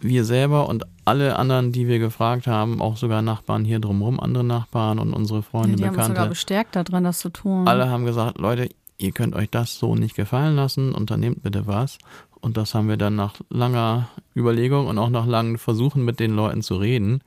wir 0.00 0.24
selber 0.24 0.68
und 0.68 0.84
alle 1.04 1.36
anderen, 1.36 1.72
die 1.72 1.88
wir 1.88 1.98
gefragt 1.98 2.46
haben, 2.46 2.82
auch 2.82 2.96
sogar 2.96 3.22
Nachbarn 3.22 3.64
hier 3.64 3.78
drumherum, 3.78 4.20
andere 4.20 4.44
Nachbarn 4.44 4.98
und 4.98 5.12
unsere 5.14 5.42
Freunde, 5.42 5.76
die 5.76 5.84
haben 5.84 5.88
uns 5.90 5.96
sogar 5.96 6.08
Bekannte, 6.08 6.28
bestärkt 6.30 6.76
darin, 6.76 7.04
das 7.04 7.18
zu 7.20 7.30
tun. 7.30 7.66
alle 7.66 7.88
haben 7.88 8.04
gesagt, 8.04 8.38
Leute, 8.38 8.68
ihr 8.98 9.12
könnt 9.12 9.34
euch 9.34 9.48
das 9.50 9.78
so 9.78 9.94
nicht 9.94 10.14
gefallen 10.14 10.56
lassen, 10.56 10.94
unternehmt 10.94 11.42
bitte 11.42 11.66
was. 11.66 11.98
Und 12.40 12.56
das 12.56 12.74
haben 12.74 12.88
wir 12.88 12.96
dann 12.98 13.16
nach 13.16 13.34
langer 13.48 14.08
Überlegung 14.36 14.86
und 14.86 14.98
auch 14.98 15.10
nach 15.10 15.26
langen 15.26 15.58
Versuchen 15.58 16.04
mit 16.04 16.20
den 16.20 16.36
Leuten 16.36 16.62
zu 16.62 16.76
reden, 16.76 17.22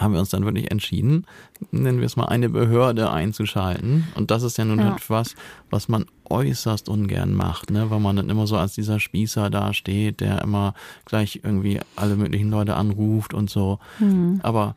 haben 0.00 0.14
wir 0.14 0.20
uns 0.20 0.30
dann 0.30 0.44
wirklich 0.44 0.70
entschieden, 0.70 1.26
nennen 1.70 1.98
wir 1.98 2.06
es 2.06 2.16
mal 2.16 2.26
eine 2.26 2.48
Behörde 2.48 3.10
einzuschalten. 3.12 4.06
Und 4.14 4.30
das 4.30 4.42
ist 4.42 4.56
ja 4.58 4.64
nun 4.64 4.78
Ja. 4.78 4.94
etwas, 4.96 5.34
was 5.68 5.88
man 5.88 6.06
äußerst 6.28 6.88
ungern 6.88 7.34
macht, 7.34 7.70
ne? 7.70 7.90
weil 7.90 8.00
man 8.00 8.16
dann 8.16 8.30
immer 8.30 8.46
so 8.46 8.56
als 8.56 8.74
dieser 8.74 8.98
Spießer 9.00 9.50
dasteht, 9.50 10.20
der 10.20 10.42
immer 10.42 10.74
gleich 11.04 11.40
irgendwie 11.42 11.80
alle 11.96 12.16
möglichen 12.16 12.50
Leute 12.50 12.76
anruft 12.76 13.34
und 13.34 13.50
so. 13.50 13.78
Hm. 13.98 14.40
Aber 14.42 14.74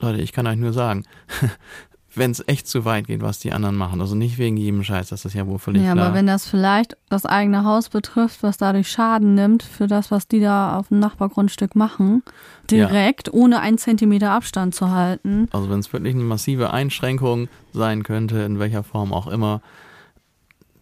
Leute, 0.00 0.20
ich 0.20 0.32
kann 0.32 0.46
euch 0.46 0.56
nur 0.56 0.72
sagen, 0.72 1.04
wenn 2.14 2.32
es 2.32 2.42
echt 2.48 2.66
zu 2.66 2.84
weit 2.84 3.06
geht, 3.06 3.22
was 3.22 3.38
die 3.38 3.52
anderen 3.52 3.76
machen, 3.76 4.00
also 4.00 4.14
nicht 4.16 4.36
wegen 4.38 4.56
jedem 4.56 4.82
Scheiß, 4.82 5.10
das 5.10 5.24
ist 5.24 5.34
ja 5.34 5.46
wohl 5.46 5.58
völlig 5.60 5.82
Ja, 5.84 5.92
klar. 5.92 6.06
aber 6.06 6.14
wenn 6.14 6.26
das 6.26 6.44
vielleicht 6.46 6.96
das 7.08 7.24
eigene 7.24 7.64
Haus 7.64 7.88
betrifft, 7.88 8.42
was 8.42 8.56
dadurch 8.56 8.90
Schaden 8.90 9.34
nimmt 9.34 9.62
für 9.62 9.86
das, 9.86 10.10
was 10.10 10.26
die 10.26 10.40
da 10.40 10.76
auf 10.76 10.88
dem 10.88 10.98
Nachbargrundstück 10.98 11.76
machen, 11.76 12.22
direkt, 12.70 13.32
ohne 13.32 13.60
einen 13.60 13.78
Zentimeter 13.78 14.32
Abstand 14.32 14.74
zu 14.74 14.90
halten. 14.90 15.48
also 15.52 15.70
wenn 15.70 15.78
es 15.78 15.92
wirklich 15.92 16.14
eine 16.14 16.24
massive 16.24 16.72
Einschränkung 16.72 17.48
sein 17.72 18.02
könnte, 18.02 18.38
in 18.40 18.58
welcher 18.58 18.82
Form 18.82 19.12
auch 19.12 19.28
immer, 19.28 19.60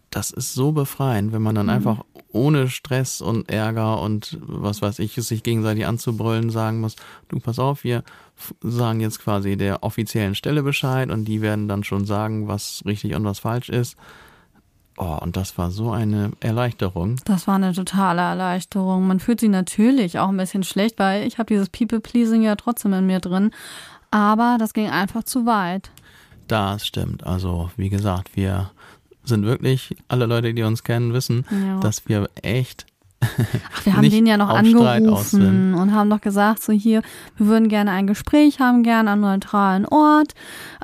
das 0.09 0.31
ist 0.31 0.53
so 0.55 0.71
befreiend, 0.71 1.31
wenn 1.33 1.43
man 1.43 1.53
dann 1.53 1.67
Mhm. 1.67 1.71
einfach 1.73 1.99
ohne 2.31 2.69
Stress 2.69 3.21
und 3.21 3.49
Ärger 3.49 4.01
und 4.01 4.37
was 4.41 4.81
weiß 4.81 4.99
ich, 4.99 5.15
sich 5.15 5.43
gegenseitig 5.43 5.85
anzubrüllen, 5.85 6.49
sagen 6.49 6.79
muss, 6.79 6.95
du 7.27 7.39
pass 7.39 7.59
auf, 7.59 7.83
wir 7.83 8.03
sagen 8.61 8.99
jetzt 8.99 9.19
quasi 9.19 9.57
der 9.57 9.83
offiziellen 9.83 10.35
Stelle 10.35 10.63
Bescheid 10.63 11.09
und 11.09 11.25
die 11.25 11.41
werden 11.41 11.67
dann 11.67 11.83
schon 11.83 12.05
sagen, 12.05 12.47
was 12.47 12.83
richtig 12.85 13.15
und 13.15 13.25
was 13.25 13.39
falsch 13.39 13.69
ist. 13.69 13.97
Oh, 14.97 15.17
und 15.21 15.37
das 15.37 15.57
war 15.57 15.71
so 15.71 15.91
eine 15.91 16.31
Erleichterung. 16.41 17.15
Das 17.23 17.47
war 17.47 17.55
eine 17.55 17.71
totale 17.71 18.21
Erleichterung. 18.21 19.07
Man 19.07 19.21
fühlt 19.21 19.39
sich 19.39 19.49
natürlich 19.49 20.19
auch 20.19 20.27
ein 20.27 20.35
bisschen 20.35 20.63
schlecht, 20.63 20.99
weil 20.99 21.25
ich 21.25 21.37
habe 21.37 21.47
dieses 21.47 21.69
People-Pleasing 21.69 22.41
ja 22.41 22.57
trotzdem 22.57 22.91
in 22.91 23.05
mir 23.05 23.21
drin. 23.21 23.51
Aber 24.11 24.57
das 24.59 24.73
ging 24.73 24.89
einfach 24.89 25.23
zu 25.23 25.45
weit. 25.45 25.89
Das 26.49 26.85
stimmt. 26.85 27.25
Also, 27.25 27.71
wie 27.77 27.89
gesagt, 27.89 28.35
wir 28.35 28.71
sind 29.29 29.45
wirklich, 29.45 29.95
alle 30.07 30.25
Leute, 30.25 30.53
die 30.53 30.63
uns 30.63 30.83
kennen, 30.83 31.13
wissen, 31.13 31.45
ja. 31.51 31.79
dass 31.79 32.07
wir 32.07 32.29
echt 32.41 32.85
Ach, 33.21 33.85
wir 33.85 33.95
haben 33.95 34.09
den 34.09 34.25
ja 34.25 34.37
noch 34.37 34.49
angerufen 34.49 35.73
und 35.73 35.93
haben 35.93 36.09
doch 36.09 36.21
gesagt, 36.21 36.63
so 36.63 36.71
hier, 36.71 37.01
wir 37.37 37.47
würden 37.47 37.67
gerne 37.67 37.91
ein 37.91 38.07
Gespräch 38.07 38.59
haben, 38.59 38.83
gerne 38.83 39.11
an 39.11 39.23
einem 39.23 39.33
neutralen 39.33 39.85
Ort, 39.85 40.33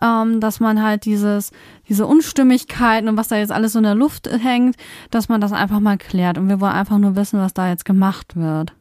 ähm, 0.01 0.39
dass 0.39 0.59
man 0.59 0.83
halt 0.83 1.05
dieses, 1.05 1.51
diese 1.87 2.05
Unstimmigkeiten 2.05 3.07
und 3.07 3.17
was 3.17 3.29
da 3.29 3.37
jetzt 3.37 3.51
alles 3.51 3.73
so 3.73 3.79
in 3.79 3.83
der 3.83 3.95
Luft 3.95 4.29
hängt, 4.29 4.75
dass 5.11 5.29
man 5.29 5.41
das 5.41 5.53
einfach 5.53 5.79
mal 5.79 5.97
klärt. 5.97 6.37
Und 6.37 6.49
wir 6.49 6.59
wollen 6.59 6.73
einfach 6.73 6.97
nur 6.97 7.15
wissen, 7.15 7.39
was 7.39 7.53
da 7.53 7.69
jetzt 7.69 7.85
gemacht 7.85 8.35
wird. 8.35 8.73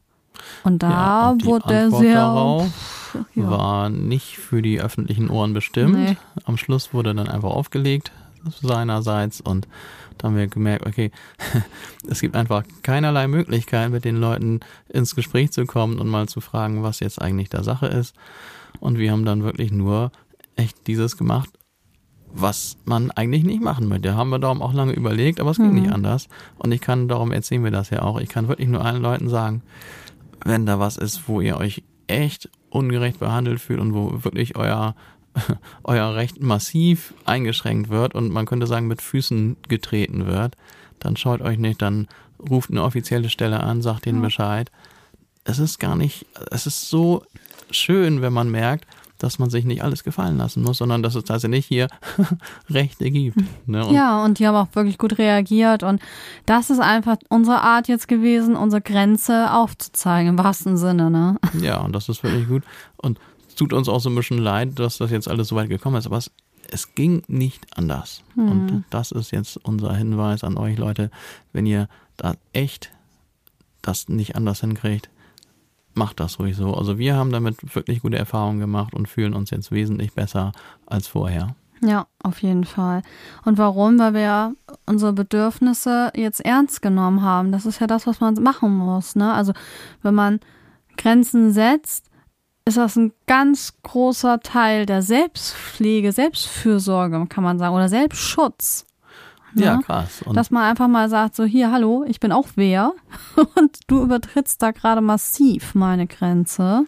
Und 0.64 0.82
da 0.82 0.90
ja, 0.90 1.30
und 1.30 1.44
wurde 1.44 1.68
der 1.68 1.90
sehr. 1.90 2.14
Darauf 2.14 2.68
ja. 3.34 3.48
war 3.48 3.88
nicht 3.88 4.36
für 4.36 4.62
die 4.62 4.80
öffentlichen 4.80 5.30
Ohren 5.30 5.52
bestimmt. 5.52 5.94
Nee. 5.94 6.16
Am 6.44 6.56
Schluss 6.56 6.92
wurde 6.92 7.14
dann 7.14 7.28
einfach 7.28 7.50
aufgelegt 7.50 8.10
seinerseits 8.60 9.40
und 9.40 9.68
da 10.18 10.28
haben 10.28 10.36
wir 10.36 10.46
gemerkt, 10.46 10.86
okay, 10.86 11.10
es 12.08 12.20
gibt 12.20 12.36
einfach 12.36 12.64
keinerlei 12.82 13.26
Möglichkeit, 13.26 13.90
mit 13.90 14.04
den 14.04 14.16
Leuten 14.16 14.60
ins 14.88 15.14
Gespräch 15.14 15.52
zu 15.52 15.66
kommen 15.66 15.98
und 15.98 16.08
mal 16.08 16.28
zu 16.28 16.40
fragen, 16.40 16.82
was 16.82 17.00
jetzt 17.00 17.20
eigentlich 17.20 17.48
der 17.48 17.64
Sache 17.64 17.86
ist. 17.86 18.14
Und 18.80 18.98
wir 18.98 19.12
haben 19.12 19.24
dann 19.24 19.42
wirklich 19.42 19.72
nur 19.72 20.12
echt 20.56 20.86
dieses 20.86 21.16
gemacht, 21.16 21.50
was 22.32 22.76
man 22.84 23.10
eigentlich 23.12 23.44
nicht 23.44 23.62
machen 23.62 23.88
möchte. 23.88 24.16
Haben 24.16 24.30
wir 24.30 24.38
darum 24.38 24.60
auch 24.60 24.72
lange 24.72 24.92
überlegt, 24.92 25.40
aber 25.40 25.50
es 25.50 25.56
ging 25.56 25.68
mhm. 25.68 25.82
nicht 25.82 25.92
anders. 25.92 26.28
Und 26.58 26.72
ich 26.72 26.80
kann, 26.80 27.08
darum 27.08 27.32
erzählen 27.32 27.62
wir 27.62 27.70
das 27.70 27.90
ja 27.90 28.02
auch, 28.02 28.20
ich 28.20 28.28
kann 28.28 28.48
wirklich 28.48 28.68
nur 28.68 28.84
allen 28.84 29.02
Leuten 29.02 29.28
sagen, 29.28 29.62
wenn 30.44 30.66
da 30.66 30.78
was 30.78 30.96
ist, 30.96 31.28
wo 31.28 31.40
ihr 31.40 31.56
euch 31.56 31.84
echt 32.06 32.50
ungerecht 32.70 33.20
behandelt 33.20 33.60
fühlt 33.60 33.80
und 33.80 33.94
wo 33.94 34.24
wirklich 34.24 34.56
euer 34.56 34.94
euer 35.84 36.14
Recht 36.14 36.42
massiv 36.42 37.14
eingeschränkt 37.24 37.90
wird 37.90 38.14
und 38.14 38.30
man 38.30 38.46
könnte 38.46 38.66
sagen 38.66 38.86
mit 38.86 39.02
Füßen 39.02 39.56
getreten 39.68 40.26
wird, 40.26 40.56
dann 40.98 41.16
schaut 41.16 41.40
euch 41.40 41.58
nicht, 41.58 41.82
dann 41.82 42.08
ruft 42.50 42.70
eine 42.70 42.82
offizielle 42.82 43.30
Stelle 43.30 43.60
an, 43.60 43.82
sagt 43.82 44.06
ihnen 44.06 44.22
Bescheid. 44.22 44.70
Es 45.44 45.58
ist 45.58 45.78
gar 45.78 45.96
nicht, 45.96 46.26
es 46.50 46.66
ist 46.66 46.88
so 46.88 47.24
schön, 47.70 48.22
wenn 48.22 48.32
man 48.32 48.50
merkt, 48.50 48.86
dass 49.18 49.38
man 49.38 49.48
sich 49.48 49.64
nicht 49.64 49.82
alles 49.82 50.04
gefallen 50.04 50.36
lassen 50.36 50.62
muss, 50.62 50.78
sondern 50.78 51.02
dass 51.02 51.14
es 51.14 51.24
tatsächlich 51.24 51.66
hier 51.66 51.88
Rechte 52.70 53.10
gibt. 53.10 53.38
Ne? 53.66 53.86
Und 53.86 53.94
ja, 53.94 54.24
und 54.24 54.38
die 54.38 54.46
haben 54.46 54.56
auch 54.56 54.74
wirklich 54.74 54.98
gut 54.98 55.18
reagiert 55.18 55.82
und 55.82 56.00
das 56.46 56.70
ist 56.70 56.80
einfach 56.80 57.16
unsere 57.28 57.60
Art 57.60 57.88
jetzt 57.88 58.08
gewesen, 58.08 58.56
unsere 58.56 58.82
Grenze 58.82 59.52
aufzuzeigen, 59.52 60.30
im 60.30 60.38
wahrsten 60.38 60.76
Sinne. 60.76 61.10
Ne? 61.10 61.36
Ja, 61.60 61.80
und 61.80 61.92
das 61.92 62.08
ist 62.08 62.22
wirklich 62.22 62.48
gut. 62.48 62.64
Und 62.96 63.18
es 63.54 63.58
tut 63.58 63.72
uns 63.72 63.88
auch 63.88 64.00
so 64.00 64.10
ein 64.10 64.16
bisschen 64.16 64.38
leid, 64.38 64.80
dass 64.80 64.98
das 64.98 65.12
jetzt 65.12 65.28
alles 65.28 65.46
so 65.46 65.54
weit 65.54 65.68
gekommen 65.68 65.94
ist, 65.94 66.06
aber 66.06 66.16
es, 66.16 66.28
es 66.72 66.96
ging 66.96 67.22
nicht 67.28 67.64
anders. 67.78 68.24
Mhm. 68.34 68.50
Und 68.50 68.84
das 68.90 69.12
ist 69.12 69.30
jetzt 69.30 69.58
unser 69.58 69.94
Hinweis 69.94 70.42
an 70.42 70.56
euch 70.58 70.76
Leute, 70.76 71.08
wenn 71.52 71.64
ihr 71.64 71.88
da 72.16 72.34
echt 72.52 72.90
das 73.80 74.08
nicht 74.08 74.34
anders 74.34 74.60
hinkriegt, 74.60 75.08
macht 75.94 76.18
das 76.18 76.40
ruhig 76.40 76.56
so. 76.56 76.74
Also 76.74 76.98
wir 76.98 77.14
haben 77.14 77.30
damit 77.30 77.76
wirklich 77.76 78.00
gute 78.00 78.18
Erfahrungen 78.18 78.58
gemacht 78.58 78.92
und 78.92 79.06
fühlen 79.06 79.34
uns 79.34 79.50
jetzt 79.50 79.70
wesentlich 79.70 80.14
besser 80.14 80.50
als 80.86 81.06
vorher. 81.06 81.54
Ja, 81.80 82.08
auf 82.24 82.42
jeden 82.42 82.64
Fall. 82.64 83.02
Und 83.44 83.56
warum? 83.56 84.00
Weil 84.00 84.14
wir 84.14 84.56
unsere 84.84 85.12
Bedürfnisse 85.12 86.10
jetzt 86.16 86.44
ernst 86.44 86.82
genommen 86.82 87.22
haben. 87.22 87.52
Das 87.52 87.66
ist 87.66 87.80
ja 87.80 87.86
das, 87.86 88.08
was 88.08 88.18
man 88.18 88.34
machen 88.34 88.76
muss. 88.76 89.14
Ne? 89.14 89.32
Also 89.32 89.52
wenn 90.02 90.14
man 90.16 90.40
Grenzen 90.96 91.52
setzt, 91.52 92.10
ist 92.66 92.78
das 92.78 92.96
ein 92.96 93.12
ganz 93.26 93.74
großer 93.82 94.40
Teil 94.40 94.86
der 94.86 95.02
Selbstpflege, 95.02 96.12
Selbstfürsorge, 96.12 97.26
kann 97.28 97.44
man 97.44 97.58
sagen, 97.58 97.74
oder 97.74 97.88
Selbstschutz. 97.88 98.86
Ja, 99.54 99.76
ne? 99.76 99.82
krass. 99.82 100.22
Und 100.22 100.36
Dass 100.36 100.50
man 100.50 100.64
einfach 100.64 100.88
mal 100.88 101.08
sagt, 101.08 101.36
so 101.36 101.44
hier, 101.44 101.70
hallo, 101.70 102.04
ich 102.08 102.20
bin 102.20 102.32
auch 102.32 102.48
wer 102.56 102.92
und 103.56 103.78
du 103.86 104.02
übertrittst 104.02 104.60
da 104.62 104.70
gerade 104.70 105.00
massiv 105.00 105.74
meine 105.74 106.06
Grenze. 106.06 106.86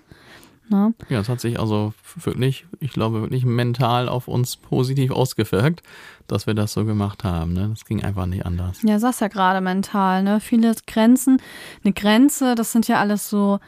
Ne? 0.68 0.94
Ja, 1.08 1.20
es 1.20 1.28
hat 1.28 1.40
sich 1.40 1.60
also 1.60 1.92
wirklich, 2.16 2.66
ich 2.80 2.90
glaube, 2.90 3.20
wirklich 3.20 3.44
mental 3.44 4.08
auf 4.08 4.26
uns 4.26 4.56
positiv 4.56 5.12
ausgewirkt, 5.12 5.82
dass 6.26 6.48
wir 6.48 6.54
das 6.54 6.72
so 6.72 6.84
gemacht 6.84 7.22
haben. 7.22 7.52
Ne? 7.52 7.68
Das 7.68 7.84
ging 7.84 8.02
einfach 8.02 8.26
nicht 8.26 8.46
anders. 8.46 8.78
Ja, 8.82 8.98
sagst 8.98 9.20
ja 9.20 9.28
gerade 9.28 9.60
mental, 9.60 10.24
ne? 10.24 10.40
Viele 10.40 10.74
Grenzen. 10.86 11.40
Eine 11.84 11.92
Grenze, 11.92 12.56
das 12.56 12.72
sind 12.72 12.88
ja 12.88 12.98
alles 12.98 13.30
so 13.30 13.60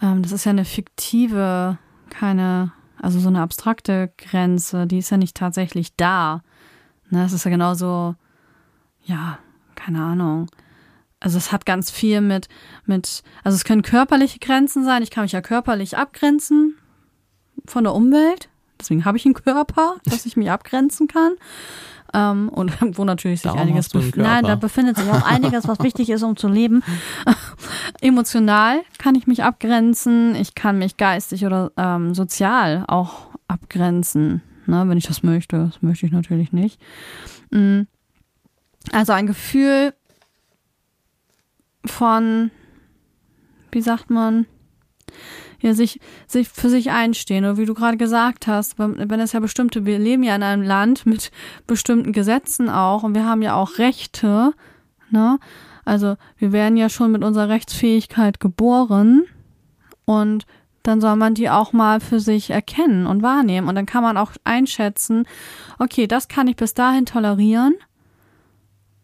ähm, 0.00 0.22
das 0.22 0.32
ist 0.32 0.44
ja 0.44 0.50
eine 0.50 0.64
fiktive, 0.64 1.78
keine, 2.10 2.72
also 3.00 3.18
so 3.18 3.28
eine 3.28 3.40
abstrakte 3.40 4.12
Grenze, 4.16 4.86
die 4.86 4.98
ist 4.98 5.10
ja 5.10 5.16
nicht 5.16 5.36
tatsächlich 5.36 5.94
da. 5.96 6.42
Ne, 7.10 7.24
es 7.24 7.32
ist 7.32 7.44
ja 7.44 7.50
genauso, 7.50 8.14
ja, 9.04 9.38
keine 9.74 10.02
Ahnung. 10.02 10.50
Also 11.20 11.38
es 11.38 11.52
hat 11.52 11.64
ganz 11.64 11.90
viel 11.90 12.20
mit, 12.20 12.48
mit, 12.84 13.22
also 13.44 13.56
es 13.56 13.64
können 13.64 13.82
körperliche 13.82 14.38
Grenzen 14.38 14.84
sein. 14.84 15.02
Ich 15.02 15.10
kann 15.10 15.22
mich 15.22 15.32
ja 15.32 15.40
körperlich 15.40 15.96
abgrenzen 15.96 16.76
von 17.66 17.84
der 17.84 17.94
Umwelt. 17.94 18.50
Deswegen 18.78 19.04
habe 19.04 19.16
ich 19.16 19.24
einen 19.24 19.34
Körper, 19.34 19.96
dass 20.04 20.26
ich 20.26 20.36
mich 20.36 20.50
abgrenzen 20.50 21.08
kann. 21.08 21.32
Ähm, 22.14 22.48
und 22.48 22.72
wo 22.98 23.04
natürlich 23.04 23.40
sich 23.40 23.50
Darum 23.50 23.60
einiges 23.60 23.88
befindet. 23.88 24.16
Nein, 24.16 24.44
da 24.44 24.54
befindet 24.54 24.96
sich 24.96 25.10
auch 25.10 25.26
einiges, 25.26 25.66
was 25.66 25.80
wichtig 25.80 26.08
ist, 26.10 26.22
um 26.22 26.36
zu 26.36 26.48
leben. 26.48 26.82
Emotional 28.00 28.80
kann 28.98 29.16
ich 29.16 29.26
mich 29.26 29.42
abgrenzen. 29.42 30.36
Ich 30.36 30.54
kann 30.54 30.78
mich 30.78 30.96
geistig 30.96 31.44
oder 31.44 31.72
ähm, 31.76 32.14
sozial 32.14 32.84
auch 32.86 33.28
abgrenzen, 33.48 34.42
ne, 34.66 34.84
wenn 34.88 34.96
ich 34.96 35.06
das 35.06 35.22
möchte. 35.22 35.58
Das 35.58 35.82
möchte 35.82 36.06
ich 36.06 36.12
natürlich 36.12 36.52
nicht. 36.52 36.80
Mm. 37.50 37.82
Also 38.92 39.12
ein 39.12 39.26
Gefühl 39.26 39.94
von, 41.84 42.50
wie 43.72 43.80
sagt 43.80 44.10
man, 44.10 44.46
ja, 45.64 45.72
sich, 45.72 45.98
sich 46.26 46.48
für 46.50 46.68
sich 46.68 46.90
einstehen. 46.90 47.44
Oder 47.44 47.56
wie 47.56 47.64
du 47.64 47.72
gerade 47.72 47.96
gesagt 47.96 48.46
hast, 48.46 48.78
wenn, 48.78 49.10
wenn 49.10 49.20
es 49.20 49.32
ja 49.32 49.40
bestimmte, 49.40 49.86
wir 49.86 49.98
leben 49.98 50.22
ja 50.22 50.36
in 50.36 50.42
einem 50.42 50.62
Land 50.62 51.06
mit 51.06 51.30
bestimmten 51.66 52.12
Gesetzen 52.12 52.68
auch 52.68 53.02
und 53.02 53.14
wir 53.14 53.24
haben 53.24 53.40
ja 53.40 53.54
auch 53.54 53.78
Rechte, 53.78 54.52
ne? 55.10 55.38
Also 55.86 56.16
wir 56.36 56.52
werden 56.52 56.76
ja 56.76 56.88
schon 56.88 57.12
mit 57.12 57.24
unserer 57.24 57.48
Rechtsfähigkeit 57.48 58.40
geboren 58.40 59.24
und 60.04 60.44
dann 60.82 61.00
soll 61.00 61.16
man 61.16 61.34
die 61.34 61.48
auch 61.48 61.72
mal 61.72 62.00
für 62.00 62.20
sich 62.20 62.50
erkennen 62.50 63.06
und 63.06 63.22
wahrnehmen. 63.22 63.68
Und 63.68 63.74
dann 63.74 63.86
kann 63.86 64.02
man 64.02 64.18
auch 64.18 64.32
einschätzen, 64.44 65.26
okay, 65.78 66.06
das 66.06 66.28
kann 66.28 66.46
ich 66.46 66.56
bis 66.56 66.74
dahin 66.74 67.06
tolerieren. 67.06 67.74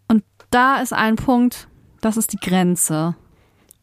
Und 0.08 0.24
da 0.50 0.76
ist 0.76 0.92
ein 0.92 1.16
Punkt, 1.16 1.68
das 2.02 2.18
ist 2.18 2.34
die 2.34 2.38
Grenze. 2.38 3.14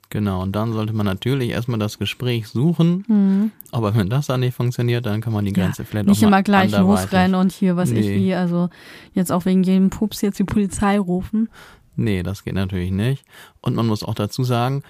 Genau, 0.09 0.41
und 0.41 0.55
dann 0.55 0.71
sollte 0.71 0.93
man 0.93 1.05
natürlich 1.05 1.49
erstmal 1.49 1.79
das 1.79 1.99
Gespräch 1.99 2.47
suchen. 2.47 3.03
Mhm. 3.07 3.51
Aber 3.71 3.93
wenn 3.93 4.09
das 4.09 4.27
dann 4.27 4.39
nicht 4.39 4.55
funktioniert, 4.55 5.05
dann 5.05 5.19
kann 5.19 5.33
man 5.33 5.43
die 5.43 5.51
Grenze 5.51 5.81
ja, 5.81 5.87
vielleicht 5.87 6.07
nicht 6.07 6.17
auch 6.19 6.21
mal 6.21 6.27
immer 6.37 6.43
gleich 6.43 6.77
losrennen 6.77 7.35
und 7.35 7.51
hier, 7.51 7.75
was 7.75 7.91
nee. 7.91 7.99
ich 7.99 8.07
wie, 8.07 8.33
also 8.33 8.69
jetzt 9.13 9.31
auch 9.31 9.43
wegen 9.45 9.63
jedem 9.63 9.89
Pups 9.89 10.21
jetzt 10.21 10.39
die 10.39 10.45
Polizei 10.45 10.97
rufen. 10.97 11.49
Nee, 11.97 12.21
das 12.21 12.43
geht 12.43 12.53
natürlich 12.53 12.91
nicht. 12.91 13.25
Und 13.59 13.75
man 13.75 13.87
muss 13.87 14.03
auch 14.03 14.13
dazu 14.13 14.43
sagen. 14.43 14.83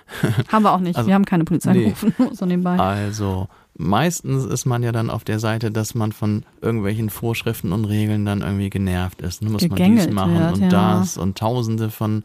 haben 0.51 0.63
wir 0.63 0.73
auch 0.73 0.79
nicht. 0.79 0.95
Also, 0.97 1.07
wir 1.07 1.15
haben 1.15 1.25
keine 1.25 1.45
Polizei 1.45 1.73
nee. 1.73 1.83
gerufen, 1.85 2.13
so 2.33 2.45
nebenbei. 2.45 2.77
Also, 2.77 3.47
meistens 3.77 4.45
ist 4.45 4.65
man 4.65 4.83
ja 4.83 4.91
dann 4.91 5.09
auf 5.09 5.23
der 5.23 5.39
Seite, 5.39 5.71
dass 5.71 5.95
man 5.95 6.11
von 6.11 6.43
irgendwelchen 6.61 7.09
Vorschriften 7.09 7.71
und 7.71 7.85
Regeln 7.85 8.25
dann 8.25 8.41
irgendwie 8.41 8.69
genervt 8.69 9.21
ist. 9.21 9.41
Dann 9.41 9.51
muss 9.51 9.61
Gegängelt 9.61 9.97
man 9.97 10.05
dies 10.07 10.13
machen 10.13 10.39
wird, 10.39 10.53
und 10.55 10.61
ja. 10.61 10.69
das 10.69 11.17
und 11.17 11.37
tausende 11.37 11.89
von, 11.89 12.23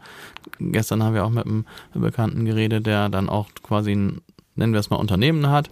gestern 0.59 1.03
haben 1.03 1.13
wir 1.13 1.25
auch 1.25 1.29
mit 1.29 1.45
einem 1.45 1.65
Bekannten 1.93 2.45
geredet, 2.45 2.85
der 2.87 3.09
dann 3.09 3.29
auch 3.29 3.49
quasi 3.61 3.91
ein, 3.91 4.21
nennen 4.55 4.73
wir 4.73 4.79
es 4.79 4.89
mal, 4.89 4.97
Unternehmen 4.97 5.49
hat. 5.49 5.69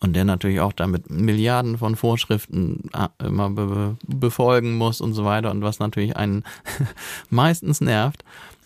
Und 0.00 0.14
der 0.14 0.24
natürlich 0.24 0.60
auch 0.60 0.74
damit 0.74 1.08
Milliarden 1.08 1.78
von 1.78 1.96
Vorschriften 1.96 2.90
äh, 2.92 3.24
immer 3.24 3.48
be 3.48 3.96
befolgen 4.06 4.74
muss 4.74 5.00
und 5.00 5.14
so 5.14 5.24
weiter 5.24 5.50
und 5.50 5.62
was 5.62 5.78
natürlich 5.78 6.16
einen 6.16 6.44
meistens 7.30 7.80
nervt. 7.80 8.22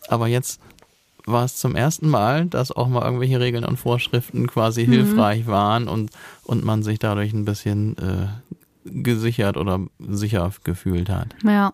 Aber 0.09 0.27
jetzt 0.27 0.61
war 1.31 1.45
es 1.45 1.57
zum 1.57 1.75
ersten 1.77 2.09
Mal, 2.09 2.47
dass 2.47 2.73
auch 2.73 2.89
mal 2.89 3.05
irgendwelche 3.05 3.41
Regeln 3.41 3.65
und 3.65 3.77
Vorschriften 3.77 4.47
quasi 4.47 4.87
mhm. 4.87 4.93
hilfreich 4.93 5.47
waren 5.47 5.89
und, 5.89 6.11
und 6.45 6.65
man 6.65 6.83
sich 6.83 6.99
dadurch 6.99 7.33
ein 7.33 7.45
bisschen 7.45 7.97
äh, 7.99 8.27
gesichert 8.85 9.57
oder 9.57 9.81
sicher 9.99 10.51
gefühlt 10.65 11.09
hat. 11.09 11.35
Ja. 11.45 11.73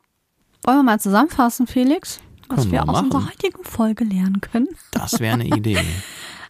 Wollen 0.62 0.78
wir 0.78 0.82
mal 0.82 1.00
zusammenfassen, 1.00 1.66
Felix? 1.66 2.20
was 2.48 2.66
wir 2.66 2.72
wir 2.72 2.88
aus 2.88 3.02
unserer 3.02 3.26
heutigen 3.26 3.64
Folge 3.64 4.04
lernen 4.04 4.40
können. 4.40 4.68
Das 4.92 5.20
wäre 5.20 5.34
eine 5.34 5.46
Idee. 5.56 5.78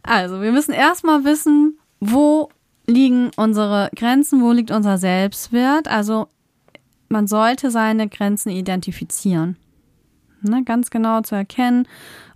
Also, 0.02 0.40
wir 0.40 0.52
müssen 0.52 0.72
erstmal 0.72 1.24
wissen, 1.24 1.78
wo 2.00 2.50
liegen 2.86 3.30
unsere 3.36 3.90
Grenzen, 3.94 4.42
wo 4.42 4.52
liegt 4.52 4.70
unser 4.70 4.98
Selbstwert. 4.98 5.88
Also, 5.88 6.28
man 7.08 7.26
sollte 7.26 7.70
seine 7.70 8.08
Grenzen 8.08 8.50
identifizieren. 8.50 9.56
Ne, 10.44 10.64
ganz 10.64 10.90
genau 10.90 11.22
zu 11.22 11.34
erkennen, 11.34 11.86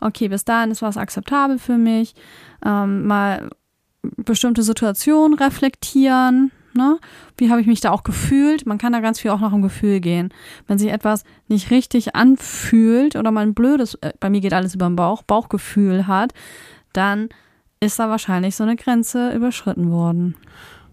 okay, 0.01 0.29
bis 0.29 0.45
dahin 0.45 0.71
ist 0.71 0.83
was 0.83 0.97
akzeptabel 0.97 1.59
für 1.59 1.79
mich. 1.79 2.15
Ähm, 2.65 3.07
mal 3.07 3.51
bestimmte 4.17 4.63
Situationen 4.63 5.39
reflektieren. 5.39 6.53
Ne? 6.75 6.99
Wie 7.37 7.51
habe 7.51 7.61
ich 7.61 7.67
mich 7.67 7.81
da 7.81 7.91
auch 7.91 8.05
gefühlt? 8.05 8.67
Man 8.67 8.79
kann 8.79 8.93
da 8.93 9.01
ganz 9.01 9.21
viel 9.21 9.31
auch 9.31 9.41
nach 9.41 9.53
dem 9.53 9.63
Gefühl 9.63 10.01
gehen. 10.01 10.33
Wenn 10.67 10.79
sich 10.79 10.91
etwas 10.91 11.25
nicht 11.49 11.71
richtig 11.71 12.15
anfühlt 12.15 13.17
oder 13.17 13.31
man 13.31 13.49
ein 13.49 13.55
blödes, 13.55 13.95
äh, 13.95 14.13
bei 14.21 14.31
mir 14.31 14.41
geht 14.41 14.53
alles 14.53 14.75
über 14.75 14.87
den 14.87 14.97
Bauch, 14.97 15.23
Bauchgefühl 15.23 16.07
hat, 16.07 16.35
dann 16.93 17.31
ist 17.81 17.99
da 17.99 18.09
wahrscheinlich 18.09 18.57
so 18.57 18.65
eine 18.65 18.77
Grenze 18.77 19.33
überschritten 19.33 19.91
worden. 19.91 20.35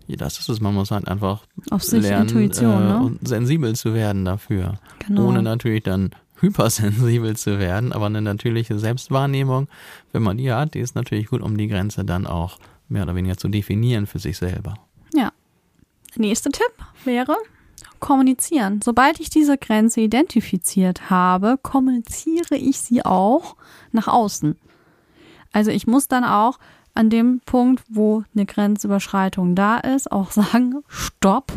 Ja, 0.08 0.18
das 0.18 0.40
ist 0.40 0.50
es. 0.50 0.62
Man 0.62 0.74
muss 0.74 0.92
halt 0.92 1.08
einfach 1.08 1.46
Auf 1.72 1.84
sich 1.84 2.04
lernen, 2.04 2.28
Intuition, 2.28 2.82
äh, 2.82 2.88
ne? 2.88 3.00
und 3.00 3.28
sensibel 3.28 3.76
zu 3.76 3.94
werden 3.94 4.24
dafür. 4.24 4.80
Genau. 5.06 5.28
Ohne 5.28 5.42
natürlich 5.42 5.84
dann 5.84 6.12
hypersensibel 6.42 7.36
zu 7.36 7.60
werden, 7.60 7.94
aber 7.94 8.08
eine 8.08 8.22
natürliche 8.22 8.78
Selbstwahrnehmung, 8.78 9.68
wenn 10.12 10.24
man 10.24 10.38
die 10.38 10.52
hat, 10.52 10.74
die 10.74 10.80
ist 10.80 10.96
natürlich 10.96 11.28
gut, 11.28 11.42
um 11.42 11.58
die 11.58 11.68
Grenze 11.68 12.06
dann 12.06 12.28
auch 12.28 12.60
mehr 12.90 13.04
oder 13.04 13.16
weniger 13.16 13.38
zu 13.38 13.48
definieren 13.48 14.06
für 14.06 14.20
sich 14.20 14.38
selber. 14.38 14.76
Ja. 15.14 15.32
Nächster 16.18 16.52
Tipp 16.52 16.74
wäre 17.04 17.36
kommunizieren. 18.00 18.82
Sobald 18.84 19.20
ich 19.20 19.30
diese 19.30 19.58
Grenze 19.58 20.02
identifiziert 20.02 21.10
habe, 21.10 21.58
kommuniziere 21.62 22.56
ich 22.56 22.80
sie 22.80 23.04
auch 23.04 23.56
nach 23.92 24.08
außen. 24.08 24.56
Also 25.52 25.72
ich 25.72 25.88
muss 25.88 26.08
dann 26.08 26.24
auch 26.24 26.60
an 26.94 27.10
dem 27.10 27.42
Punkt, 27.46 27.84
wo 27.90 28.24
eine 28.34 28.46
Grenzüberschreitung 28.46 29.56
da 29.56 29.78
ist, 29.78 30.12
auch 30.12 30.32
sagen, 30.32 30.84
stopp, 30.88 31.52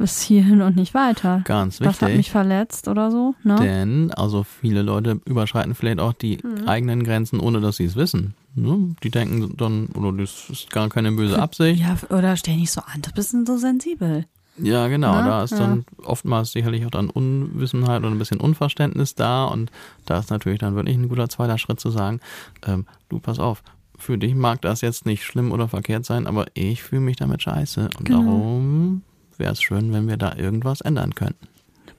bis 0.00 0.20
hierhin 0.20 0.60
und 0.62 0.74
nicht 0.76 0.94
weiter. 0.94 1.42
Ganz 1.44 1.78
Das 1.78 2.00
hat 2.00 2.08
mich 2.08 2.18
wichtig. 2.18 2.32
verletzt 2.32 2.88
oder 2.88 3.10
so. 3.10 3.34
Ne? 3.44 3.56
Denn, 3.60 4.10
also 4.12 4.42
viele 4.42 4.82
Leute 4.82 5.20
überschreiten 5.24 5.74
vielleicht 5.74 6.00
auch 6.00 6.12
die 6.12 6.38
Mhm. 6.42 6.66
eigenen 6.66 7.04
Grenzen, 7.04 7.38
ohne 7.38 7.60
dass 7.60 7.76
sie 7.76 7.84
es 7.84 7.94
wissen. 7.96 8.34
Ne? 8.56 8.96
Die 9.02 9.10
denken 9.10 9.56
dann, 9.56 9.86
oder 9.94 10.12
das 10.12 10.50
ist 10.50 10.70
gar 10.70 10.88
keine 10.88 11.12
böse 11.12 11.40
Absicht. 11.40 11.80
Ja, 11.80 11.96
oder 12.08 12.36
stell 12.36 12.56
nicht 12.56 12.72
so 12.72 12.80
an, 12.80 13.02
du 13.02 13.10
bist 13.12 13.34
so 13.46 13.56
sensibel. 13.56 14.26
Ja, 14.58 14.88
genau. 14.88 15.14
Ne? 15.18 15.24
Da 15.24 15.44
ist 15.44 15.52
Ja. 15.52 15.58
dann 15.60 15.84
oftmals 16.04 16.52
sicherlich 16.52 16.84
auch 16.84 16.90
dann 16.90 17.08
Unwissenheit 17.08 18.02
und 18.02 18.12
ein 18.12 18.18
bisschen 18.18 18.40
Unverständnis 18.40 19.14
da. 19.14 19.44
Und 19.44 19.70
da 20.06 20.18
ist 20.18 20.30
natürlich 20.30 20.58
dann 20.58 20.74
wirklich 20.74 20.96
ein 20.96 21.08
guter 21.08 21.28
zweiter 21.28 21.56
Schritt 21.58 21.78
zu 21.80 21.90
sagen, 21.90 22.20
ähm, 22.66 22.86
du 23.08 23.20
pass 23.20 23.38
auf, 23.38 23.62
für 23.96 24.18
dich 24.18 24.34
mag 24.34 24.60
das 24.62 24.80
jetzt 24.80 25.06
nicht 25.06 25.24
schlimm 25.24 25.52
oder 25.52 25.68
verkehrt 25.68 26.04
sein, 26.06 26.26
aber 26.26 26.46
ich 26.54 26.82
fühle 26.82 27.02
mich 27.02 27.16
damit 27.16 27.42
scheiße. 27.42 27.90
Und 27.98 28.04
Genau. 28.06 28.22
darum 28.22 29.02
wäre 29.40 29.52
es 29.52 29.60
schön, 29.62 29.92
wenn 29.92 30.06
wir 30.06 30.16
da 30.16 30.36
irgendwas 30.36 30.80
ändern 30.80 31.14
könnten. 31.16 31.48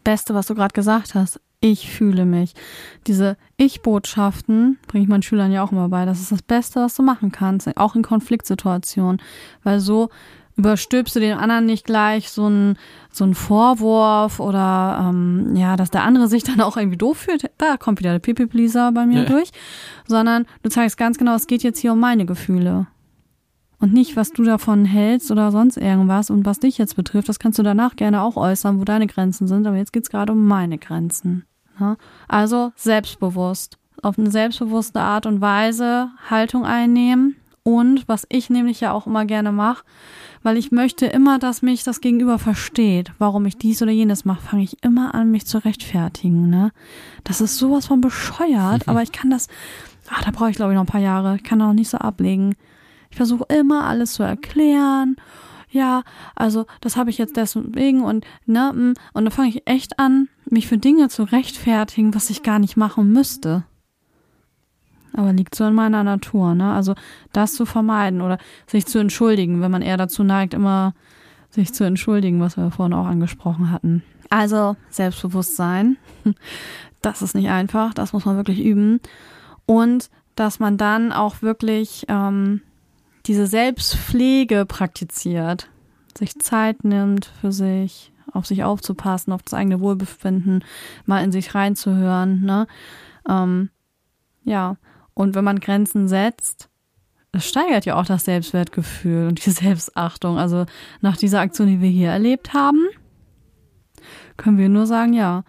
Beste, 0.06 0.34
was 0.34 0.48
du 0.48 0.56
gerade 0.56 0.74
gesagt 0.74 1.14
hast. 1.16 1.42
Ich 1.60 1.92
fühle 1.92 2.26
mich. 2.26 2.54
Diese 3.06 3.38
Ich-Botschaften 3.58 4.80
bringe 4.88 5.04
ich 5.04 5.10
meinen 5.10 5.22
Schülern 5.22 5.52
ja 5.52 5.64
auch 5.64 5.72
immer 5.72 5.90
bei. 5.90 6.06
Das 6.06 6.20
ist 6.20 6.32
das 6.32 6.42
Beste, 6.42 6.80
was 6.82 6.96
du 6.96 7.04
machen 7.04 7.32
kannst, 7.32 7.76
auch 7.78 7.96
in 7.96 8.02
Konfliktsituationen. 8.02 9.22
Weil 9.64 9.80
so 9.80 10.10
überstülpst 10.58 11.16
du 11.16 11.20
den 11.20 11.38
anderen 11.38 11.66
nicht 11.66 11.86
gleich 11.86 12.30
so 12.30 12.46
einen 12.46 12.78
so 13.12 13.24
einen 13.24 13.36
Vorwurf 13.36 14.40
oder 14.40 15.06
ähm, 15.10 15.56
ja, 15.56 15.76
dass 15.76 15.92
der 15.92 16.04
andere 16.04 16.28
sich 16.28 16.44
dann 16.44 16.62
auch 16.62 16.78
irgendwie 16.78 16.98
doof 16.98 17.18
fühlt. 17.18 17.50
Da 17.58 17.78
kommt 17.78 18.00
wieder 18.00 18.12
der 18.12 18.20
Pipi-Pleaser 18.20 18.92
bei 18.92 19.06
mir 19.06 19.24
Ja. 19.24 19.26
durch. 19.26 19.52
Sondern 20.08 20.46
du 20.64 20.70
zeigst 20.70 20.98
ganz 20.98 21.18
genau, 21.18 21.36
es 21.36 21.46
geht 21.48 21.62
jetzt 21.64 21.80
hier 21.80 21.94
um 21.94 22.00
meine 22.00 22.26
Gefühle. 22.26 22.88
Und 23.82 23.94
nicht, 23.94 24.16
was 24.16 24.32
du 24.32 24.44
davon 24.44 24.86
hältst 24.86 25.32
oder 25.32 25.52
sonst 25.52 25.76
irgendwas 25.76 26.30
und 26.30 26.46
was 26.46 26.60
dich 26.60 26.78
jetzt 26.78 26.96
betrifft, 26.96 27.28
das 27.28 27.40
kannst 27.40 27.58
du 27.58 27.64
danach 27.64 27.96
gerne 27.96 28.22
auch 28.22 28.38
äußern, 28.38 28.80
wo 28.80 28.86
deine 28.86 29.08
Grenzen 29.08 29.48
sind, 29.48 29.66
aber 29.66 29.76
jetzt 29.76 29.92
geht's 29.92 30.12
gerade 30.12 30.34
um 30.34 30.48
meine 30.48 30.78
Grenzen. 30.78 31.46
Ja? 31.80 31.98
Also 32.28 32.72
selbstbewusst, 32.76 33.80
auf 34.04 34.20
eine 34.20 34.30
selbstbewusste 34.30 35.00
Art 35.00 35.26
und 35.26 35.42
Weise 35.42 36.10
Haltung 36.30 36.64
einnehmen 36.64 37.36
und 37.64 38.08
was 38.08 38.28
ich 38.30 38.52
nämlich 38.52 38.82
ja 38.82 38.92
auch 38.92 39.08
immer 39.08 39.26
gerne 39.26 39.52
mache, 39.52 39.84
weil 40.44 40.58
ich 40.58 40.72
möchte 40.72 41.08
immer, 41.08 41.40
dass 41.40 41.64
mich 41.64 41.84
das 41.84 42.02
Gegenüber 42.02 42.38
versteht, 42.38 43.12
warum 43.18 43.48
ich 43.48 43.58
dies 43.58 43.82
oder 43.82 43.92
jenes 43.92 44.26
mache, 44.26 44.42
fange 44.42 44.64
ich 44.64 44.84
immer 44.84 45.16
an, 45.16 45.32
mich 45.32 45.48
zu 45.48 45.58
rechtfertigen. 45.58 46.50
Ne? 46.50 46.72
Das 47.24 47.42
ist 47.42 47.58
sowas 47.58 47.88
von 47.88 48.00
bescheuert, 48.00 48.84
aber 48.88 49.02
ich 49.02 49.12
kann 49.12 49.32
das, 49.32 49.48
ah, 50.10 50.22
da 50.24 50.30
brauche 50.30 50.52
ich 50.52 50.56
glaube 50.56 50.72
ich 50.72 50.76
noch 50.76 50.84
ein 50.84 50.88
paar 50.88 51.02
Jahre, 51.02 51.38
ich 51.38 51.44
kann 51.44 51.62
auch 51.64 51.74
nicht 51.74 51.90
so 51.90 51.98
ablegen. 51.98 52.56
Ich 53.12 53.18
versuche 53.18 53.46
immer 53.50 53.86
alles 53.86 54.14
zu 54.14 54.24
erklären. 54.24 55.18
Ja, 55.70 56.04
also 56.36 56.66
das 56.82 56.98
habe 56.98 57.10
ich 57.10 57.18
jetzt 57.18 57.38
deswegen 57.38 58.02
und 58.02 58.26
ne, 58.46 58.74
mm, 58.74 58.94
und 59.14 59.26
dann 59.26 59.32
fange 59.32 59.50
ich 59.50 59.68
echt 59.68 60.00
an, 60.00 60.28
mich 60.46 60.68
für 60.68 60.78
Dinge 60.78 61.08
zu 61.08 61.24
rechtfertigen, 61.24 62.14
was 62.14 62.30
ich 62.30 62.44
gar 62.44 62.60
nicht 62.60 62.76
machen 62.76 63.12
müsste. 63.12 63.64
Aber 65.14 65.34
liegt 65.34 65.56
so 65.56 65.66
in 65.66 65.74
meiner 65.74 66.04
Natur, 66.04 66.56
ne? 66.56 66.74
Also 66.74 66.96
das 67.34 67.54
zu 67.54 67.66
vermeiden 67.66 68.22
oder 68.22 68.38
sich 68.66 68.86
zu 68.86 69.00
entschuldigen, 69.00 69.62
wenn 69.62 69.72
man 69.72 69.82
eher 69.82 69.98
dazu 69.98 70.24
neigt, 70.24 70.54
immer 70.54 70.94
sich 71.50 71.74
zu 71.74 71.84
entschuldigen, 71.84 72.40
was 72.40 72.58
wir 72.58 72.72
vorhin 72.72 72.94
auch 72.94 73.06
angesprochen 73.06 73.72
hatten. 73.72 74.04
Also 74.30 74.78
Selbstbewusstsein, 74.90 75.98
das 77.02 77.22
ist 77.22 77.36
nicht 77.36 77.50
einfach, 77.50 77.94
das 77.94 78.14
muss 78.14 78.26
man 78.26 78.38
wirklich 78.38 78.64
üben. 78.64 79.02
Und 79.66 80.10
dass 80.36 80.60
man 80.60 80.78
dann 80.78 81.12
auch 81.12 81.42
wirklich 81.42 82.06
ähm, 82.08 82.62
diese 83.32 83.48
Selbstpflege 83.48 84.66
praktiziert, 84.66 85.70
sich 86.18 86.38
Zeit 86.40 86.84
nimmt 86.84 87.32
für 87.40 87.54
sich, 87.54 88.12
auf 88.34 88.46
sich 88.46 88.66
aufzupassen, 88.66 89.32
auf 89.32 89.42
das 89.42 89.54
eigene 89.54 89.80
Wohlbefinden, 89.80 90.66
mal 91.06 91.24
in 91.24 91.32
sich 91.32 91.56
reinzuhören, 91.56 92.42
ne? 92.42 92.68
Ähm, 93.30 93.70
ja, 94.44 94.76
und 95.14 95.34
wenn 95.34 95.46
man 95.46 95.62
Grenzen 95.62 96.10
setzt, 96.10 96.68
das 97.32 97.48
steigert 97.48 97.86
ja 97.86 97.96
auch 97.96 98.06
das 98.06 98.26
Selbstwertgefühl 98.26 99.30
und 99.30 99.46
die 99.46 99.52
Selbstachtung. 99.64 100.38
Also 100.38 100.66
nach 101.00 101.16
dieser 101.16 101.40
Aktion, 101.40 101.70
die 101.70 101.80
wir 101.80 101.90
hier 101.90 102.10
erlebt 102.10 102.54
haben, 102.54 102.86
können 104.36 104.58
wir 104.58 104.68
nur 104.68 104.88
sagen, 104.88 105.14
ja, 105.14 105.46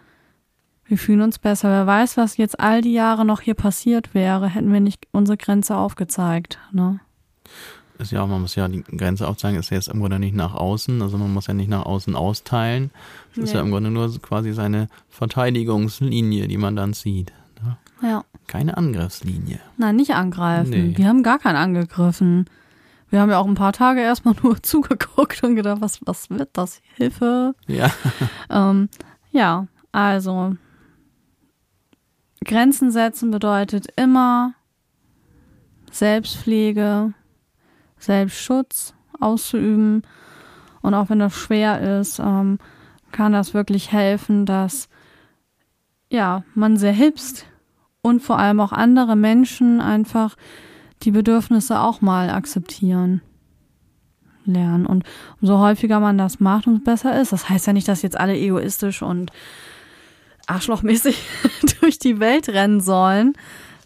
wir 0.84 0.98
fühlen 0.98 1.22
uns 1.22 1.40
besser. 1.40 1.68
Wer 1.68 1.88
weiß, 1.88 2.16
was 2.16 2.36
jetzt 2.36 2.60
all 2.60 2.80
die 2.80 2.92
Jahre 2.92 3.24
noch 3.24 3.40
hier 3.40 3.54
passiert 3.54 4.14
wäre, 4.14 4.48
hätten 4.48 4.72
wir 4.72 4.80
nicht 4.80 5.08
unsere 5.10 5.36
Grenze 5.36 5.76
aufgezeigt. 5.76 6.60
Ne? 6.70 7.00
Ist 7.98 8.10
ja 8.10 8.22
auch, 8.22 8.26
man 8.26 8.40
muss 8.40 8.54
ja 8.56 8.66
die 8.68 8.82
Grenze 8.82 9.28
aufzeigen, 9.28 9.58
ist 9.60 9.70
ja 9.70 9.76
jetzt 9.76 9.88
im 9.88 10.00
Grunde 10.00 10.18
nicht 10.18 10.34
nach 10.34 10.54
außen, 10.54 11.02
also 11.02 11.18
man 11.18 11.32
muss 11.32 11.46
ja 11.46 11.54
nicht 11.54 11.68
nach 11.68 11.84
außen 11.86 12.16
austeilen. 12.16 12.90
Es 13.32 13.38
ist 13.38 13.50
Nee. 13.50 13.54
ja 13.56 13.60
im 13.60 13.70
Grunde 13.70 13.90
nur 13.90 14.10
quasi 14.20 14.52
seine 14.52 14.88
Verteidigungslinie, 15.08 16.48
die 16.48 16.56
man 16.56 16.74
dann 16.74 16.94
sieht. 16.94 17.32
Ne? 17.62 17.76
Ja. 18.02 18.24
Keine 18.46 18.76
Angriffslinie. 18.76 19.60
Nein, 19.76 19.96
nicht 19.96 20.14
angreifen. 20.14 20.70
Nee. 20.70 20.96
Wir 20.96 21.06
haben 21.06 21.22
gar 21.22 21.38
keinen 21.38 21.56
angegriffen. 21.56 22.46
Wir 23.10 23.20
haben 23.20 23.30
ja 23.30 23.38
auch 23.38 23.46
ein 23.46 23.54
paar 23.54 23.72
Tage 23.74 24.00
erstmal 24.00 24.34
nur 24.42 24.60
zugeguckt 24.62 25.44
und 25.44 25.54
gedacht, 25.54 25.80
was, 25.82 26.00
was 26.06 26.28
wird 26.30 26.48
das? 26.54 26.80
Hilfe. 26.96 27.54
Ja, 27.68 27.90
Ähm, 28.50 28.88
ja, 29.30 29.68
also 29.92 30.56
Grenzen 32.44 32.90
setzen 32.90 33.30
bedeutet 33.30 33.86
immer 33.96 34.54
Selbstpflege, 35.90 37.12
Selbstschutz 38.02 38.94
auszuüben. 39.20 40.02
Und 40.80 40.94
auch 40.94 41.10
wenn 41.10 41.20
das 41.20 41.34
schwer 41.34 42.00
ist, 42.00 42.18
ähm, 42.18 42.58
kann 43.12 43.32
das 43.32 43.54
wirklich 43.54 43.92
helfen, 43.92 44.46
dass 44.46 44.88
ja, 46.10 46.44
man 46.54 46.76
selbst 46.76 47.46
und 48.02 48.20
vor 48.20 48.38
allem 48.38 48.60
auch 48.60 48.72
andere 48.72 49.16
Menschen 49.16 49.80
einfach 49.80 50.36
die 51.02 51.10
Bedürfnisse 51.10 51.80
auch 51.80 52.00
mal 52.00 52.30
akzeptieren 52.30 53.22
lernen. 54.44 54.86
Und 54.86 55.04
umso 55.40 55.58
häufiger 55.58 56.00
man 56.00 56.18
das 56.18 56.40
macht, 56.40 56.66
umso 56.66 56.82
besser 56.82 57.20
ist. 57.20 57.32
Das 57.32 57.48
heißt 57.48 57.66
ja 57.66 57.72
nicht, 57.72 57.88
dass 57.88 58.02
jetzt 58.02 58.18
alle 58.18 58.36
egoistisch 58.36 59.02
und 59.02 59.30
arschlochmäßig 60.46 61.22
durch 61.80 61.98
die 61.98 62.18
Welt 62.20 62.48
rennen 62.48 62.80
sollen, 62.80 63.34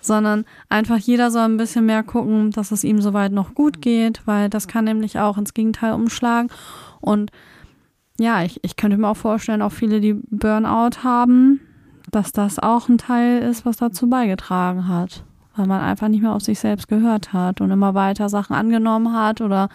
sondern 0.07 0.45
einfach 0.69 0.99
jeder 0.99 1.31
soll 1.31 1.43
ein 1.43 1.57
bisschen 1.57 1.87
mehr 1.87 2.03
gucken, 2.03 2.51
dass 2.51 2.73
es 2.73 2.85
ihm 2.85 3.01
soweit 3.01 3.33
noch 3.33 3.55
gut 3.55 3.83
geht, 3.83 4.23
weil 4.27 4.49
das 4.49 4.69
kann 4.69 4.85
nämlich 4.85 5.19
auch 5.19 5.39
ins 5.39 5.55
Gegenteil 5.55 5.93
umschlagen. 5.93 6.51
Und 7.01 7.31
ja, 8.19 8.43
ich, 8.43 8.63
ich 8.65 8.77
könnte 8.77 8.97
mir 8.97 9.09
auch 9.09 9.17
vorstellen, 9.17 9.63
auch 9.63 9.73
viele, 9.73 10.01
die 10.01 10.15
Burnout 10.15 11.03
haben, 11.03 11.61
dass 12.11 12.33
das 12.33 12.59
auch 12.59 12.89
ein 12.89 12.99
Teil 12.99 13.43
ist, 13.43 13.67
was 13.67 13.77
dazu 13.77 14.09
beigetragen 14.09 14.89
hat. 14.89 15.25
Weil 15.55 15.67
man 15.67 15.81
einfach 15.81 16.09
nicht 16.09 16.23
mehr 16.23 16.33
auf 16.33 16.43
sich 16.43 16.59
selbst 16.59 16.89
gehört 16.89 17.33
hat 17.33 17.61
und 17.61 17.71
immer 17.71 17.95
weiter 17.95 18.29
Sachen 18.29 18.55
angenommen 18.55 19.13
hat 19.13 19.41
oder 19.41 19.69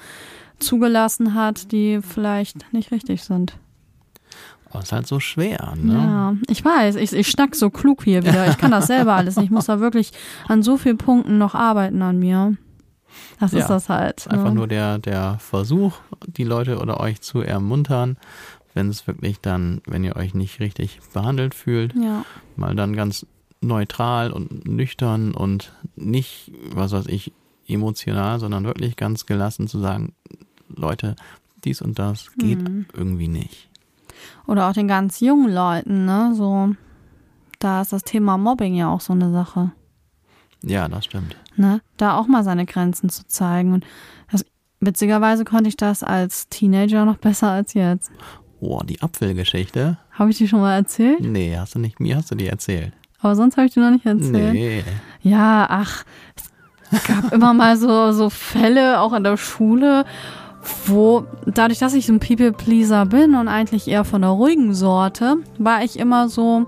zugelassen 0.60 1.34
hat, 1.34 1.72
die 1.72 2.02
vielleicht 2.02 2.72
nicht 2.72 2.92
richtig 2.92 3.24
sind. 3.24 3.58
Aber 4.72 4.80
es 4.80 4.86
ist 4.86 4.92
halt 4.94 5.06
so 5.08 5.20
schwer, 5.20 5.74
ne? 5.76 5.94
Ja, 5.94 6.36
ich 6.48 6.64
weiß, 6.66 6.96
ich, 6.96 7.12
ich 7.14 7.28
schnack 7.28 7.56
so 7.56 7.70
klug 7.70 8.04
hier 8.04 8.24
wieder. 8.24 8.48
Ich 8.50 8.58
kann 8.58 8.72
das 8.72 8.88
selber 8.88 9.14
alles 9.16 9.36
nicht. 9.36 9.46
Ich 9.46 9.52
muss 9.52 9.66
da 9.66 9.80
wirklich 9.80 10.12
an 10.48 10.64
so 10.64 10.78
vielen 10.78 10.98
Punkten 10.98 11.38
noch 11.38 11.54
arbeiten 11.56 12.02
an 12.02 12.18
mir. 12.20 12.56
Das 13.40 13.52
Ja, 13.52 13.60
ist 13.60 13.68
das 13.70 13.90
halt. 13.90 14.22
Ist 14.22 14.30
einfach 14.30 14.50
ne? 14.50 14.56
nur 14.56 14.68
der, 14.68 14.98
der 14.98 15.38
Versuch, 15.40 15.96
die 16.26 16.46
Leute 16.46 16.80
oder 16.80 17.00
euch 17.02 17.20
zu 17.22 17.42
ermuntern, 17.42 18.18
wenn 18.74 18.88
es 18.88 19.06
wirklich 19.08 19.42
dann, 19.42 19.82
wenn 19.86 20.06
ihr 20.06 20.16
euch 20.16 20.34
nicht 20.34 20.62
richtig 20.62 21.00
behandelt 21.14 21.54
fühlt, 21.54 21.94
Ja, 21.94 22.24
mal 22.56 22.74
dann 22.74 22.96
ganz 22.96 23.26
neutral 23.60 24.32
und 24.32 24.66
nüchtern 24.66 25.34
und 25.34 25.74
nicht, 25.98 26.52
was 26.74 26.94
weiß 26.94 27.08
ich, 27.08 27.34
emotional, 27.68 28.40
sondern 28.40 28.64
wirklich 28.64 28.96
ganz 28.96 29.26
gelassen 29.26 29.68
zu 29.68 29.80
sagen, 29.80 30.14
Leute, 30.74 31.16
dies 31.66 31.82
und 31.82 32.00
das 32.00 32.32
geht 32.38 32.62
Mhm. 32.68 32.86
irgendwie 32.94 33.28
nicht. 33.28 33.70
Oder 34.48 34.70
auch 34.70 34.74
den 34.74 34.88
ganz 34.88 35.20
jungen 35.20 35.54
Leuten, 35.54 36.06
ne? 36.06 36.34
So, 36.36 36.72
da 37.60 37.82
ist 37.82 37.94
das 37.94 38.04
Thema 38.04 38.38
Mobbing 38.38 38.76
ja 38.76 38.90
auch 38.90 39.02
so 39.02 39.14
eine 39.14 39.32
Sache. 39.32 39.72
Ja, 40.64 40.88
das 40.88 41.06
stimmt. 41.06 41.36
Ne? 41.56 41.82
Da 41.98 42.18
auch 42.18 42.28
mal 42.28 42.44
seine 42.44 42.66
Grenzen 42.66 43.10
zu 43.10 43.26
zeigen. 43.28 43.74
Und 43.74 43.86
das, 44.32 44.46
witzigerweise 44.80 45.46
konnte 45.46 45.70
ich 45.70 45.78
das 45.78 46.04
als 46.04 46.50
Teenager 46.50 47.06
noch 47.06 47.18
besser 47.22 47.52
als 47.52 47.74
jetzt. 47.74 48.12
Oh, 48.60 48.82
die 48.84 49.02
Apfelgeschichte? 49.02 49.98
Habe 50.12 50.30
ich 50.30 50.38
die 50.38 50.48
schon 50.48 50.62
mal 50.62 50.76
erzählt? 50.76 51.20
Nee, 51.22 51.56
hast 51.58 51.76
du 51.76 51.80
nicht, 51.80 52.00
mir 52.00 52.18
hast 52.18 52.30
du 52.32 52.36
die 52.36 52.48
erzählt. 52.48 52.94
Aber 53.20 53.36
sonst 53.36 53.58
habe 53.58 53.68
ich 53.68 53.74
die 53.74 53.80
noch 53.80 53.92
nicht 53.92 54.06
erzählt. 54.06 54.54
Nee. 54.54 54.84
Ja, 55.22 55.68
ach, 55.70 56.04
es 56.92 57.04
gab 57.04 57.32
immer 57.32 57.54
mal 57.54 57.78
so, 57.78 58.12
so 58.12 58.30
Fälle, 58.30 59.00
auch 59.00 59.14
in 59.14 59.24
der 59.24 59.38
Schule, 59.38 60.06
wo 60.86 61.26
dadurch, 61.46 61.80
dass 61.80 61.94
ich 61.94 62.06
so 62.06 62.14
ein 62.14 62.20
People-Pleaser 62.20 63.06
bin 63.06 63.36
und 63.36 63.48
eigentlich 63.48 63.88
eher 63.88 64.04
von 64.04 64.22
der 64.22 64.32
ruhigen 64.32 64.74
Sorte, 64.74 65.38
war 65.58 65.84
ich 65.84 65.98
immer 65.98 66.30
so, 66.30 66.68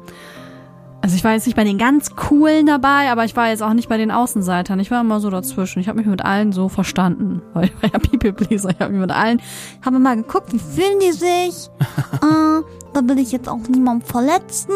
also 1.02 1.16
ich 1.16 1.24
war 1.24 1.34
jetzt 1.34 1.46
nicht 1.46 1.56
bei 1.56 1.64
den 1.64 1.78
ganz 1.78 2.16
coolen 2.16 2.66
dabei, 2.66 3.12
aber 3.12 3.26
ich 3.26 3.36
war 3.36 3.50
jetzt 3.50 3.62
auch 3.62 3.74
nicht 3.74 3.90
bei 3.90 3.98
den 3.98 4.10
Außenseitern. 4.10 4.80
Ich 4.80 4.90
war 4.90 5.02
immer 5.02 5.20
so 5.20 5.30
dazwischen. 5.30 5.80
Ich 5.80 5.90
habe 5.90 5.98
mich 5.98 6.08
mit 6.08 6.24
allen 6.24 6.54
so 6.54 6.70
verstanden, 6.70 7.42
weil 7.54 7.66
ich 7.66 7.74
war 7.82 7.92
ja 7.92 8.00
People-Pleaser. 8.00 8.70
Ich 8.72 8.80
habe 8.80 8.94
mich 8.94 9.02
mit 9.02 9.12
allen, 9.12 9.42
habe 9.84 10.00
mal 10.00 10.16
geguckt, 10.16 10.54
wie 10.54 10.60
fühlen 10.60 11.00
die 11.02 11.12
sich? 11.12 11.70
äh, 12.22 12.62
da 12.94 13.02
will 13.04 13.20
ich 13.20 13.32
jetzt 13.32 13.50
auch 13.50 13.68
niemanden 13.68 14.06
verletzen. 14.06 14.74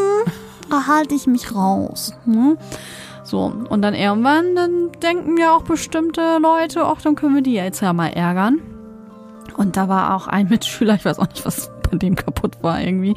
Da 0.70 0.86
halte 0.88 1.16
ich 1.16 1.28
mich 1.28 1.56
raus. 1.56 2.14
Ne? 2.26 2.58
So, 3.24 3.52
und 3.70 3.82
dann 3.82 3.94
irgendwann, 3.94 4.56
dann 4.56 4.92
denken 5.02 5.38
ja 5.38 5.56
auch 5.56 5.64
bestimmte 5.64 6.40
Leute, 6.42 6.86
ach, 6.86 7.02
dann 7.02 7.16
können 7.16 7.36
wir 7.36 7.42
die 7.42 7.54
jetzt 7.54 7.82
ja 7.82 7.94
mal 7.94 8.08
ärgern. 8.08 8.60
Und 9.58 9.76
da 9.76 9.90
war 9.90 10.16
auch 10.16 10.28
ein 10.28 10.48
Mitschüler, 10.48 10.96
ich 10.96 11.06
weiß 11.06 11.20
auch 11.20 11.28
nicht, 11.28 11.46
was 11.46 11.70
bei 11.90 11.98
dem 11.98 12.16
kaputt 12.16 12.58
war 12.62 12.80
irgendwie. 12.80 13.16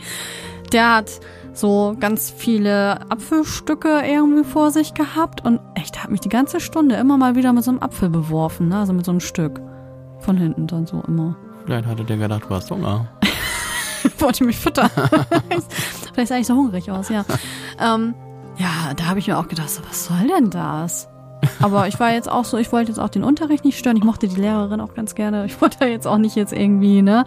Der 0.73 0.97
hat 0.97 1.21
so 1.53 1.97
ganz 1.99 2.31
viele 2.31 3.01
Apfelstücke 3.11 4.03
irgendwie 4.05 4.45
vor 4.45 4.71
sich 4.71 4.95
gehabt 4.95 5.45
und 5.45 5.61
echt 5.75 6.03
hat 6.03 6.11
mich 6.11 6.21
die 6.21 6.29
ganze 6.29 6.61
Stunde 6.61 6.95
immer 6.97 7.19
mal 7.19 7.35
wieder 7.35 7.53
mit 7.53 7.65
so 7.65 7.71
einem 7.71 7.83
Apfel 7.83 8.09
beworfen, 8.09 8.69
ne? 8.69 8.79
also 8.79 8.93
mit 8.93 9.05
so 9.05 9.11
einem 9.11 9.21
Stück. 9.21 9.61
Von 10.21 10.37
hinten 10.37 10.67
dann 10.67 10.87
so 10.87 11.03
immer. 11.09 11.35
Vielleicht 11.65 11.87
hatte 11.87 12.05
der 12.05 12.19
gedacht, 12.19 12.43
du 12.49 12.55
hast 12.55 12.71
Hunger. 12.71 13.09
wollte 14.21 14.45
mich 14.45 14.59
füttern. 14.59 14.91
Vielleicht 16.13 16.29
sah 16.29 16.37
ich 16.37 16.47
so 16.47 16.55
hungrig 16.55 16.91
aus, 16.91 17.09
ja. 17.09 17.25
Ähm, 17.79 18.15
ja, 18.57 18.95
da 18.95 19.07
habe 19.07 19.19
ich 19.19 19.27
mir 19.27 19.39
auch 19.39 19.49
gedacht, 19.49 19.71
so, 19.71 19.83
was 19.89 20.05
soll 20.07 20.27
denn 20.27 20.51
das? 20.51 21.09
Aber 21.61 21.89
ich 21.89 21.99
war 22.01 22.13
jetzt 22.13 22.31
auch 22.31 22.45
so, 22.45 22.57
ich 22.59 22.73
wollte 22.73 22.91
jetzt 22.91 22.99
auch 22.99 23.09
den 23.09 23.25
Unterricht 23.25 23.65
nicht 23.65 23.79
stören. 23.79 23.97
Ich 23.97 24.05
mochte 24.05 24.29
die 24.29 24.41
Lehrerin 24.41 24.81
auch 24.81 24.95
ganz 24.95 25.15
gerne. 25.15 25.47
Ich 25.47 25.61
wollte 25.61 25.85
jetzt 25.87 26.07
auch 26.07 26.19
nicht 26.19 26.37
jetzt 26.37 26.53
irgendwie, 26.53 27.03
ne? 27.03 27.25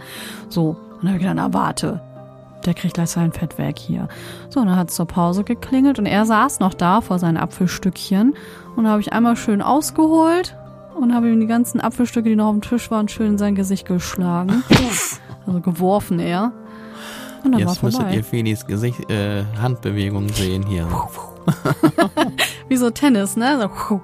So. 0.50 0.70
Und 0.70 1.04
dann 1.04 1.10
habe 1.10 1.18
ich 1.18 1.28
gedacht, 1.28 1.36
na 1.36 1.54
warte, 1.54 2.02
der 2.66 2.74
kriegt 2.74 2.94
gleich 2.94 3.10
sein 3.10 3.32
Fett 3.32 3.58
weg 3.58 3.78
hier. 3.78 4.08
So, 4.50 4.62
und 4.62 4.68
dann 4.68 4.78
hat 4.78 4.90
es 4.90 4.96
zur 4.96 5.06
Pause 5.06 5.44
geklingelt 5.44 6.00
und 6.00 6.06
er 6.06 6.26
saß 6.26 6.60
noch 6.60 6.74
da 6.74 7.02
vor 7.02 7.20
seinen 7.20 7.38
Apfelstückchen. 7.38 8.34
Und 8.76 8.84
da 8.86 8.92
habe 8.92 9.02
ich 9.02 9.12
einmal 9.14 9.36
schön 9.36 9.62
ausgeholt 9.62 10.56
und 11.00 11.14
habe 11.14 11.30
ihm 11.30 11.40
die 11.40 11.48
ganzen 11.48 11.82
Apfelstücke, 11.82 12.30
die 12.30 12.36
noch 12.36 12.48
auf 12.48 12.54
dem 12.54 12.62
Tisch 12.62 12.90
waren, 12.92 13.08
schön 13.10 13.28
in 13.34 13.38
sein 13.38 13.56
Gesicht 13.56 13.88
geschlagen. 13.88 14.64
also 15.46 15.60
geworfen 15.60 16.20
eher. 16.20 16.52
Und 17.44 17.52
dann 17.52 17.60
Jetzt 17.60 17.82
war 17.82 17.88
müsstet 17.88 18.04
vorbei. 18.04 18.18
ihr 18.18 18.24
Felis 18.24 18.66
Gesicht, 18.66 19.10
äh, 19.10 19.44
Handbewegung 19.62 20.30
sehen 20.30 20.64
hier. 20.66 20.88
Wie 22.70 22.78
so 22.78 22.90
Tennis, 22.90 23.36
ne? 23.36 23.70
So. 23.88 24.02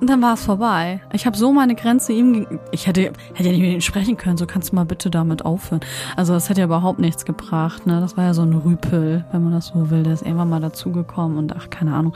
Und 0.00 0.08
dann 0.08 0.22
war 0.22 0.34
es 0.34 0.44
vorbei. 0.44 1.00
Ich 1.12 1.26
habe 1.26 1.36
so 1.36 1.52
meine 1.52 1.74
Grenze 1.74 2.12
ihm. 2.12 2.32
geg- 2.46 2.58
Ich 2.70 2.86
hätte, 2.86 3.12
hätte 3.34 3.44
ja 3.48 3.50
nicht 3.50 3.60
mit 3.60 3.72
ihm 3.72 3.80
sprechen 3.80 4.16
können. 4.16 4.36
So 4.36 4.46
kannst 4.46 4.70
du 4.70 4.76
mal 4.76 4.84
bitte 4.84 5.10
damit 5.10 5.44
aufhören. 5.44 5.80
Also 6.16 6.34
das 6.34 6.48
hätte 6.48 6.60
ja 6.60 6.66
überhaupt 6.66 7.00
nichts 7.00 7.24
gebracht. 7.24 7.84
Ne, 7.86 8.00
das 8.00 8.16
war 8.16 8.22
ja 8.24 8.34
so 8.34 8.42
ein 8.42 8.52
Rüpel, 8.52 9.24
wenn 9.32 9.42
man 9.42 9.52
das 9.52 9.68
so 9.68 9.90
will. 9.90 10.04
Der 10.04 10.12
ist 10.12 10.22
irgendwann 10.22 10.50
mal 10.50 10.60
dazugekommen 10.60 11.36
und 11.36 11.56
ach 11.56 11.68
keine 11.70 11.94
Ahnung. 11.94 12.14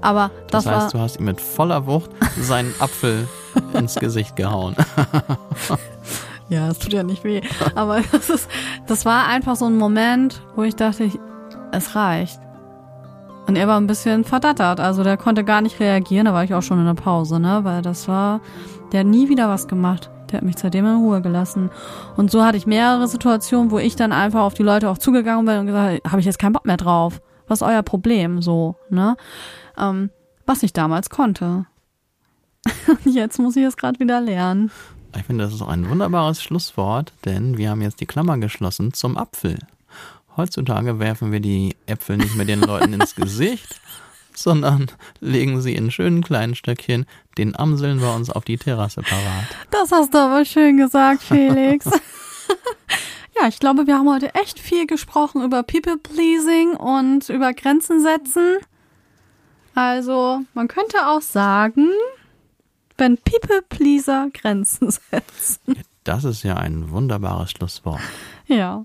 Aber 0.00 0.32
das, 0.50 0.64
Das, 0.64 0.72
heißt, 0.74 0.82
war 0.86 0.90
du 0.90 0.98
hast 1.04 1.16
ihm 1.20 1.26
mit 1.26 1.40
voller 1.40 1.86
Wucht 1.86 2.10
seinen 2.40 2.74
Apfel 2.80 3.28
ins 3.74 3.94
Gesicht 3.94 4.34
gehauen. 4.34 4.74
ja, 6.48 6.68
es 6.68 6.78
tut 6.80 6.92
ja 6.92 7.04
nicht 7.04 7.22
weh. 7.22 7.40
Aber 7.76 8.00
das 8.10 8.30
ist, 8.30 8.48
das 8.88 9.04
war 9.04 9.26
einfach 9.28 9.54
so 9.54 9.66
ein 9.66 9.76
Moment, 9.76 10.42
wo 10.56 10.62
ich 10.64 10.74
dachte, 10.74 11.04
ich, 11.04 11.18
es 11.70 11.94
reicht. 11.94 12.40
Und 13.46 13.56
er 13.56 13.66
war 13.66 13.78
ein 13.78 13.86
bisschen 13.86 14.24
verdattert. 14.24 14.80
Also 14.80 15.02
der 15.02 15.16
konnte 15.16 15.44
gar 15.44 15.60
nicht 15.60 15.80
reagieren. 15.80 16.26
Da 16.26 16.32
war 16.32 16.44
ich 16.44 16.54
auch 16.54 16.62
schon 16.62 16.78
in 16.78 16.86
der 16.86 16.94
Pause, 16.94 17.40
ne? 17.40 17.60
Weil 17.64 17.82
das 17.82 18.08
war, 18.08 18.40
der 18.92 19.00
hat 19.00 19.06
nie 19.06 19.28
wieder 19.28 19.48
was 19.48 19.68
gemacht. 19.68 20.10
Der 20.30 20.38
hat 20.38 20.44
mich 20.44 20.56
seitdem 20.58 20.86
in 20.86 20.96
Ruhe 20.96 21.20
gelassen. 21.20 21.70
Und 22.16 22.30
so 22.30 22.44
hatte 22.44 22.56
ich 22.56 22.66
mehrere 22.66 23.08
Situationen, 23.08 23.70
wo 23.70 23.78
ich 23.78 23.96
dann 23.96 24.12
einfach 24.12 24.40
auf 24.42 24.54
die 24.54 24.62
Leute 24.62 24.88
auch 24.88 24.98
zugegangen 24.98 25.44
bin 25.44 25.58
und 25.58 25.66
gesagt, 25.66 26.10
habe 26.10 26.20
ich 26.20 26.26
jetzt 26.26 26.38
keinen 26.38 26.52
Bock 26.52 26.66
mehr 26.66 26.76
drauf. 26.76 27.20
Was 27.48 27.60
ist 27.60 27.66
euer 27.66 27.82
Problem? 27.82 28.40
So, 28.40 28.76
ne? 28.88 29.16
Ähm, 29.76 30.10
was 30.46 30.62
ich 30.62 30.72
damals 30.72 31.10
konnte. 31.10 31.66
Jetzt 33.04 33.38
muss 33.38 33.56
ich 33.56 33.64
es 33.64 33.76
gerade 33.76 33.98
wieder 33.98 34.20
lernen. 34.20 34.70
Ich 35.16 35.24
finde, 35.24 35.44
das 35.44 35.52
ist 35.52 35.62
auch 35.62 35.68
ein 35.68 35.88
wunderbares 35.90 36.42
Schlusswort, 36.42 37.12
denn 37.24 37.58
wir 37.58 37.70
haben 37.70 37.82
jetzt 37.82 38.00
die 38.00 38.06
Klammer 38.06 38.38
geschlossen 38.38 38.94
zum 38.94 39.18
Apfel. 39.18 39.58
Heutzutage 40.36 40.98
werfen 40.98 41.30
wir 41.32 41.40
die 41.40 41.76
Äpfel 41.86 42.16
nicht 42.16 42.34
mehr 42.36 42.46
den 42.46 42.60
Leuten 42.60 42.94
ins 42.94 43.14
Gesicht, 43.14 43.80
sondern 44.34 44.86
legen 45.20 45.60
sie 45.60 45.74
in 45.74 45.90
schönen 45.90 46.22
kleinen 46.22 46.54
Stöckchen 46.54 47.06
den 47.36 47.54
Amseln 47.56 48.00
bei 48.00 48.14
uns 48.14 48.30
auf 48.30 48.44
die 48.44 48.56
Terrasse 48.56 49.02
parat. 49.02 49.46
Das 49.70 49.92
hast 49.92 50.14
du 50.14 50.18
aber 50.18 50.44
schön 50.44 50.78
gesagt, 50.78 51.22
Felix. 51.22 51.84
ja, 53.40 53.48
ich 53.48 53.58
glaube, 53.58 53.86
wir 53.86 53.98
haben 53.98 54.08
heute 54.08 54.34
echt 54.34 54.58
viel 54.58 54.86
gesprochen 54.86 55.42
über 55.42 55.62
People-Pleasing 55.62 56.76
und 56.76 57.28
über 57.28 57.52
Grenzen 57.52 58.02
setzen. 58.02 58.58
Also, 59.74 60.40
man 60.54 60.68
könnte 60.68 61.08
auch 61.08 61.22
sagen, 61.22 61.88
wenn 62.96 63.18
People-Pleaser 63.18 64.28
Grenzen 64.32 64.90
setzen. 65.10 65.82
Das 66.04 66.24
ist 66.24 66.42
ja 66.42 66.56
ein 66.56 66.90
wunderbares 66.90 67.50
Schlusswort. 67.50 68.00
Ja. 68.46 68.84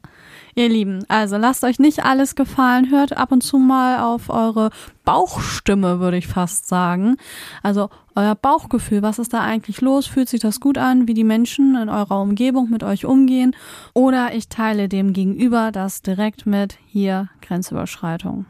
Ihr 0.58 0.70
Lieben, 0.70 1.06
also 1.08 1.38
lasst 1.38 1.64
euch 1.64 1.78
nicht 1.78 2.04
alles 2.04 2.34
gefallen, 2.34 2.90
hört 2.90 3.16
ab 3.16 3.32
und 3.32 3.44
zu 3.44 3.60
mal 3.60 4.00
auf 4.00 4.32
eure 4.32 4.72
Bauchstimme, 5.06 6.00
würde 6.00 6.18
ich 6.18 6.26
fast 6.26 6.68
sagen. 6.68 7.18
Also 7.62 7.92
euer 8.16 8.34
Bauchgefühl, 8.34 9.04
was 9.04 9.20
ist 9.20 9.34
da 9.34 9.42
eigentlich 9.42 9.82
los? 9.82 10.08
Fühlt 10.08 10.30
sich 10.30 10.40
das 10.40 10.60
gut 10.60 10.80
an, 10.80 11.08
wie 11.08 11.14
die 11.14 11.24
Menschen 11.24 11.76
in 11.76 11.90
eurer 11.90 12.20
Umgebung 12.20 12.72
mit 12.72 12.82
euch 12.82 13.06
umgehen? 13.06 13.56
Oder 13.94 14.34
ich 14.34 14.50
teile 14.50 14.90
dem 14.90 15.14
gegenüber 15.14 15.72
das 15.72 16.02
direkt 16.02 16.48
mit 16.48 16.80
hier 16.88 17.30
Grenzüberschreitung. 17.44 18.48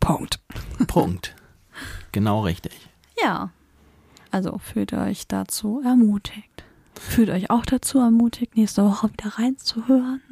Punkt. 0.00 0.40
Punkt. 0.88 1.36
Genau 2.10 2.40
richtig. 2.40 2.90
Ja. 3.22 3.50
Also 4.32 4.58
fühlt 4.58 4.92
euch 4.94 5.28
dazu 5.28 5.80
ermutigt. 5.84 6.64
Fühlt 6.96 7.30
euch 7.30 7.50
auch 7.50 7.64
dazu 7.64 8.00
ermutigt, 8.00 8.56
nächste 8.56 8.84
Woche 8.84 9.12
wieder 9.12 9.38
reinzuhören. 9.38 10.22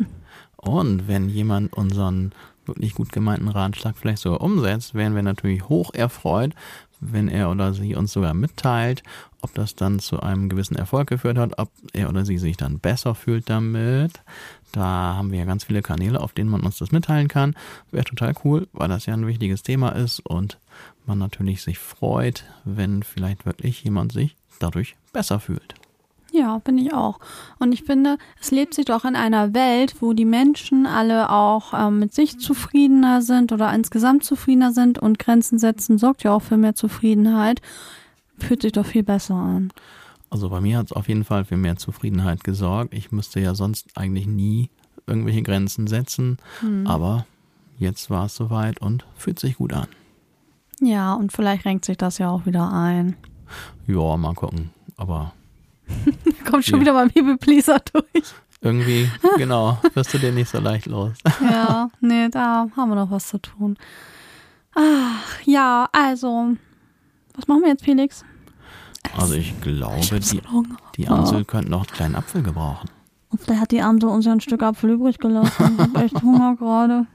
Und 0.60 1.08
wenn 1.08 1.28
jemand 1.28 1.72
unseren 1.72 2.32
wirklich 2.66 2.94
gut 2.94 3.12
gemeinten 3.12 3.48
Ratschlag 3.48 3.96
vielleicht 3.96 4.22
sogar 4.22 4.40
umsetzt, 4.42 4.94
wären 4.94 5.14
wir 5.14 5.22
natürlich 5.22 5.68
hoch 5.68 5.92
erfreut, 5.94 6.54
wenn 7.00 7.28
er 7.28 7.50
oder 7.50 7.72
sie 7.72 7.94
uns 7.94 8.12
sogar 8.12 8.34
mitteilt, 8.34 9.02
ob 9.40 9.54
das 9.54 9.74
dann 9.74 10.00
zu 10.00 10.20
einem 10.20 10.50
gewissen 10.50 10.76
Erfolg 10.76 11.08
geführt 11.08 11.38
hat, 11.38 11.58
ob 11.58 11.70
er 11.94 12.10
oder 12.10 12.26
sie 12.26 12.36
sich 12.36 12.58
dann 12.58 12.78
besser 12.78 13.14
fühlt 13.14 13.48
damit. 13.48 14.20
Da 14.72 15.14
haben 15.16 15.32
wir 15.32 15.38
ja 15.38 15.44
ganz 15.46 15.64
viele 15.64 15.80
Kanäle, 15.80 16.20
auf 16.20 16.34
denen 16.34 16.50
man 16.50 16.60
uns 16.60 16.76
das 16.78 16.92
mitteilen 16.92 17.28
kann. 17.28 17.54
Wäre 17.90 18.04
total 18.04 18.34
cool, 18.44 18.68
weil 18.72 18.88
das 18.88 19.06
ja 19.06 19.14
ein 19.14 19.26
wichtiges 19.26 19.62
Thema 19.62 19.90
ist 19.90 20.20
und 20.20 20.58
man 21.06 21.18
natürlich 21.18 21.62
sich 21.62 21.78
freut, 21.78 22.44
wenn 22.64 23.02
vielleicht 23.02 23.46
wirklich 23.46 23.82
jemand 23.82 24.12
sich 24.12 24.36
dadurch 24.58 24.96
besser 25.12 25.40
fühlt. 25.40 25.79
Ja, 26.32 26.58
bin 26.58 26.78
ich 26.78 26.92
auch. 26.94 27.18
Und 27.58 27.72
ich 27.72 27.82
finde, 27.82 28.16
es 28.40 28.50
lebt 28.50 28.74
sich 28.74 28.84
doch 28.84 29.04
in 29.04 29.16
einer 29.16 29.52
Welt, 29.52 29.96
wo 30.00 30.12
die 30.12 30.24
Menschen 30.24 30.86
alle 30.86 31.30
auch 31.30 31.74
ähm, 31.74 31.98
mit 31.98 32.14
sich 32.14 32.38
zufriedener 32.38 33.20
sind 33.22 33.52
oder 33.52 33.72
insgesamt 33.74 34.24
zufriedener 34.24 34.72
sind 34.72 34.98
und 34.98 35.18
Grenzen 35.18 35.58
setzen 35.58 35.98
sorgt 35.98 36.22
ja 36.22 36.32
auch 36.32 36.42
für 36.42 36.56
mehr 36.56 36.74
Zufriedenheit. 36.74 37.60
Fühlt 38.38 38.62
sich 38.62 38.72
doch 38.72 38.86
viel 38.86 39.02
besser 39.02 39.34
an. 39.34 39.72
Also 40.30 40.48
bei 40.48 40.60
mir 40.60 40.78
hat 40.78 40.86
es 40.86 40.92
auf 40.92 41.08
jeden 41.08 41.24
Fall 41.24 41.44
für 41.44 41.56
mehr 41.56 41.76
Zufriedenheit 41.76 42.44
gesorgt. 42.44 42.94
Ich 42.94 43.10
müsste 43.10 43.40
ja 43.40 43.54
sonst 43.54 43.88
eigentlich 43.96 44.26
nie 44.26 44.70
irgendwelche 45.06 45.42
Grenzen 45.42 45.88
setzen. 45.88 46.38
Hm. 46.60 46.86
Aber 46.86 47.26
jetzt 47.78 48.08
war 48.10 48.26
es 48.26 48.36
soweit 48.36 48.80
und 48.80 49.04
fühlt 49.16 49.40
sich 49.40 49.56
gut 49.56 49.72
an. 49.72 49.88
Ja, 50.80 51.14
und 51.14 51.32
vielleicht 51.32 51.64
renkt 51.64 51.84
sich 51.84 51.98
das 51.98 52.18
ja 52.18 52.30
auch 52.30 52.46
wieder 52.46 52.72
ein. 52.72 53.16
Ja, 53.86 54.16
mal 54.16 54.34
gucken. 54.34 54.70
Aber 54.96 55.32
Kommt 56.50 56.64
schon 56.64 56.76
Ja. 56.76 56.80
wieder 56.80 56.92
beim 57.22 57.38
Pleaser 57.38 57.80
durch. 57.92 58.24
irgendwie, 58.60 59.10
genau, 59.36 59.78
wirst 59.94 60.12
du 60.14 60.18
dir 60.18 60.32
nicht 60.32 60.50
so 60.50 60.58
leicht 60.60 60.86
los. 60.86 61.12
Ja, 61.40 61.90
nee, 62.00 62.28
da 62.28 62.68
haben 62.76 62.88
wir 62.90 62.94
noch 62.96 63.10
was 63.10 63.28
zu 63.28 63.38
tun. 63.38 63.76
Ach, 64.74 65.40
ja, 65.44 65.88
also, 65.92 66.56
was 67.34 67.46
machen 67.48 67.62
wir 67.62 67.68
jetzt, 67.70 67.84
Felix? 67.84 68.24
Also 69.16 69.34
ich 69.34 69.58
glaube, 69.60 70.00
die, 70.20 70.40
Hunger. 70.50 70.76
die 70.96 71.08
Amsel 71.08 71.44
könnte 71.44 71.70
noch 71.70 71.80
einen 71.86 71.86
kleinen 71.96 72.14
Apfel 72.16 72.42
gebrauchen. 72.42 72.88
Und 73.30 73.40
vielleicht 73.40 73.60
hat 73.62 73.70
die 73.70 73.80
Amsel 73.80 74.08
uns 74.10 74.26
ja 74.26 74.32
ein 74.32 74.40
Stück 74.40 74.62
Apfel 74.62 74.90
übrig 74.90 75.18
gelassen. 75.18 75.76
Ich 75.76 75.80
hab 75.80 75.96
echt 76.02 76.22
Hunger 76.22 76.54
gerade. 76.56 77.06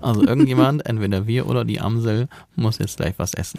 Also 0.00 0.22
irgendjemand, 0.22 0.86
entweder 0.86 1.26
wir 1.26 1.48
oder 1.48 1.64
die 1.64 1.80
Amsel, 1.80 2.28
muss 2.54 2.78
jetzt 2.78 2.98
gleich 2.98 3.14
was 3.18 3.34
essen. 3.34 3.58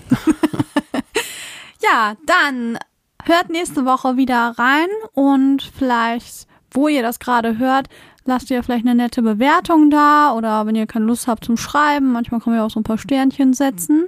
Ja, 1.84 2.16
dann 2.26 2.78
hört 3.26 3.49
nächste 3.49 3.86
Woche 3.86 4.17
wieder 4.17 4.53
rein 4.57 4.88
und 5.13 5.61
vielleicht, 5.61 6.47
wo 6.72 6.88
ihr 6.88 7.01
das 7.01 7.19
gerade 7.19 7.57
hört, 7.57 7.88
lasst 8.26 8.49
ihr 8.51 8.63
vielleicht 8.63 8.86
eine 8.86 8.95
nette 8.95 9.22
Bewertung 9.22 9.89
da 9.89 10.34
oder 10.34 10.65
wenn 10.65 10.76
ihr 10.76 10.88
keine 10.88 11.05
Lust 11.05 11.28
habt 11.28 11.45
zum 11.45 11.57
Schreiben, 11.57 12.11
manchmal 12.11 12.39
können 12.39 12.55
wir 12.55 12.63
auch 12.63 12.69
so 12.69 12.80
ein 12.80 12.84
paar 12.84 12.97
Sternchen 12.97 13.53
setzen. 13.53 14.05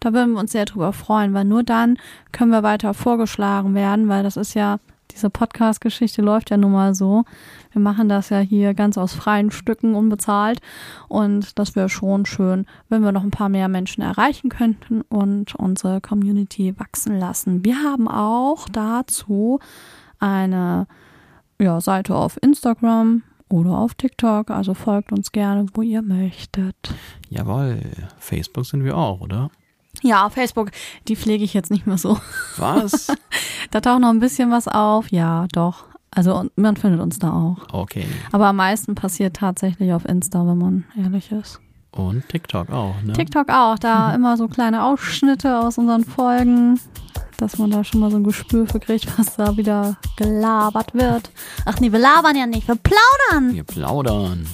Da 0.00 0.12
würden 0.12 0.34
wir 0.34 0.40
uns 0.40 0.52
sehr 0.52 0.64
drüber 0.64 0.92
freuen, 0.92 1.34
weil 1.34 1.44
nur 1.44 1.62
dann 1.64 1.98
können 2.30 2.52
wir 2.52 2.62
weiter 2.62 2.94
vorgeschlagen 2.94 3.74
werden, 3.74 4.08
weil 4.08 4.22
das 4.22 4.36
ist 4.36 4.54
ja, 4.54 4.78
diese 5.18 5.30
Podcast-Geschichte 5.30 6.22
läuft 6.22 6.50
ja 6.50 6.56
nun 6.56 6.70
mal 6.70 6.94
so. 6.94 7.24
Wir 7.72 7.80
machen 7.80 8.08
das 8.08 8.30
ja 8.30 8.38
hier 8.38 8.72
ganz 8.72 8.96
aus 8.96 9.14
freien 9.14 9.50
Stücken 9.50 9.96
unbezahlt 9.96 10.60
und 11.08 11.58
das 11.58 11.74
wäre 11.74 11.88
schon 11.88 12.24
schön, 12.24 12.66
wenn 12.88 13.02
wir 13.02 13.10
noch 13.10 13.24
ein 13.24 13.32
paar 13.32 13.48
mehr 13.48 13.66
Menschen 13.66 14.02
erreichen 14.02 14.48
könnten 14.48 15.00
und 15.02 15.56
unsere 15.56 16.00
Community 16.00 16.78
wachsen 16.78 17.18
lassen. 17.18 17.64
Wir 17.64 17.82
haben 17.82 18.06
auch 18.06 18.68
dazu 18.68 19.58
eine 20.20 20.86
ja, 21.60 21.80
Seite 21.80 22.14
auf 22.14 22.38
Instagram 22.40 23.24
oder 23.48 23.70
auf 23.70 23.94
TikTok, 23.94 24.52
also 24.52 24.72
folgt 24.74 25.10
uns 25.10 25.32
gerne, 25.32 25.66
wo 25.74 25.82
ihr 25.82 26.02
möchtet. 26.02 26.76
Jawohl, 27.28 27.80
Facebook 28.18 28.66
sind 28.66 28.84
wir 28.84 28.96
auch, 28.96 29.20
oder? 29.20 29.50
Ja, 30.02 30.30
Facebook, 30.30 30.70
die 31.08 31.16
pflege 31.16 31.44
ich 31.44 31.54
jetzt 31.54 31.70
nicht 31.70 31.86
mehr 31.86 31.98
so. 31.98 32.18
Was? 32.56 33.08
Da 33.70 33.82
taucht 33.82 34.00
noch 34.00 34.08
ein 34.08 34.20
bisschen 34.20 34.50
was 34.50 34.66
auf, 34.66 35.12
ja, 35.12 35.46
doch. 35.52 35.84
Also 36.10 36.48
man 36.56 36.76
findet 36.76 37.00
uns 37.00 37.18
da 37.18 37.32
auch. 37.32 37.58
Okay. 37.70 38.06
Aber 38.32 38.46
am 38.46 38.56
meisten 38.56 38.94
passiert 38.94 39.36
tatsächlich 39.36 39.92
auf 39.92 40.06
Insta, 40.06 40.46
wenn 40.46 40.56
man 40.56 40.84
ehrlich 40.96 41.30
ist. 41.32 41.60
Und 41.92 42.28
TikTok 42.28 42.70
auch, 42.70 42.94
ne? 43.02 43.12
TikTok 43.12 43.50
auch, 43.50 43.78
da 43.78 44.14
immer 44.14 44.36
so 44.36 44.48
kleine 44.48 44.84
Ausschnitte 44.84 45.58
aus 45.58 45.78
unseren 45.78 46.04
Folgen, 46.04 46.80
dass 47.36 47.58
man 47.58 47.70
da 47.70 47.84
schon 47.84 48.00
mal 48.00 48.10
so 48.10 48.16
ein 48.16 48.24
Gespür 48.24 48.66
für 48.66 48.80
kriegt, 48.80 49.06
was 49.18 49.36
da 49.36 49.56
wieder 49.56 49.96
gelabert 50.16 50.94
wird. 50.94 51.30
Ach 51.66 51.78
nee, 51.80 51.92
wir 51.92 51.98
labern 51.98 52.36
ja 52.36 52.46
nicht, 52.46 52.68
wir 52.68 52.76
plaudern. 52.76 53.54
Wir 53.54 53.64
plaudern. 53.64 54.46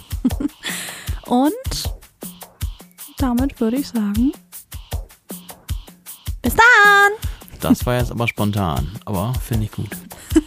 Und 1.26 1.94
damit 3.18 3.60
würde 3.60 3.76
ich 3.76 3.88
sagen, 3.88 4.32
bis 6.44 6.54
dann. 6.54 7.12
Das 7.60 7.84
war 7.86 7.98
jetzt 7.98 8.10
aber 8.10 8.28
spontan, 8.28 8.88
aber 9.06 9.32
finde 9.42 9.64
ich 9.64 9.72
gut. 9.72 9.90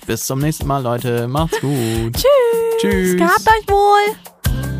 Bis 0.05 0.25
zum 0.25 0.39
nächsten 0.39 0.67
Mal, 0.67 0.83
Leute. 0.83 1.27
Macht's 1.27 1.59
gut. 1.59 1.71
Tschüss. 2.13 2.81
Tschüss. 2.81 3.17
Gehabt 3.17 3.41
euch 3.41 3.67
wohl. 3.67 4.76